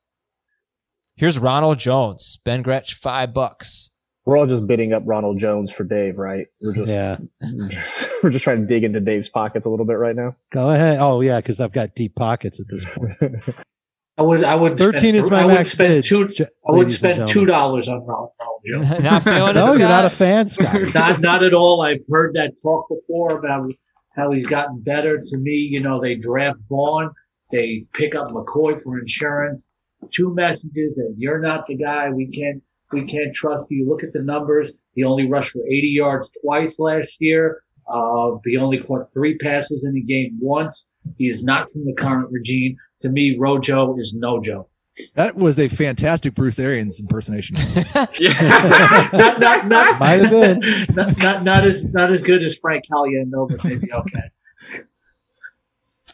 [1.15, 3.91] Here's Ronald Jones, Ben Gretch, five bucks.
[4.25, 6.47] We're all just bidding up Ronald Jones for Dave, right?
[6.61, 7.17] We're just Yeah.
[8.23, 10.35] we're just trying to dig into Dave's pockets a little bit right now.
[10.51, 10.99] Go ahead.
[10.99, 13.11] Oh, yeah, because I've got deep pockets at this point.
[14.17, 14.43] I would.
[14.43, 14.77] I would.
[14.77, 17.45] 13 spend, is my I would max spend bid, Two, j- I would spend two
[17.45, 18.31] dollars on Ronald
[18.65, 18.89] Jones.
[19.03, 20.17] Not feeling it, No, you're not a Scott?
[20.17, 20.93] fan, Scott.
[20.95, 21.81] not not at all.
[21.81, 23.71] I've heard that talk before about
[24.15, 25.21] how he's gotten better.
[25.23, 27.11] To me, you know, they draft Vaughn,
[27.51, 29.69] they pick up McCoy for insurance.
[30.11, 32.09] Two messages that you're not the guy.
[32.09, 32.61] We can't
[32.91, 33.87] we can't trust you.
[33.87, 34.71] Look at the numbers.
[34.93, 37.61] He only rushed for 80 yards twice last year.
[37.89, 40.87] Uh, he only caught three passes in the game once.
[41.17, 42.75] He is not from the current regime.
[43.01, 44.69] To me, Rojo is no Joe.
[45.15, 47.55] That was a fantastic Bruce Arians impersonation.
[47.95, 50.59] not, not, not, Might have been.
[50.95, 54.29] not, not, not as not as good as Frank Caliendo, but maybe okay.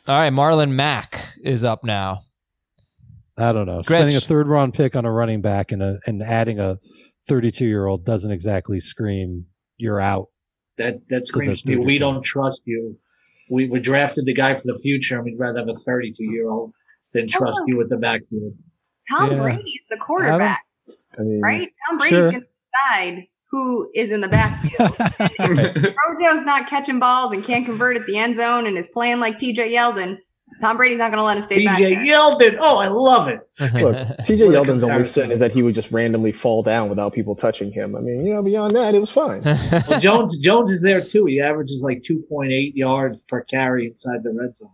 [0.06, 2.24] All right, Marlon Mack is up now.
[3.38, 3.82] I don't know.
[3.82, 3.86] Gretch.
[3.86, 6.78] Spending a third round pick on a running back and a, and adding a
[7.28, 9.46] 32 year old doesn't exactly scream
[9.78, 10.28] you're out.
[10.78, 11.86] That that So screams that's to me.
[11.86, 12.98] We don't trust you.
[13.50, 16.50] We we drafted the guy for the future, and we'd rather have a 32 year
[16.50, 16.74] old
[17.14, 18.54] than trust Also- you with the backfield.
[19.12, 19.42] Tom Yeah.
[19.42, 20.64] Brady is the quarterback,
[21.20, 21.70] I mean, right?
[21.90, 22.32] Tom Brady's Sure.
[22.32, 24.92] going to decide who is in the backfield.
[25.40, 29.38] Rojo's not catching balls and can't convert at the end zone and is playing like
[29.38, 30.18] TJ Yeldon.
[30.62, 31.80] Tom Brady's not going to let him stay back.
[31.80, 32.06] DJ there.
[32.06, 32.58] Yeldon.
[32.60, 33.48] Oh, I love it.
[33.60, 36.90] Look, TJ What a Yeldon's only sin is that he would just randomly fall down
[36.90, 37.96] without people touching him.
[37.96, 39.44] I mean, you know, beyond that, it was fine.
[39.88, 41.26] Well, Jones Jones is there too.
[41.26, 44.70] He averages like 2.8 yards per carry inside the red zone.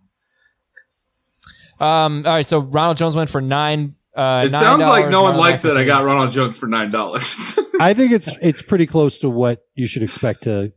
[1.80, 3.96] Um, all right, so Ronald Jones went for nine.
[4.14, 5.78] Uh, it sounds like no one $9, likes Marlon it.
[5.78, 7.58] I got Ronald Jones for nine dollars.
[7.80, 10.74] I think it's it's pretty close to what you should expect to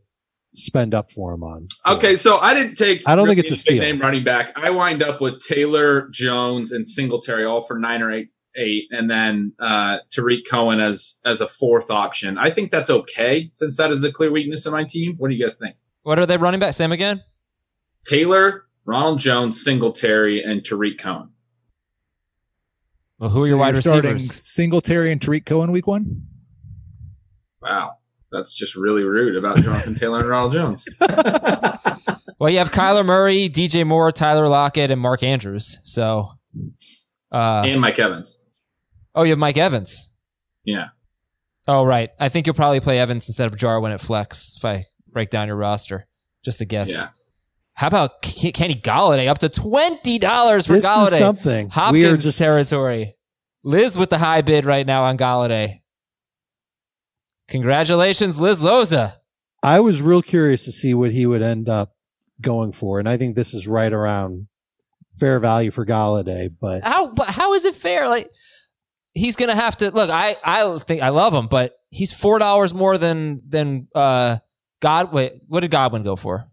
[0.53, 1.67] spend up for him on.
[1.85, 3.01] Okay, so I didn't take.
[3.07, 3.81] I don't think it's a big steal.
[3.81, 4.53] name running back.
[4.55, 9.09] I wind up with Taylor Jones and Singletary all for nine or eight, eight, and
[9.09, 12.37] then uh, Tarik Cohen as as a fourth option.
[12.37, 15.15] I think that's okay since that is the clear weakness of my team.
[15.17, 15.75] What do you guys think?
[16.03, 16.73] What are they running back?
[16.73, 17.23] Same again?
[18.05, 21.29] Taylor, Ronald Jones, Singletary, and Tarik Cohen.
[23.19, 24.53] Well, who are So your wide you're starting receivers?
[24.53, 26.27] Singletary and Tarik Cohen week one.
[27.61, 27.93] Wow,
[28.33, 30.85] that's just really rude about Jonathan Taylor and Ronald Jones.
[32.39, 35.79] Well, you have Kyler Murray, DJ Moore, Tyler Lockett, and Mark Andrews.
[35.85, 36.31] So,
[37.31, 38.37] uh, and Mike Evans.
[39.15, 40.11] oh, you have Mike Evans.
[40.65, 40.87] Yeah.
[41.69, 42.09] Oh, right.
[42.19, 45.47] I think you'll probably play Evans instead of Jarwin at flex if I break down
[45.47, 46.09] your roster.
[46.43, 46.91] Just a guess.
[46.91, 47.07] Yeah.
[47.75, 51.19] How about Kenny Golladay up to twenty dollars for This is Golladay?
[51.19, 51.65] something.
[51.67, 53.15] We are Hopkins just- territory.
[53.63, 55.79] Liz with the high bid right now on Golladay.
[57.49, 59.17] Congratulations, Liz Loza.
[59.61, 61.93] I was real curious to see what he would end up
[62.41, 64.47] going for, and I think this is right around
[65.19, 66.49] fair value for Golladay.
[66.59, 68.09] But How but how is it fair?
[68.09, 68.29] Like
[69.13, 70.09] he's gonna have to look.
[70.09, 74.37] I I think I love him, but he's four dollars more than than uh
[74.81, 75.13] God.
[75.13, 76.49] Wait, what did Godwin go for?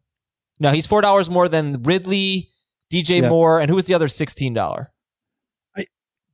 [0.60, 2.50] No, he's four dollars more than Ridley,
[2.92, 3.28] DJ Yeah.
[3.28, 4.92] Moore, and who was the other sixteen dollar?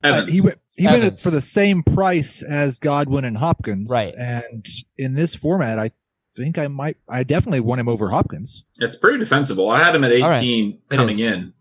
[0.03, 1.23] Uh, he went he went Evans.
[1.23, 3.89] for the same price as Godwin and Hopkins.
[3.91, 4.13] Right.
[4.15, 4.65] And
[4.97, 5.91] in this format, I
[6.35, 8.63] think I might I definitely want him over Hopkins.
[8.79, 9.69] It's pretty defensible.
[9.69, 11.21] I had him at 18 It coming is.
[11.21, 11.53] in.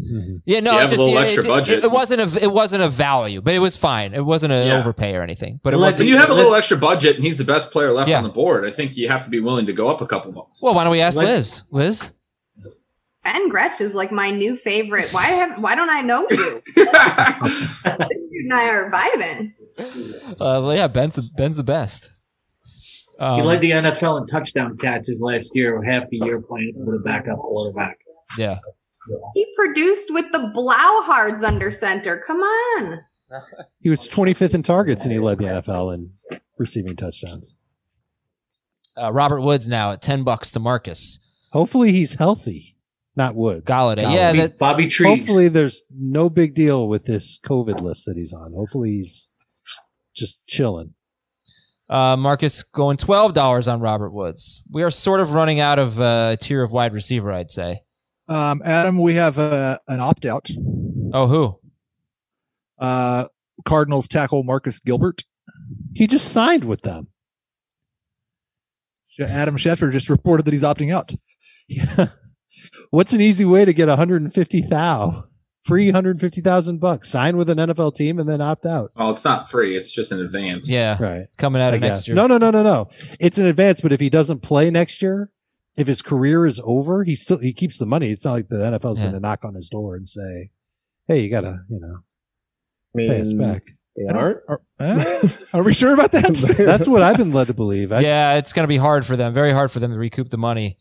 [0.00, 0.36] Mm-hmm.
[0.46, 1.78] Yeah, no, You it have a just little yeah, extra it, budget.
[1.78, 4.14] It, it wasn't a it wasn't a value, but it was fine.
[4.14, 4.78] It wasn't an Yeah.
[4.78, 5.60] overpay or anything.
[5.62, 6.00] But it wasn't.
[6.06, 8.16] When you have a little extra budget and he's the best player left Yeah.
[8.18, 10.32] on the board, I think you have to be willing to go up a couple
[10.32, 10.62] bucks.
[10.62, 11.64] Well, why don't we ask Like- Liz?
[11.70, 12.12] Liz,
[13.32, 15.12] Ben Gretch is like my new favorite.
[15.12, 16.62] Why have why don't I know you?
[16.76, 16.86] you
[18.44, 19.52] and I are vibing.
[20.40, 22.10] uh, yeah, Ben's the, Ben's the best.
[23.20, 26.94] Um, he led the NFL in touchdown catches last year, half the year playing with
[26.94, 27.98] a backup quarterback.
[28.36, 28.58] yeah.
[29.34, 32.22] He produced with the Blauhards under center.
[32.26, 33.00] Come on.
[33.80, 36.12] he was 25th in targets, and he led the NFL in
[36.58, 37.56] receiving touchdowns.
[39.00, 41.20] Uh, Robert Woods now at ten bucks to Marcas
[41.52, 42.76] Hopefully, he's healthy,
[43.16, 43.64] not Woods.
[43.64, 44.04] Golladay.
[44.04, 44.14] Golladay.
[44.14, 45.18] Yeah, Bobby, that, Bobby Trees.
[45.18, 48.52] Hopefully, there's no big deal with this COVID list that he's on.
[48.52, 49.28] Hopefully, he's
[50.14, 50.94] just chilling.
[51.88, 54.62] Uh, Marcas going twelve dollars on Robert Woods.
[54.70, 57.82] We are sort of running out of uh, a tier of wide receiver, I'd say.
[58.28, 60.48] Um, Adam, we have uh, an opt out.
[61.12, 61.58] Oh, who?
[62.78, 63.26] Uh,
[63.64, 65.24] Cardinals tackle Marcus Gilbert.
[65.94, 67.08] He just signed with them.
[69.18, 71.12] Adam Schefter just reported that he's opting out.
[72.90, 75.24] What's an easy way to get 150 thou?
[75.62, 77.10] Free 150,000 bucks.
[77.10, 78.92] Sign with an NFL team and then opt out.
[78.96, 79.76] Well, it's not free.
[79.76, 80.68] It's just an advance.
[80.68, 81.26] Yeah, Right.
[81.36, 81.90] coming out I of guess.
[81.98, 82.14] next year.
[82.14, 82.88] No, no, no, no, no.
[83.20, 85.30] It's an advance, but if he doesn't play next year,
[85.76, 88.10] if his career is over, he still he keeps the money.
[88.10, 89.10] It's not like the NFL's Yeah.
[89.10, 90.50] going to knock on his door and say,
[91.06, 91.98] "Hey, you got to, you know,
[92.96, 93.64] I pay us back."
[93.96, 94.38] they aren't.
[94.48, 96.32] Are, uh, are we sure about that?
[96.58, 97.92] That's what I've been led to believe.
[97.92, 99.34] I, yeah, it's going to be hard for them.
[99.34, 100.78] Very hard for them to recoup the money.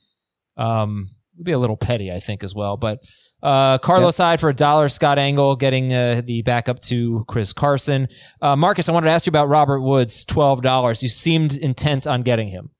[0.57, 1.09] Um,
[1.39, 2.75] it'd be a little petty, I think, as well.
[2.75, 2.99] But
[3.41, 4.89] uh, Carlos Hyde for a dollar.
[4.89, 8.09] Scott Engel getting uh, the backup to Chris Carson.
[8.41, 10.25] Uh, Marcas, I wanted to ask you about Robert Woods.
[10.25, 11.01] Twelve dollars.
[11.01, 12.71] You seemed intent on getting him.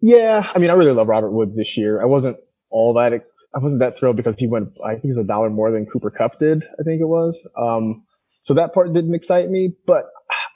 [0.00, 2.00] Yeah, I mean, I really love Robert Woods this year.
[2.00, 2.36] I wasn't
[2.70, 3.12] all that.
[3.12, 4.68] I wasn't that thrilled because he went.
[4.84, 6.62] I think he's a dollar more than Cooper Kupp did.
[6.78, 7.36] I think it was.
[7.58, 8.04] Um,
[8.42, 10.04] so that part didn't excite me, but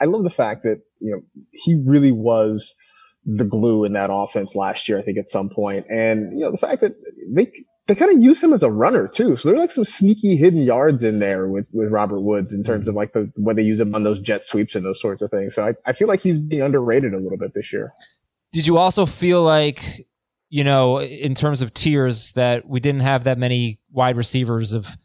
[0.00, 2.76] I love the fact that you know he really was
[3.28, 4.98] the glue in that offense last year.
[4.98, 6.94] I think at some point, and you know the fact that
[7.28, 7.52] they
[7.86, 9.36] they kind of use him as a runner too.
[9.36, 12.64] So there are like some sneaky hidden yards in there with with Robert Woods in
[12.64, 12.90] terms mm-hmm.
[12.90, 15.30] of like the when they use him on those jet sweeps and those sorts of
[15.30, 15.54] things.
[15.54, 17.92] So I, I feel like he's being underrated a little bit this year.
[18.52, 20.06] Did you also feel like,
[20.48, 24.96] you know, in terms of tiers, that we didn't have that many wide receivers of,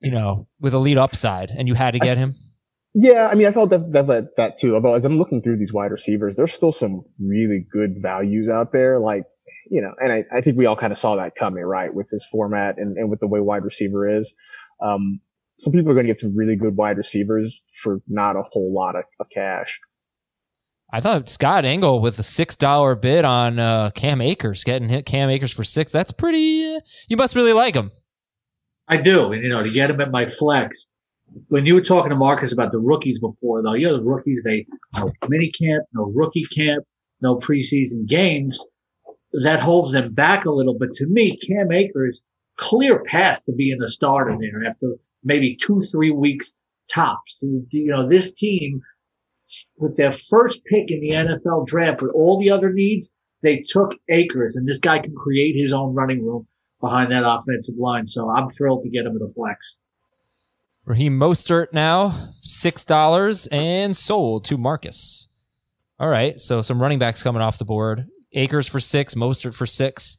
[0.00, 2.34] you know, with elite upside, and you had to get s- him?
[2.94, 4.74] Yeah, I mean, I felt that, that that too.
[4.74, 8.72] Although as I'm looking through these wide receivers, there's still some really good values out
[8.72, 8.98] there.
[8.98, 9.24] Like,
[9.70, 12.08] you know, and I, I think we all kind of saw that coming, right, with
[12.10, 14.34] this format and, and with the way wide receiver is.
[14.82, 15.20] Um,
[15.60, 18.72] some people are going to get some really good wide receivers for not a whole
[18.74, 19.78] lot of, of cash.
[20.92, 25.06] I thought Scott Engel with a six dollar bid on uh, Cam Akers, getting hit
[25.06, 25.92] Cam Akers for six.
[25.92, 26.74] That's pretty.
[26.74, 27.92] Uh, you must really like him.
[28.88, 30.88] I do, and you know, to get him at my flex.
[31.48, 34.42] When you were talking to Marcas about the rookies before, though, you know, the rookies
[34.44, 34.66] they
[34.96, 36.84] no mini camp, no rookie camp,
[37.20, 38.64] no preseason games.
[39.44, 40.76] That holds them back a little.
[40.76, 42.24] But to me, Cam Akers
[42.56, 46.52] clear path to being a starter there after maybe two, three weeks
[46.92, 47.42] tops.
[47.42, 48.80] And, you know, this team
[49.78, 53.12] with their first pick in the NFL draft with all the other needs,
[53.42, 56.46] they took Akers, and this guy can create his own running room
[56.80, 58.06] behind that offensive line.
[58.06, 59.78] So I'm thrilled to get him at a flex.
[60.90, 65.28] Raheem Mostert now six dollars and sold to Marcas.
[66.00, 68.08] All right, so some running backs coming off the board.
[68.32, 70.18] Akers for six, Mostert for six.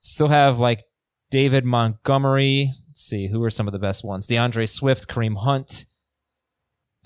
[0.00, 0.82] Still have like
[1.30, 2.72] David Montgomery.
[2.88, 4.26] Let's see who are some of the best ones.
[4.26, 5.84] D'Andre Swift, Kareem Hunt,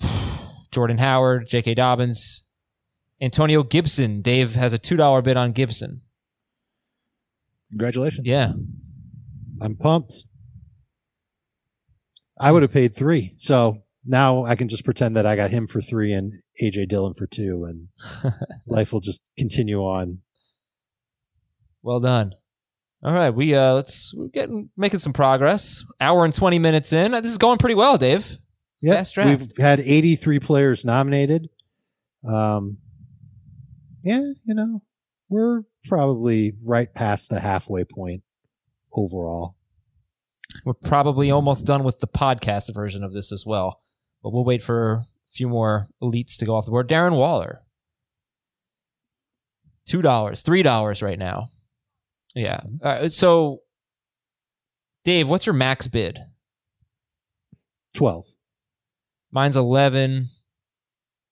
[0.71, 1.75] Jordan Howard, J.K.
[1.75, 2.45] Dobbins,
[3.21, 4.23] Antonio Gibson.
[4.23, 6.01] Dave has a two dollar bid on Gibson.
[7.69, 8.27] Congratulations.
[8.27, 8.53] Yeah,
[9.61, 10.23] I'm pumped.
[12.39, 13.33] I would have paid three.
[13.37, 17.13] So now I can just pretend that I got him for three and AJ Dillon
[17.13, 18.33] for two, and
[18.67, 20.19] life will just continue on.
[21.81, 22.33] Well done.
[23.03, 25.83] All right, we uh let's we're getting making some progress.
[25.99, 27.11] Hour and twenty minutes in.
[27.11, 28.39] This is going pretty well, Dave.
[28.81, 31.49] Yeah, we've had 83 players nominated.
[32.27, 32.77] Um,
[34.03, 34.83] yeah, you know,
[35.29, 38.21] we're probably right past the halfway point
[38.93, 39.54] overall.
[40.63, 43.81] We're probably almost done with the podcast version of this as well,
[44.23, 46.87] but we'll wait for a few more elites to go off the board.
[46.87, 47.61] Darren Waller,
[49.85, 51.49] two dollars, three dollars right now.
[52.33, 52.59] Yeah.
[52.81, 53.61] Uh, so,
[55.03, 56.19] Dave, what's your max bid?
[57.95, 58.25] 12.
[59.31, 60.27] Mine's eleven.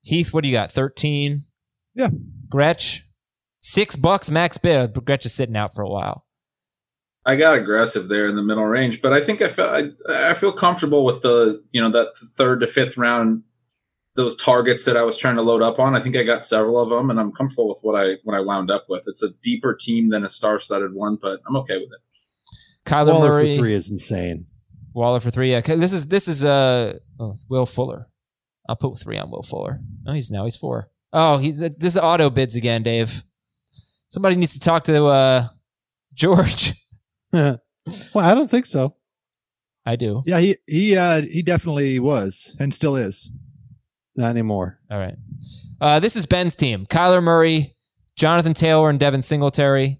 [0.02, 0.72] Heath, what do you got?
[0.72, 1.46] Thirteen.
[1.94, 2.10] Yeah.
[2.50, 3.06] Gretch,
[3.62, 4.94] six bucks max bid.
[4.94, 6.23] But Gretch is sitting out for a while.
[7.26, 10.34] I got aggressive there in the middle range, but I think I feel I, I
[10.34, 13.44] feel comfortable with the you know that third to fifth round
[14.16, 15.96] those targets that I was trying to load up on.
[15.96, 18.42] I think I got several of them, and I'm comfortable with what I what I
[18.42, 19.06] wound up with.
[19.08, 22.00] It's a deeper team than a star-studded one, but I'm okay with it.
[22.86, 24.48] Kyler Waller Murray for three is insane.
[24.94, 25.52] Waller for three.
[25.52, 28.08] Yeah, 'cause this is this is uh oh, Will Fuller.
[28.68, 29.80] I'll put three on Will Fuller.
[30.06, 30.90] Oh, he's now he's four.
[31.14, 33.24] Oh, he's this is auto bids again, Dave.
[34.10, 35.48] Somebody needs to talk to uh
[36.14, 36.74] George.
[37.34, 37.60] well,
[38.16, 38.96] I don't think so.
[39.86, 40.24] I do.
[40.26, 43.32] Yeah, he he uh he definitely was and still is.
[44.16, 44.80] Not anymore.
[44.92, 45.16] All right.
[45.82, 47.76] Uh, this is Ben's team: Kyler Murray,
[48.16, 50.00] Jonathan Taylor, and Devin Singletary,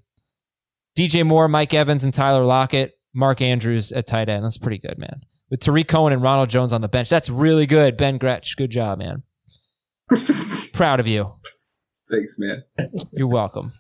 [0.98, 2.94] DJ Moore, Mike Evans, and Tyler Lockett.
[3.14, 4.44] Mark Andrews at tight end.
[4.44, 5.22] That's pretty good, man.
[5.50, 7.10] With Tariq Cohen and Ronald Jones on the bench.
[7.10, 7.96] That's really good.
[7.96, 9.24] Ben Gretch, good job, man.
[10.74, 11.36] Proud of you.
[12.10, 12.64] Thanks, man.
[13.12, 13.74] You're welcome.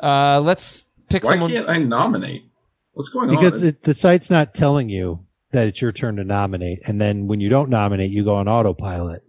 [0.00, 1.50] Uh, let's pick Why someone.
[1.50, 2.44] can't I nominate?
[2.92, 3.36] What's going on?
[3.36, 7.40] Because the site's not telling you that it's your turn to nominate, and then when
[7.40, 9.22] you don't nominate, you go on autopilot.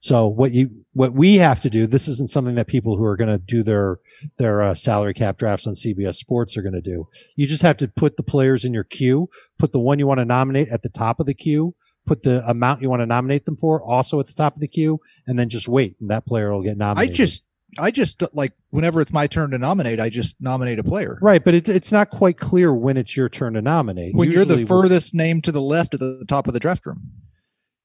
[0.00, 3.16] So what you what we have to do this isn't something that people who are
[3.16, 3.98] going to do their
[4.38, 7.06] their uh, salary cap drafts on CBS Sports are going to do.
[7.36, 9.28] You just have to put the players in your queue,
[9.58, 11.74] put the one you want to nominate at the top of the queue,
[12.06, 14.68] put the amount you want to nominate them for also at the top of the
[14.68, 17.12] queue, and then just wait, and that player will get nominated.
[17.12, 17.44] I just
[17.78, 21.18] I just like whenever it's my turn to nominate, I just nominate a player.
[21.22, 24.14] right, but it's it's not quite clear when it's your turn to nominate.
[24.14, 26.86] When you're the Usually- furthest name to the left at the top of the draft
[26.86, 27.12] room.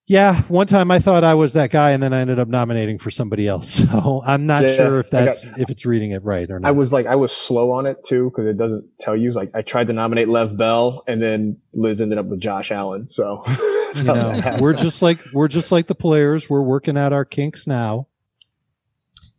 [0.08, 3.00] Yeah, one time I thought I was that guy, and then I ended up nominating
[3.00, 3.84] for somebody else.
[3.96, 6.60] So I'm not Yeah, sure if I got- that's if it's reading it right or
[6.60, 6.68] not.
[6.68, 9.32] I was like, I was slow on it too because it doesn't tell you.
[9.32, 13.08] Like, I tried to nominate Lev Bell, and then Liz ended up with Josh Allen.
[13.10, 13.44] So
[13.96, 16.50] you know, we're just like we're just like the players.
[16.52, 18.08] We're working out our kinks now.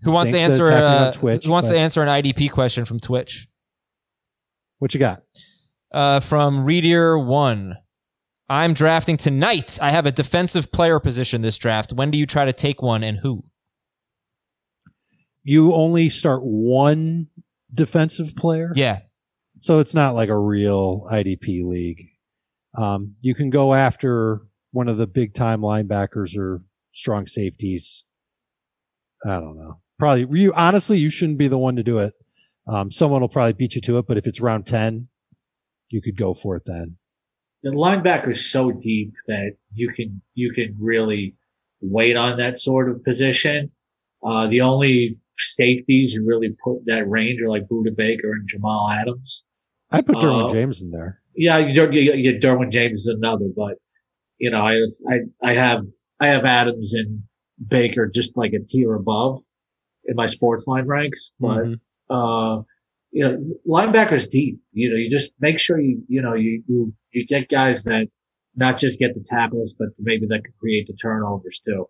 [0.07, 0.63] Who wants to answer?
[0.63, 3.49] it's happening on Uh, Twitch, who wants to answer an IDP question from Twitch?
[4.79, 5.23] What you got?
[5.93, 7.77] Uh, from Reader One.
[8.49, 9.79] I'm drafting tonight.
[9.83, 11.93] I have a defensive player position this draft.
[11.93, 13.45] When do you try to take one and who?
[15.43, 17.27] You only start one
[17.75, 18.73] defensive player.
[18.77, 19.01] Yeah.
[19.61, 22.05] So it's not like a real IDP league.
[22.79, 26.63] Um, you can go after one of the big time linebackers or
[26.93, 28.05] strong safeties.
[29.25, 29.81] I don't know.
[29.99, 32.15] Probably you honestly you shouldn't be the one to do it.
[32.67, 35.09] Um, someone will probably beat you to it, but if it's round ten,
[35.91, 36.97] you could go for it then.
[37.63, 41.35] The linebacker is so deep that you can you can really
[41.81, 43.71] wait on that sort of position.
[44.25, 48.91] Uh, the only safeties you really put that range are like Budda Baker and Jamal
[48.91, 49.45] Adams.
[49.91, 51.21] I put Derwin Uh, James in there.
[51.35, 51.93] Yeah, you don't.
[51.93, 53.75] You, you, Derwin James is another, but
[54.39, 55.85] you know, I I I have
[56.21, 57.23] I have Adams and
[57.69, 59.41] Baker just like a tier above
[60.09, 61.81] in my sports line ranks, but Mhm.
[62.11, 62.63] uh,
[63.13, 64.59] you know, linebackers deep.
[64.73, 68.09] You know, you just make sure you you know you you, you get guys that
[68.55, 71.87] not just get the tackles, but maybe that could create the turnovers too.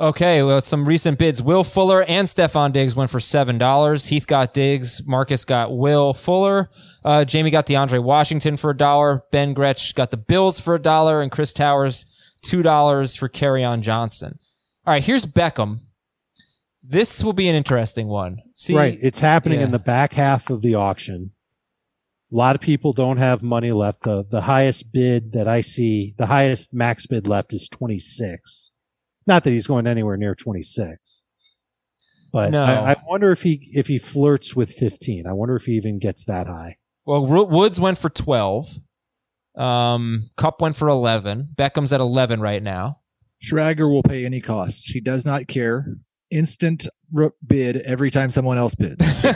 [0.00, 1.42] Okay, well, some recent bids.
[1.42, 4.06] Will Fuller and Stefon Diggs went for seven dollars.
[4.06, 5.02] Heath got Diggs.
[5.04, 6.70] Marcas got Will Fuller.
[7.04, 9.24] Uh, Jamey got DeAndre Washington for a dollar.
[9.32, 12.06] Ben Gretch got the Bills for a dollar, and Chris Towers
[12.42, 13.28] two dollars for
[13.64, 14.38] on Johnson.
[14.86, 15.80] All right, here's Beckham.
[16.82, 18.38] This will be an interesting one.
[18.54, 18.98] See, right.
[19.00, 19.66] It's happening yeah.
[19.66, 21.32] in the back half of the auction.
[22.32, 24.02] A lot of people don't have money left.
[24.02, 28.72] The the highest bid that I see, the highest max bid left is 26.
[29.26, 31.24] Not that he's going anywhere near 26.
[32.32, 32.62] But No.
[32.62, 35.26] I, I wonder if he if he flirts with 15.
[35.26, 36.76] I wonder if he even gets that high.
[37.06, 38.78] Well, Ro- Woods went for 12.
[39.56, 41.54] Um, Kupp went for 11.
[41.56, 43.00] Beckham's at 11 right now.
[43.42, 44.86] Schragger will pay any costs.
[44.86, 45.96] He does not care.
[46.30, 46.86] Instant
[47.16, 49.24] r- bid every time someone else bids.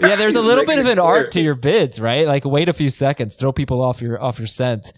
[0.00, 2.24] Yeah, there's a little bit of an art to your bids, right?
[2.24, 4.92] Like wait a few seconds, throw people off your off your scent.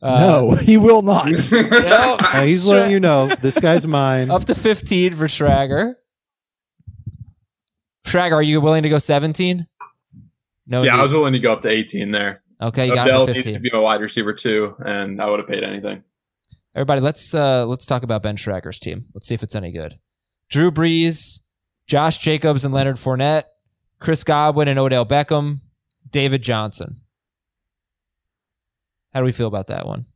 [0.00, 1.26] Uh, no, he will not.
[1.52, 4.30] no, Uh, he's letting you know this guy's mine.
[4.30, 5.94] up to 15 for Schragger.
[8.06, 9.66] Schragger, are you willing to go 17?
[10.68, 10.82] No.
[10.82, 12.42] yeah, I was willing to go up to 18 there.
[12.62, 15.28] okay, you got it Odell for needs to be a wide receiver too, and I
[15.28, 16.04] would have paid anything.
[16.74, 19.06] Everybody, let's uh let's talk about Ben Schragger's team.
[19.14, 19.98] Let's see if it's any good.
[20.48, 21.40] Drew Brees,
[21.86, 23.44] Josh Jacobs and Leonard Fournette,
[23.98, 25.60] Chris Godwin and Odell Beckham,
[26.10, 27.00] David Johnson.
[29.12, 30.06] How do we feel about that one?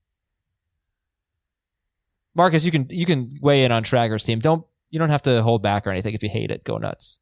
[2.36, 4.38] Marcas, you can you can weigh in on Schragger's team.
[4.38, 6.14] Don't you don't have to hold back or anything.
[6.14, 7.20] If you hate it, go nuts.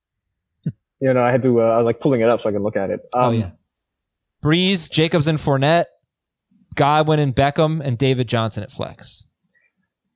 [1.01, 1.61] You know, I had to.
[1.61, 2.99] Uh, I was like pulling it up so I could look at it.
[3.15, 3.51] Um, oh yeah.
[4.43, 5.85] Brees, Jacobs and Fournette,
[6.75, 9.25] Godwin and Beckham, and David Johnson at flex.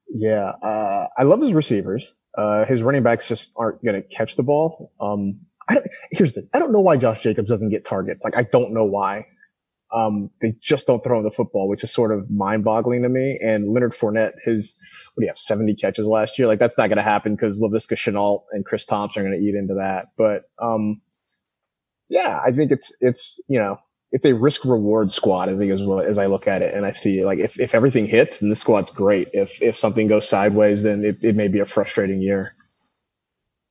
[0.09, 2.17] Yeah, uh, I love his receivers.
[2.37, 4.93] Uh, his running backs just aren't going to catch the ball.
[5.01, 8.25] Um, I don't, here's the, I don't know why Josh Jacobs doesn't get targets.
[8.25, 9.27] Like, I don't know why.
[9.95, 13.11] Um, they just don't throw him the football, which is sort of mind boggling to
[13.11, 13.39] me.
[13.43, 14.77] And Leonard Fournette, his,
[15.15, 16.49] what do you have, 70 catches last year?
[16.49, 19.45] Like, that's not going to happen because Laviska Shenault and Chris Thompson are going to
[19.45, 20.07] eat into that.
[20.17, 21.03] But, um,
[22.09, 23.79] yeah, I think it's, it's, you know,
[24.13, 26.75] it's a risk reward squad, I think, as well as I look at it.
[26.75, 29.29] And I see like if, if everything hits, then this squad's great.
[29.33, 32.55] If if something goes sideways, then it, it may be a frustrating year.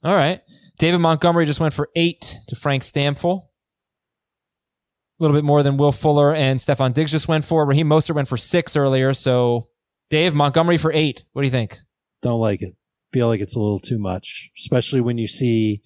[0.03, 0.41] All right.
[0.80, 3.43] David Montgomery just went for eight to Frank Stampfl.
[3.43, 7.63] A little bit more than Will Fuller and Stefon Diggs just went for.
[7.63, 9.13] Raheem Mostert went for six earlier.
[9.13, 9.68] So,
[10.09, 11.23] Dave, Montgomery for eight.
[11.34, 11.77] What do you think?
[12.23, 12.76] Don't like it.
[13.13, 15.84] Feel like it's a little too much, especially when you see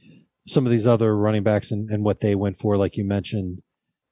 [0.48, 3.62] some of these other running backs and, and what they went for, like you mentioned.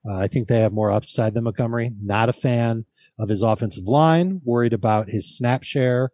[0.07, 1.91] Uh, I think they have more upside than Montgomery.
[2.01, 2.85] Not a fan
[3.17, 4.41] of his offensive line.
[4.43, 6.11] Worried about his snap share.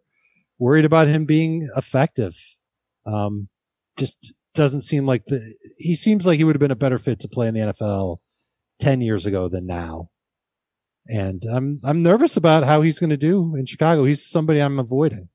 [0.58, 2.36] Worried about him being effective.
[3.06, 3.48] Um,
[3.98, 5.54] just doesn't seem like the.
[5.78, 8.18] He seems like he would have been a better fit to play in the NFL
[8.78, 10.10] ten years ago than now.
[11.08, 14.04] And I'm I'm nervous about how he's going to do in Chicago.
[14.04, 15.28] He's somebody I'm avoiding.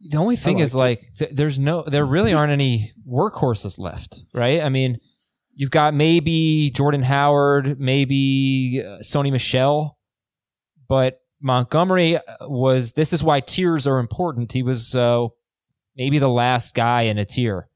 [0.00, 4.20] The only thing like is, like, th- there's no, there really aren't any workhorses left,
[4.32, 4.62] right?
[4.62, 4.96] I mean,
[5.60, 9.98] you've got maybe Jordan Howard, maybe uh, Sony Michel,
[10.88, 12.92] but Montgomery uh, was.
[12.92, 14.52] This is why tiers are important.
[14.52, 15.28] He was uh,
[15.96, 17.68] maybe the last guy in a tier.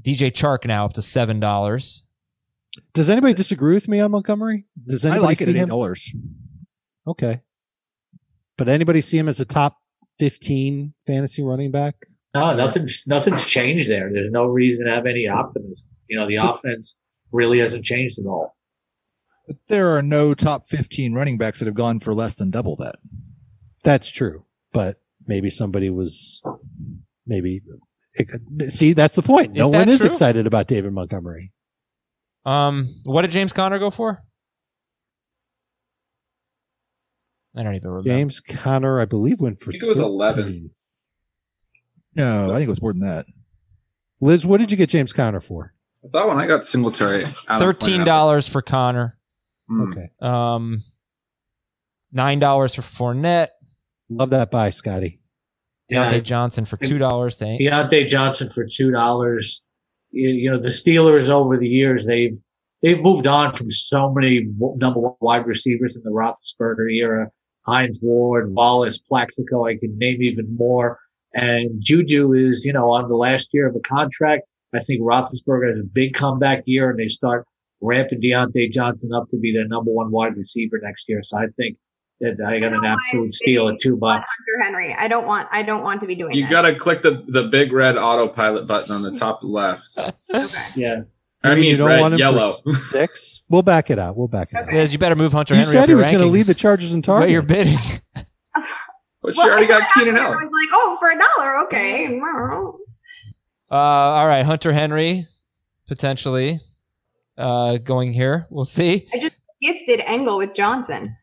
[0.00, 2.02] DJ Chark now up to seven dollars.
[2.94, 4.66] Does anybody disagree with me on Montgomery?
[4.84, 5.68] Does I anybody like it see at eight him?
[5.68, 6.12] dollars.
[7.06, 7.42] Okay,
[8.58, 9.76] but anybody see him as a top
[10.18, 11.94] fifteen fantasy running back?
[12.34, 14.10] No, nothing's nothing's changed there.
[14.12, 15.91] There's no reason to have any optimism.
[16.12, 16.94] You know, the offense
[17.30, 18.54] really hasn't changed at all.
[19.46, 22.76] But there are no top fifteen running backs that have gone for less than double
[22.76, 22.96] that.
[23.82, 24.44] That's true,
[24.74, 26.42] but maybe somebody was
[27.26, 27.62] maybe
[28.68, 29.52] see that's the point.
[29.52, 31.50] No Is that one is excited about David Montgomery.
[32.44, 34.22] Um, what did James Conner go for?
[37.56, 38.10] I don't even remember.
[38.10, 39.70] James Conner, I believe, went for.
[39.70, 40.72] I think it was 11.
[42.14, 43.24] No, I think it was more than that.
[44.20, 45.72] Liz, what did you get James Conner for?
[46.12, 47.24] That one I got Singletary.
[47.48, 49.16] out Thirteen dollars for Conner.
[49.70, 49.88] Mm.
[49.92, 50.82] Okay, Um,
[52.12, 53.48] nine dollars for Fournette.
[54.10, 55.20] love that buy, Scotty.
[55.90, 56.18] Deontay Yeah.
[56.20, 57.36] Johnson for two dollars.
[57.36, 57.60] Thank.
[57.60, 59.62] Diontae Johnson for two dollars.
[60.10, 62.36] You, you know, the Steelers over the years they've
[62.82, 67.28] they've moved on from so many number one wide receivers in the Roethlisberger era.
[67.64, 69.66] Hines Ward, Wallace, Plaxico.
[69.66, 70.98] I can name even more.
[71.32, 74.42] And Juju is, you know, on the last year of a contract.
[74.74, 77.46] I think Roethlisberger has a big comeback year, and they start
[77.80, 81.20] ramping Diontae Johnson up to be their number one wide receiver next year.
[81.22, 81.76] So I think
[82.20, 84.30] that I got I an absolute steal at two bucks.
[84.30, 84.94] Hunter Henry.
[84.98, 85.48] I don't want.
[85.50, 86.34] I don't want to be doing.
[86.36, 86.50] You that.
[86.50, 89.96] got to click the the big red autopilot button on the top left.
[90.34, 90.46] Okay.
[90.76, 91.02] Yeah.
[91.44, 92.54] I mean, You don't red, want him for yellow.
[92.68, 93.42] s- six.
[93.48, 94.16] We'll back it out.
[94.16, 94.62] We'll back it out.
[94.68, 94.76] Okay.
[94.78, 95.72] Liz, you better move Hunter You Henry.
[95.72, 96.58] said up he was going to lead the rankings.
[96.58, 97.32] Chargers and What targets.
[97.32, 97.78] you're bidding.
[99.22, 102.20] But she already got Keenan I was like, oh, for a dollar, okay.
[103.72, 105.26] Uh, all right, Hunter Henry
[105.88, 106.60] potentially
[107.38, 108.46] uh, going here.
[108.50, 109.08] We'll see.
[109.14, 111.16] I just gifted Engel with Johnson.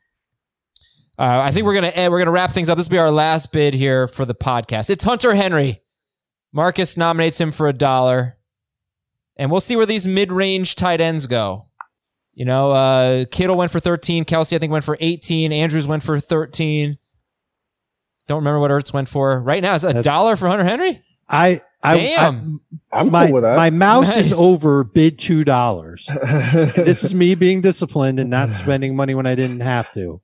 [1.19, 2.77] Uh, I think we're gonna end, we're gonna wrap things up.
[2.77, 4.89] This will be our last bid here for the podcast.
[4.89, 5.81] It's Hunter Henry.
[6.51, 8.37] Marcas nominates him for a dollar.
[9.35, 11.67] And we'll see where these mid range tight ends go.
[12.33, 14.25] You know, uh, Kittle went for 13.
[14.25, 15.51] Kelce, I think, went for 18.
[15.51, 16.97] Andrews went for 13.
[18.27, 19.39] Don't remember what Ertz went for.
[19.39, 21.01] Right now, is a dollar for Hunter Henry?
[21.27, 22.59] I, I, Damn.
[22.91, 23.55] I, I'm my, cool with that.
[23.55, 26.09] my mouse is over bid two dollars.
[26.75, 30.21] this is me being disciplined and not spending money when I didn't have to.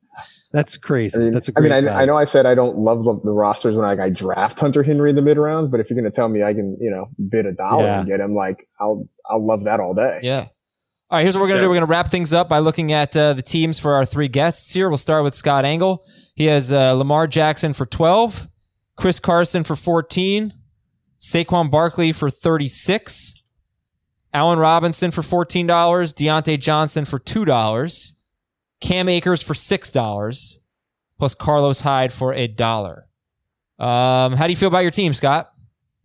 [0.52, 1.18] That's crazy.
[1.18, 1.72] I mean, That's a I great.
[1.84, 4.10] mean, I, I know I said I don't love the, the rosters when like I
[4.10, 6.53] draft Hunter Henry in the mid rounds, but if you're going to tell me I
[6.53, 7.99] can, you know, bid a dollar Yeah.
[7.99, 10.19] and get him, like I'll, I'll love that all day.
[10.23, 10.48] Yeah.
[11.10, 11.69] All right, here's what we're going to do.
[11.69, 14.27] We're going to wrap things up by looking at uh, the teams for our three
[14.27, 14.90] guests here.
[14.90, 16.06] We'll start with Scott Engel.
[16.36, 18.48] He has uh, Lamar Jackson for 12,
[18.98, 20.52] Chris Carson for 14,
[21.26, 23.41] Saquon Barkley for 36,
[24.31, 28.14] Allen Robinson for $14, Diontae Johnson for $2,
[28.80, 30.57] Cam Akers for $6,
[31.18, 33.07] plus Carlos Hyde for a dollar.
[33.80, 35.52] Um, how do you feel about your team, Scott?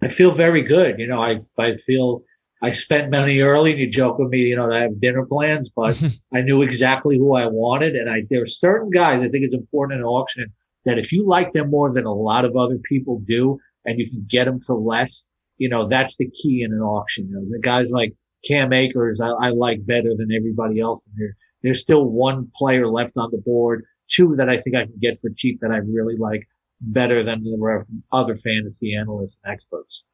[0.01, 0.99] I feel very good.
[0.99, 2.23] You know, I I feel
[2.63, 5.27] I spent money early, and you joke with me, you know, that I have dinner
[5.27, 6.03] plans, but
[6.35, 9.55] I knew exactly who I wanted, and I there are certain guys I think it's
[9.55, 10.51] important in an auction
[10.87, 14.09] that if you like them more than a lot of other people do, and you
[14.11, 15.29] can get them for less,
[15.59, 17.29] you know, that's the key in an auction.
[17.29, 18.15] You know, the guys like
[18.47, 21.37] Cam Akers, I, I like better than everybody else in here.
[21.63, 25.21] There's still one player left on the board, two that I think I can get
[25.21, 26.47] for cheap that I really like
[26.81, 30.05] better than the other fantasy analysts and experts.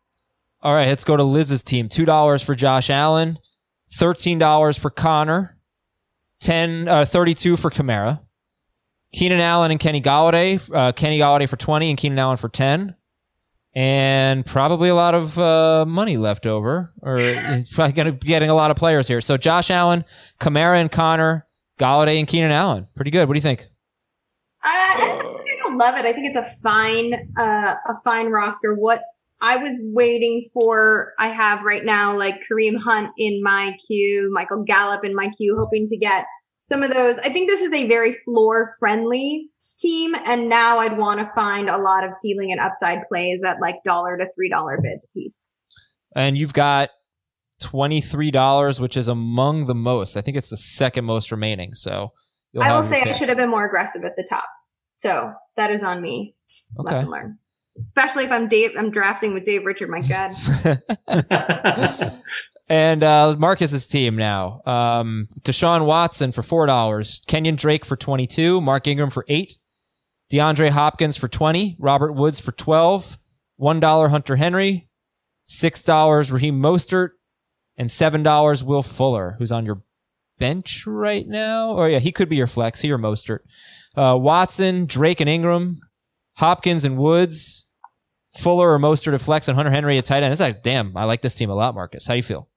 [0.63, 1.89] All right, let's go to Liz's team.
[1.89, 3.39] Two dollars for Josh Allen,
[3.93, 5.57] thirteen dollars for Conner,
[6.41, 8.21] 10, uh, 32 for Kamara,
[9.13, 10.61] Keenan Allen and Kenny Golladay.
[10.75, 12.97] Uh, Kenny Golladay for twenty and Keenan Allen for ten,
[13.77, 16.95] and probably a lot of uh, money left over.
[17.03, 17.19] Or
[17.73, 19.21] probably to be getting a lot of players here.
[19.21, 20.07] So Josh Allen,
[20.41, 21.47] Kamara and Conner,
[21.79, 22.89] Golladay and Keenan Allen.
[22.97, 23.29] Pretty good.
[23.29, 23.69] What do you think?
[24.63, 26.07] I, I don't love it.
[26.07, 28.75] I think it's a fine, uh, a fine roster.
[28.75, 29.03] What
[29.43, 34.65] I was waiting for, I have right now, like Kareem Hunt in my queue, Michael
[34.65, 36.25] Gallup in my queue, hoping to get
[36.71, 37.19] some of those.
[37.19, 41.69] I think this is a very floor friendly team, and now I'd want to find
[41.69, 45.09] a lot of ceiling and upside plays at like dollar to three dollar bids a
[45.15, 45.41] piece.
[46.15, 46.91] And you've got
[47.63, 50.17] $23, which is among the most.
[50.17, 51.75] I think it's the second most remaining.
[51.75, 52.13] So
[52.53, 54.49] you'll I will have your say I should have been more aggressive at the top.
[54.97, 56.35] So that is on me.
[56.81, 56.95] Okay.
[56.95, 57.39] Lesson learned.
[57.83, 59.91] Especially if I'm Dave, I'm drafting with Dave Richard.
[59.91, 60.33] My God.
[62.69, 64.61] And uh, Marcas's team now.
[64.67, 69.59] Um, Deshaun Watson for four dollars, Kenyon Drake for twenty-two, Mark Ingram for eight,
[70.33, 73.19] DeAndre Hopkins for twenty, Robert Woods for twelve,
[73.55, 74.89] one dollar Hunter Henry,
[75.45, 77.11] six dollars Raheem Mostert,
[77.77, 79.83] and seven dollars Will Fuller, who's on your
[80.39, 81.71] bench right now.
[81.71, 82.81] Oh yeah, he could be your flex.
[82.81, 83.41] He or Mostert.
[83.95, 85.81] Uh, Watson, Drake, and Ingram,
[86.39, 87.69] Hopkins and Woods,
[88.37, 90.33] Fuller or Mostert to flex, and Hunter Henry at tight end.
[90.33, 92.09] It's like, damn, I like this team a lot, Marcus.
[92.09, 92.49] How you feel?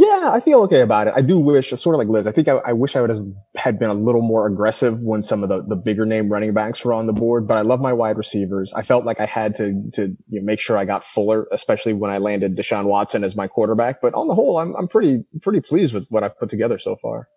[0.00, 1.14] Yeah, I feel okay about it.
[1.14, 3.20] I do wish, sort of like Liz, I think I, I wish I would have
[3.54, 6.82] had been a little more aggressive when some of the, the bigger name running backs
[6.82, 8.72] were on the board, but I love my wide receivers.
[8.72, 11.92] I felt like I had to, to you know, make sure I got Fuller, especially
[11.92, 14.00] when I landed Deshaun Watson as my quarterback.
[14.00, 16.96] But on the whole, I'm, I'm pretty, pretty pleased with what I've put together so
[16.96, 17.28] far.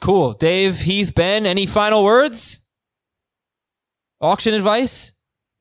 [0.00, 0.32] Cool.
[0.32, 2.64] Dave, Heath, Ben, any final words?
[4.22, 5.12] Auction advice?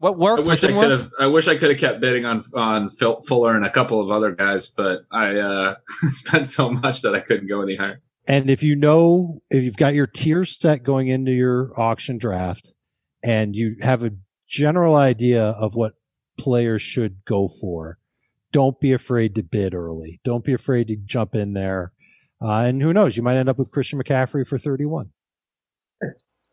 [0.06, 0.42] What I worked?
[0.42, 1.00] What wish I didn't could work?
[1.02, 1.12] have.
[1.20, 4.12] I wish I could have kept bidding on on Phil Fuller and a couple of
[4.12, 5.76] other guys, but I uh,
[6.12, 8.02] spent so much that I couldn't go any higher.
[8.28, 12.76] And if you know, if you've got your tier set going into your auction draft
[13.24, 14.12] and you have a
[14.48, 15.94] general idea of what
[16.38, 17.98] players should go for,
[18.52, 20.22] don't be afraid to bid early.
[20.24, 21.94] Don't be afraid to jump in there.
[22.40, 25.10] Uh, and who knows, you might end up with Christian McCaffrey for 31.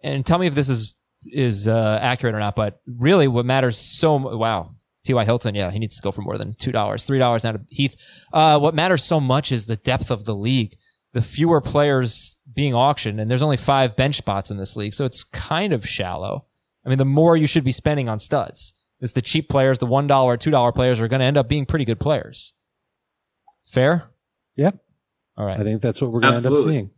[0.03, 0.95] And tell me if this is
[1.27, 2.57] is uh, accurate or not.
[2.57, 4.75] But really, what matters so mu- wow.
[5.05, 5.25] T.Y.
[5.25, 7.61] Hilton, yeah, he needs to go for more than two dollars, three dollars now to
[7.71, 7.97] Heath.
[8.33, 10.77] Uh, what matters so much is the depth of the league.
[11.13, 15.05] The fewer players being auctioned, and there's only five bench spots in this league, so
[15.05, 16.47] it's kind of shallow.
[16.87, 18.75] I mean, the more you should be spending on studs.
[19.01, 21.49] Is the cheap players, the one dollar, two dollar players, are going to end up
[21.49, 22.55] being pretty good players.
[23.67, 24.05] Fair.
[24.57, 24.77] Yep.
[25.37, 25.59] All right.
[25.59, 26.91] I think that's what we're going to end up seeing.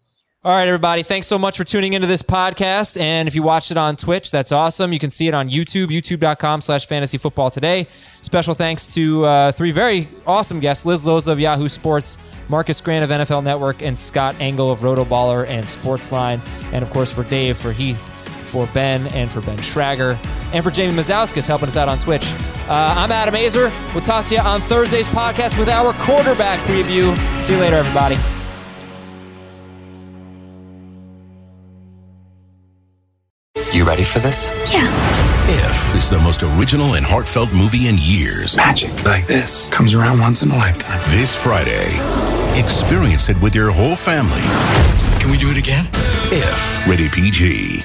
[0.45, 1.03] All right, everybody.
[1.03, 3.01] Thanks so much for tuning into this podcast.
[3.01, 4.93] And if you watched it on Twitch, that's awesome.
[4.93, 7.87] You can see it on YouTube, youtube.com slash fantasy football today.
[8.21, 12.19] Special thanks to uh, three very awesome guests Liz Loza of Yahoo Sports,
[12.51, 16.47] Marcas Grant of NFL Network, and Scott Engel of Rotoballer and Sportsline.
[16.75, 18.07] And of course, for Dave, for Heath,
[18.51, 20.19] for Ben, and for Ben Schragger,
[20.53, 22.35] and for Jamie Mazauskas helping us out on Twitch.
[22.69, 23.73] Uh, I'm Adam Aizer.
[23.95, 27.16] We'll talk to you on Thursday's podcast with our quarterback preview.
[27.41, 28.16] See you later, everybody.
[33.85, 34.51] You ready for this?
[34.73, 34.89] Yeah.
[35.47, 38.56] If is the most original and heartfelt movie in years.
[38.56, 40.98] Magic like this comes around once in a lifetime.
[41.09, 41.98] This Friday,
[42.59, 44.40] experience it with your whole family.
[45.20, 45.86] Can we do it again?
[46.32, 47.85] If, rated PG.